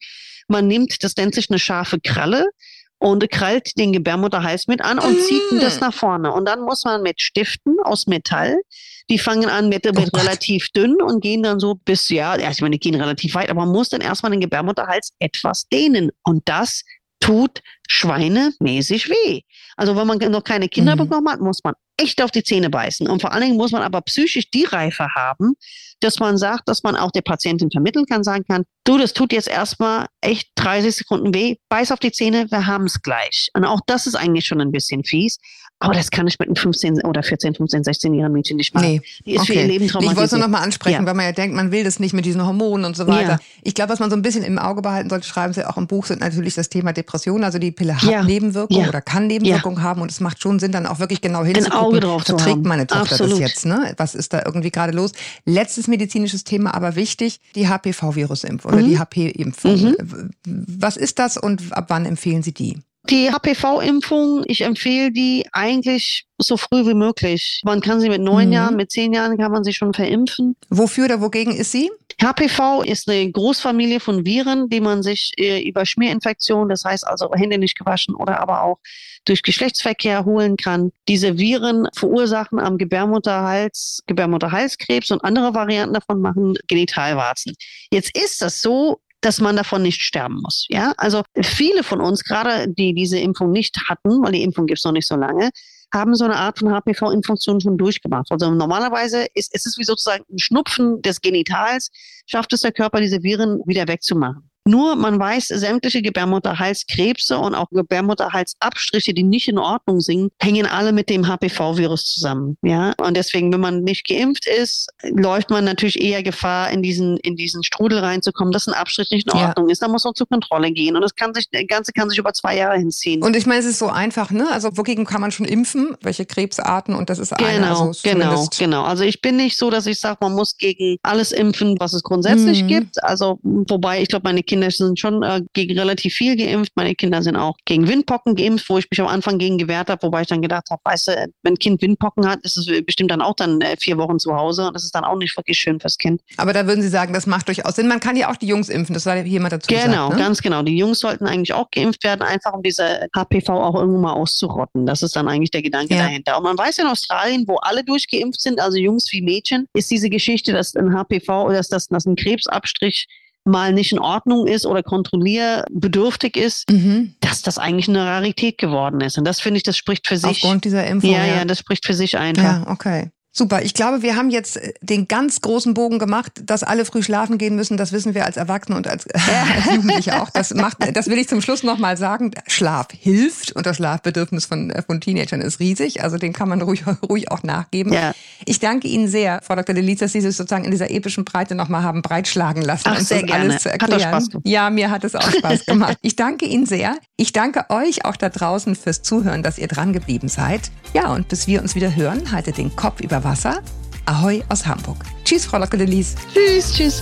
Man 0.48 0.66
nimmt, 0.66 1.02
das 1.02 1.16
nennt 1.16 1.34
sich 1.34 1.50
eine 1.50 1.58
scharfe 1.58 2.00
Kralle 2.00 2.50
und 2.98 3.28
krallt 3.30 3.78
den 3.78 3.92
Gebärmutterhals 3.92 4.66
mit 4.66 4.82
an 4.82 4.98
und 4.98 5.12
mm. 5.12 5.20
zieht 5.22 5.62
das 5.62 5.80
nach 5.80 5.94
vorne. 5.94 6.32
Und 6.32 6.46
dann 6.46 6.61
muss 6.61 6.84
man 6.84 7.02
mit 7.02 7.20
Stiften 7.20 7.76
aus 7.82 8.06
Metall, 8.06 8.61
die 9.08 9.18
fangen 9.18 9.48
an 9.48 9.70
mit, 9.70 9.86
mit 9.86 10.11
oh 10.12 10.16
relativ 10.18 10.68
dünn 10.70 11.00
und 11.00 11.20
gehen 11.22 11.42
dann 11.42 11.61
so 11.61 11.74
bis, 11.74 12.11
ja, 12.11 12.36
ich 12.36 12.61
meine, 12.61 12.78
die 12.78 12.78
gehen 12.78 13.00
relativ 13.00 13.34
weit, 13.34 13.48
aber 13.48 13.61
man 13.64 13.72
muss 13.72 13.88
dann 13.88 14.02
erstmal 14.02 14.30
den 14.30 14.40
Gebärmutterhals 14.40 15.12
etwas 15.18 15.66
dehnen. 15.68 16.11
Und 16.24 16.42
das 16.48 16.82
tut 17.20 17.62
schweinemäßig 17.88 19.08
weh. 19.08 19.42
Also 19.76 19.96
wenn 19.96 20.06
man 20.06 20.18
noch 20.18 20.44
keine 20.44 20.68
Kinder 20.68 20.94
mhm. 20.94 21.00
bekommen 21.00 21.28
hat, 21.28 21.40
muss 21.40 21.61
man 21.64 21.74
echt 21.96 22.22
auf 22.22 22.30
die 22.30 22.42
Zähne 22.42 22.70
beißen. 22.70 23.08
Und 23.08 23.20
vor 23.20 23.32
allen 23.32 23.42
Dingen 23.42 23.56
muss 23.56 23.72
man 23.72 23.82
aber 23.82 24.00
psychisch 24.02 24.50
die 24.50 24.64
Reife 24.64 25.08
haben, 25.14 25.54
dass 26.01 26.18
man 26.18 26.38
sagt, 26.38 26.68
dass 26.68 26.82
man 26.82 26.96
auch 26.96 27.11
der 27.11 27.22
Patientin 27.22 27.70
vermitteln 27.70 28.07
kann, 28.07 28.24
sagen 28.24 28.44
kann, 28.48 28.64
du, 28.84 28.98
das 28.98 29.12
tut 29.12 29.32
jetzt 29.32 29.48
erstmal 29.48 30.07
echt 30.20 30.51
30 30.57 30.96
Sekunden 30.96 31.34
weh, 31.34 31.57
beiß 31.68 31.92
auf 31.92 31.98
die 31.98 32.12
Zähne, 32.12 32.51
wir 32.51 32.66
haben 32.66 32.84
es 32.84 33.03
gleich. 33.03 33.51
Und 33.55 33.64
auch 33.64 33.80
das 33.86 34.07
ist 34.07 34.14
eigentlich 34.14 34.46
schon 34.46 34.61
ein 34.61 34.72
bisschen 34.72 35.05
fies. 35.05 35.38
Aber 35.82 35.94
das 35.94 36.10
kann 36.10 36.26
ich 36.26 36.38
mit 36.38 36.46
einem 36.46 36.56
15 36.56 37.04
oder 37.04 37.22
14, 37.22 37.54
15, 37.54 37.84
16-jährigen 37.84 38.32
Mädchen 38.32 38.58
nicht 38.58 38.74
machen. 38.74 38.86
Nee. 38.86 39.02
Die 39.24 39.32
ist 39.32 39.40
okay. 39.40 39.54
für 39.54 39.58
ihr 39.60 39.66
Leben 39.66 39.88
traumatisiert. 39.88 40.12
Ich 40.12 40.16
wollte 40.16 40.26
es 40.26 40.32
nur 40.32 40.40
noch 40.40 40.48
mal 40.48 40.62
ansprechen, 40.62 41.00
ja. 41.00 41.06
weil 41.06 41.14
man 41.14 41.24
ja 41.24 41.32
denkt, 41.32 41.56
man 41.56 41.72
will 41.72 41.84
das 41.84 41.98
nicht 41.98 42.12
mit 42.12 42.26
diesen 42.26 42.44
Hormonen 42.44 42.84
und 42.84 42.96
so 42.96 43.06
weiter. 43.06 43.30
Ja. 43.32 43.38
Ich 43.62 43.74
glaube, 43.74 43.90
was 43.90 43.98
man 43.98 44.10
so 44.10 44.16
ein 44.16 44.20
bisschen 44.20 44.44
im 44.44 44.58
Auge 44.58 44.82
behalten 44.82 45.08
sollte, 45.08 45.26
schreiben 45.26 45.54
Sie 45.54 45.66
auch 45.66 45.78
im 45.78 45.86
Buch, 45.86 46.04
sind 46.04 46.20
natürlich 46.20 46.54
das 46.54 46.68
Thema 46.68 46.92
Depression. 46.92 47.44
Also 47.44 47.58
die 47.58 47.72
Pille 47.72 47.96
hat 47.96 48.02
ja. 48.02 48.22
Nebenwirkungen 48.22 48.88
oder 48.88 49.00
kann 49.00 49.26
Nebenwirkungen 49.26 49.82
haben 49.82 50.02
und 50.02 50.10
es 50.10 50.20
macht 50.20 50.42
schon 50.42 50.58
Sinn, 50.58 50.70
dann 50.70 50.84
auch 50.84 50.98
wirklich 50.98 51.22
genau 51.22 51.44
hinzugucken. 51.44 51.78
Ein 51.78 51.84
Auge 51.84 52.00
drauf 52.00 52.24
verträgt 52.24 52.62
meine 52.64 52.86
Tochter 52.86 53.12
Absolut. 53.12 53.32
das 53.32 53.38
jetzt? 53.38 53.64
Ne? 53.64 53.94
Was 53.96 54.14
ist 54.14 54.34
da 54.34 54.42
irgendwie 54.44 54.70
gerade 54.70 54.92
los? 54.92 55.12
Letztes 55.46 55.88
medizinisches 55.88 56.44
Thema, 56.44 56.74
aber 56.74 56.94
wichtig, 56.94 57.40
die 57.54 57.68
HPV-Virusimpfung 57.68 58.70
mhm. 58.70 58.76
oder 58.76 58.86
die 58.86 58.98
HP-Impfung. 58.98 59.80
Mhm. 59.80 60.30
Was 60.44 60.98
ist 60.98 61.18
das 61.18 61.38
und 61.38 61.72
ab 61.72 61.86
wann 61.88 62.04
empfehlen 62.04 62.42
Sie 62.42 62.52
die? 62.52 62.76
Die 63.09 63.30
HPV-Impfung, 63.30 64.44
ich 64.46 64.61
empfehle 64.61 65.11
die 65.11 65.46
eigentlich 65.53 66.26
so 66.38 66.57
früh 66.57 66.86
wie 66.86 66.94
möglich. 66.94 67.62
Man 67.64 67.80
kann 67.80 68.01
sie 68.01 68.11
mit 68.11 68.20
neun 68.20 68.48
mhm. 68.48 68.53
Jahren, 68.53 68.76
mit 68.76 68.90
zehn 68.90 69.12
Jahren 69.12 69.38
kann 69.38 69.53
man 69.53 69.64
sie 69.64 69.72
schon 69.72 69.94
verimpfen. 69.94 70.55
Wofür 70.68 71.07
oder 71.07 71.20
wogegen 71.20 71.55
ist 71.55 71.72
sie? 71.72 71.90
HPV 72.20 72.82
ist 72.82 73.09
eine 73.09 73.30
Großfamilie 73.30 74.01
von 74.01 74.26
Viren, 74.26 74.68
die 74.68 74.80
man 74.80 75.03
sich 75.03 75.32
äh, 75.38 75.66
über 75.66 75.86
Schmierinfektion, 75.86 76.68
das 76.68 76.84
heißt 76.84 77.07
also 77.07 77.30
Hände 77.34 77.57
nicht 77.57 77.78
gewaschen 77.78 78.14
oder 78.14 78.40
aber 78.40 78.62
auch 78.62 78.78
durch 79.24 79.42
Geschlechtsverkehr 79.42 80.26
holen 80.26 80.57
kann. 80.57 80.92
Diese 81.09 81.38
Viren 81.38 81.88
verursachen 81.94 82.59
am 82.59 82.76
Gebärmutterhals, 82.76 84.03
Gebärmutterhalskrebs 84.07 85.11
und 85.11 85.24
andere 85.24 85.55
Varianten 85.55 85.94
davon 85.94 86.20
machen 86.20 86.55
Genitalwarzen. 86.68 87.55
Jetzt 87.90 88.16
ist 88.16 88.42
das 88.42 88.61
so, 88.61 89.01
dass 89.20 89.40
man 89.40 89.56
davon 89.56 89.82
nicht 89.82 90.02
sterben 90.02 90.40
muss. 90.42 90.66
Ja, 90.68 90.92
also 90.96 91.22
viele 91.42 91.82
von 91.82 92.00
uns, 92.00 92.24
gerade 92.24 92.68
die 92.68 92.94
diese 92.94 93.18
Impfung 93.18 93.50
nicht 93.50 93.76
hatten, 93.88 94.22
weil 94.22 94.32
die 94.32 94.42
Impfung 94.42 94.66
gibt 94.66 94.78
es 94.78 94.84
noch 94.84 94.92
nicht 94.92 95.06
so 95.06 95.16
lange, 95.16 95.50
haben 95.92 96.14
so 96.14 96.24
eine 96.24 96.36
Art 96.36 96.58
von 96.58 96.70
HPV-Infektion 96.72 97.60
schon 97.60 97.76
durchgemacht. 97.76 98.30
Also 98.30 98.50
normalerweise 98.50 99.26
ist, 99.34 99.54
ist 99.54 99.66
es 99.66 99.76
wie 99.76 99.84
sozusagen 99.84 100.24
ein 100.30 100.38
Schnupfen 100.38 101.02
des 101.02 101.20
Genitals, 101.20 101.90
schafft 102.26 102.52
es 102.52 102.60
der 102.60 102.72
Körper, 102.72 103.00
diese 103.00 103.22
Viren 103.22 103.60
wieder 103.66 103.88
wegzumachen. 103.88 104.49
Nur 104.70 104.94
man 104.94 105.18
weiß, 105.18 105.48
sämtliche 105.48 106.00
Gebärmutterhalskrebse 106.00 107.36
und 107.36 107.56
auch 107.56 107.68
Gebärmutterhalsabstriche, 107.70 109.12
die 109.12 109.24
nicht 109.24 109.48
in 109.48 109.58
Ordnung 109.58 110.00
sind, 110.00 110.32
hängen 110.40 110.66
alle 110.66 110.92
mit 110.92 111.10
dem 111.10 111.26
HPV-Virus 111.26 112.04
zusammen. 112.04 112.56
Ja, 112.62 112.94
und 112.98 113.16
deswegen, 113.16 113.52
wenn 113.52 113.60
man 113.60 113.82
nicht 113.82 114.06
geimpft 114.06 114.46
ist, 114.46 114.88
läuft 115.02 115.50
man 115.50 115.64
natürlich 115.64 116.00
eher 116.00 116.22
Gefahr, 116.22 116.70
in 116.70 116.82
diesen, 116.82 117.16
in 117.18 117.34
diesen 117.34 117.64
Strudel 117.64 117.98
reinzukommen, 117.98 118.52
dass 118.52 118.68
ein 118.68 118.74
Abstrich 118.74 119.10
nicht 119.10 119.26
in 119.26 119.40
Ordnung 119.40 119.66
ja. 119.66 119.72
ist. 119.72 119.82
Da 119.82 119.88
muss 119.88 120.04
man 120.04 120.14
zur 120.14 120.28
Kontrolle 120.28 120.70
gehen. 120.70 120.94
Und 120.94 121.02
das 121.02 121.16
kann 121.16 121.34
sich, 121.34 121.48
das 121.50 121.62
Ganze 121.66 121.92
kann 121.92 122.08
sich 122.08 122.18
über 122.18 122.32
zwei 122.32 122.56
Jahre 122.56 122.78
hinziehen. 122.78 123.24
Und 123.24 123.34
ich 123.34 123.46
meine, 123.46 123.58
es 123.58 123.66
ist 123.66 123.80
so 123.80 123.88
einfach, 123.88 124.30
ne? 124.30 124.48
Also 124.52 124.76
wogegen 124.76 125.04
kann 125.04 125.20
man 125.20 125.32
schon 125.32 125.46
impfen? 125.46 125.96
Welche 126.00 126.26
Krebsarten? 126.26 126.94
Und 126.94 127.10
das 127.10 127.18
ist 127.18 127.36
genau, 127.36 127.50
eine. 127.50 127.70
Also 127.70 127.92
genau, 128.04 128.46
genau. 128.56 128.84
Also 128.84 129.02
ich 129.02 129.20
bin 129.20 129.36
nicht 129.36 129.56
so, 129.56 129.68
dass 129.68 129.86
ich 129.86 129.98
sage, 129.98 130.18
man 130.20 130.34
muss 130.34 130.56
gegen 130.56 130.98
alles 131.02 131.32
impfen, 131.32 131.74
was 131.80 131.92
es 131.92 132.04
grundsätzlich 132.04 132.62
mhm. 132.62 132.68
gibt. 132.68 133.02
Also 133.02 133.40
wobei 133.42 134.00
ich 134.00 134.08
glaube, 134.08 134.22
meine 134.24 134.44
Kinder 134.44 134.59
sind 134.68 134.98
schon 134.98 135.22
äh, 135.22 135.42
gegen 135.52 135.78
relativ 135.78 136.14
viel 136.14 136.36
geimpft. 136.36 136.72
Meine 136.76 136.94
Kinder 136.94 137.22
sind 137.22 137.36
auch 137.36 137.56
gegen 137.64 137.88
Windpocken 137.88 138.34
geimpft, 138.34 138.68
wo 138.68 138.78
ich 138.78 138.86
mich 138.90 139.00
am 139.00 139.06
Anfang 139.06 139.38
gegen 139.38 139.58
gewehrt 139.58 139.88
habe, 139.88 140.02
wobei 140.02 140.22
ich 140.22 140.28
dann 140.28 140.42
gedacht 140.42 140.68
habe, 140.70 140.80
weißt 140.84 141.08
du, 141.08 141.12
wenn 141.42 141.54
ein 141.54 141.58
Kind 141.58 141.82
Windpocken 141.82 142.26
hat, 142.26 142.40
ist 142.42 142.56
es 142.56 142.66
bestimmt 142.84 143.11
dann 143.11 143.22
auch 143.22 143.34
dann 143.34 143.61
äh, 143.61 143.76
vier 143.78 143.96
Wochen 143.98 144.18
zu 144.18 144.34
Hause 144.34 144.66
und 144.66 144.74
das 144.74 144.84
ist 144.84 144.94
dann 144.94 145.04
auch 145.04 145.16
nicht 145.16 145.36
wirklich 145.36 145.58
schön 145.58 145.80
fürs 145.80 145.96
Kind. 145.98 146.20
Aber 146.36 146.52
da 146.52 146.66
würden 146.66 146.82
Sie 146.82 146.88
sagen, 146.88 147.12
das 147.12 147.26
macht 147.26 147.48
durchaus 147.48 147.76
Sinn. 147.76 147.88
Man 147.88 148.00
kann 148.00 148.16
ja 148.16 148.30
auch 148.30 148.36
die 148.36 148.46
Jungs 148.46 148.68
impfen, 148.68 148.94
das 148.94 149.04
sei 149.04 149.24
hier 149.24 149.40
mal 149.40 149.48
dazu 149.48 149.68
Genau, 149.68 150.08
gesagt, 150.08 150.11
ne? 150.11 150.18
ganz 150.18 150.42
genau. 150.42 150.62
Die 150.62 150.76
Jungs 150.76 150.98
sollten 150.98 151.26
eigentlich 151.26 151.52
auch 151.52 151.70
geimpft 151.70 152.04
werden, 152.04 152.22
einfach 152.22 152.52
um 152.52 152.62
diese 152.62 153.06
HPV 153.14 153.48
auch 153.50 153.74
irgendwo 153.74 153.98
mal 153.98 154.12
auszurotten. 154.12 154.86
Das 154.86 155.02
ist 155.02 155.16
dann 155.16 155.28
eigentlich 155.28 155.50
der 155.50 155.62
Gedanke 155.62 155.94
ja. 155.94 156.04
dahinter. 156.04 156.36
Und 156.36 156.44
man 156.44 156.58
weiß 156.58 156.78
in 156.78 156.86
Australien, 156.86 157.44
wo 157.46 157.56
alle 157.56 157.84
durchgeimpft 157.84 158.40
sind, 158.40 158.61
also 158.61 158.78
Jungs 158.78 159.11
wie 159.12 159.22
Mädchen, 159.22 159.66
ist 159.74 159.90
diese 159.90 160.11
Geschichte, 160.11 160.52
dass 160.52 160.74
ein 160.74 160.94
HPV 160.94 161.46
oder 161.46 161.56
dass, 161.56 161.68
dass, 161.68 161.88
dass 161.88 162.06
ein 162.06 162.16
Krebsabstrich 162.16 163.06
mal 163.45 163.72
nicht 163.72 163.93
in 163.93 163.99
Ordnung 163.99 164.47
ist 164.47 164.66
oder 164.66 164.82
kontrollierbedürftig 164.82 166.36
ist, 166.36 166.70
mhm. 166.70 167.14
dass 167.20 167.43
das 167.43 167.59
eigentlich 167.59 167.88
eine 167.88 168.05
Rarität 168.05 168.59
geworden 168.59 169.01
ist. 169.01 169.18
Und 169.18 169.24
das 169.24 169.41
finde 169.41 169.59
ich, 169.59 169.62
das 169.62 169.76
spricht 169.76 170.07
für 170.07 170.16
sich. 170.16 170.30
Aufgrund 170.30 170.64
dieser 170.64 170.86
Impfung. 170.86 171.11
Ja, 171.11 171.24
ja, 171.24 171.36
ja, 171.36 171.45
das 171.45 171.59
spricht 171.59 171.86
für 171.86 171.95
sich 171.95 172.18
einfach. 172.18 172.43
Ja, 172.43 172.66
okay. 172.68 173.11
Super. 173.41 173.62
Ich 173.62 173.72
glaube, 173.72 174.03
wir 174.03 174.16
haben 174.16 174.28
jetzt 174.28 174.59
äh, 174.59 174.74
den 174.82 175.09
ganz 175.09 175.41
großen 175.41 175.72
Bogen 175.72 175.99
gemacht, 175.99 176.43
dass 176.45 176.62
alle 176.62 176.84
früh 176.84 177.03
schlafen 177.03 177.38
gehen 177.38 177.57
müssen. 177.57 177.78
Das 177.78 177.91
wissen 177.91 178.14
wir 178.14 178.26
als 178.26 178.36
Erwachsene 178.36 178.76
und 178.76 178.86
als, 178.86 179.07
als 179.14 179.64
Jugendliche 179.64 180.20
auch. 180.20 180.28
Das 180.28 180.53
macht, 180.53 180.76
das 180.95 181.07
will 181.07 181.16
ich 181.16 181.26
zum 181.26 181.41
Schluss 181.41 181.62
nochmal 181.62 181.97
sagen. 181.97 182.32
Schlaf 182.47 182.88
hilft 182.93 183.53
und 183.53 183.64
das 183.64 183.76
Schlafbedürfnis 183.76 184.45
von, 184.45 184.68
äh, 184.68 184.82
von 184.82 185.01
Teenagern 185.01 185.41
ist 185.41 185.59
riesig. 185.59 186.05
Also 186.05 186.18
dem 186.18 186.34
kann 186.34 186.51
man 186.51 186.61
ruhig, 186.61 186.84
ruhig 187.09 187.30
auch 187.30 187.43
nachgeben. 187.43 187.95
Ja. 187.95 188.12
Ich 188.45 188.61
danke 188.61 188.88
Ihnen 188.88 189.09
sehr, 189.09 189.41
Frau 189.43 189.57
Dr. 189.57 189.74
Deliz, 189.74 190.01
dass 190.01 190.12
Sie 190.12 190.20
sich 190.20 190.36
sozusagen 190.36 190.66
in 190.66 190.70
dieser 190.70 190.91
epischen 190.91 191.24
Breite 191.24 191.55
nochmal 191.55 191.82
haben 191.82 192.03
breitschlagen 192.03 192.61
lassen, 192.61 192.88
Ach, 192.88 193.01
sehr 193.01 193.22
gerne. 193.22 193.45
alles 193.45 193.62
zu 193.62 193.72
erklären. 193.72 194.03
Hat 194.03 194.03
Spaß 194.03 194.28
gemacht. 194.28 194.47
Ja, 194.47 194.68
mir 194.68 194.91
hat 194.91 195.03
es 195.05 195.14
auch 195.14 195.30
Spaß 195.30 195.64
gemacht. 195.64 195.97
Ich 196.03 196.14
danke 196.14 196.45
Ihnen 196.45 196.66
sehr. 196.66 196.99
Ich 197.16 197.32
danke 197.32 197.64
euch 197.70 198.05
auch 198.05 198.16
da 198.16 198.28
draußen 198.28 198.76
fürs 198.76 199.01
Zuhören, 199.01 199.43
dass 199.43 199.57
ihr 199.57 199.68
dran 199.68 199.95
geblieben 199.95 200.28
seid. 200.28 200.70
Ja, 200.93 201.12
und 201.14 201.28
bis 201.28 201.47
wir 201.47 201.62
uns 201.62 201.74
wieder 201.74 201.97
hören, 201.97 202.32
haltet 202.32 202.59
den 202.59 202.76
Kopf 202.76 203.01
über 203.01 203.24
Wasser. 203.30 203.62
Ahoi 204.06 204.42
aus 204.48 204.66
Hamburg. 204.66 204.96
Tschüss, 205.24 205.46
Frau 205.46 205.58
Locke-Delis. 205.58 206.16
Tschüss, 206.34 206.72
tschüss. 206.72 207.00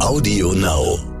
Audio 0.00 0.52
Now. 0.52 1.15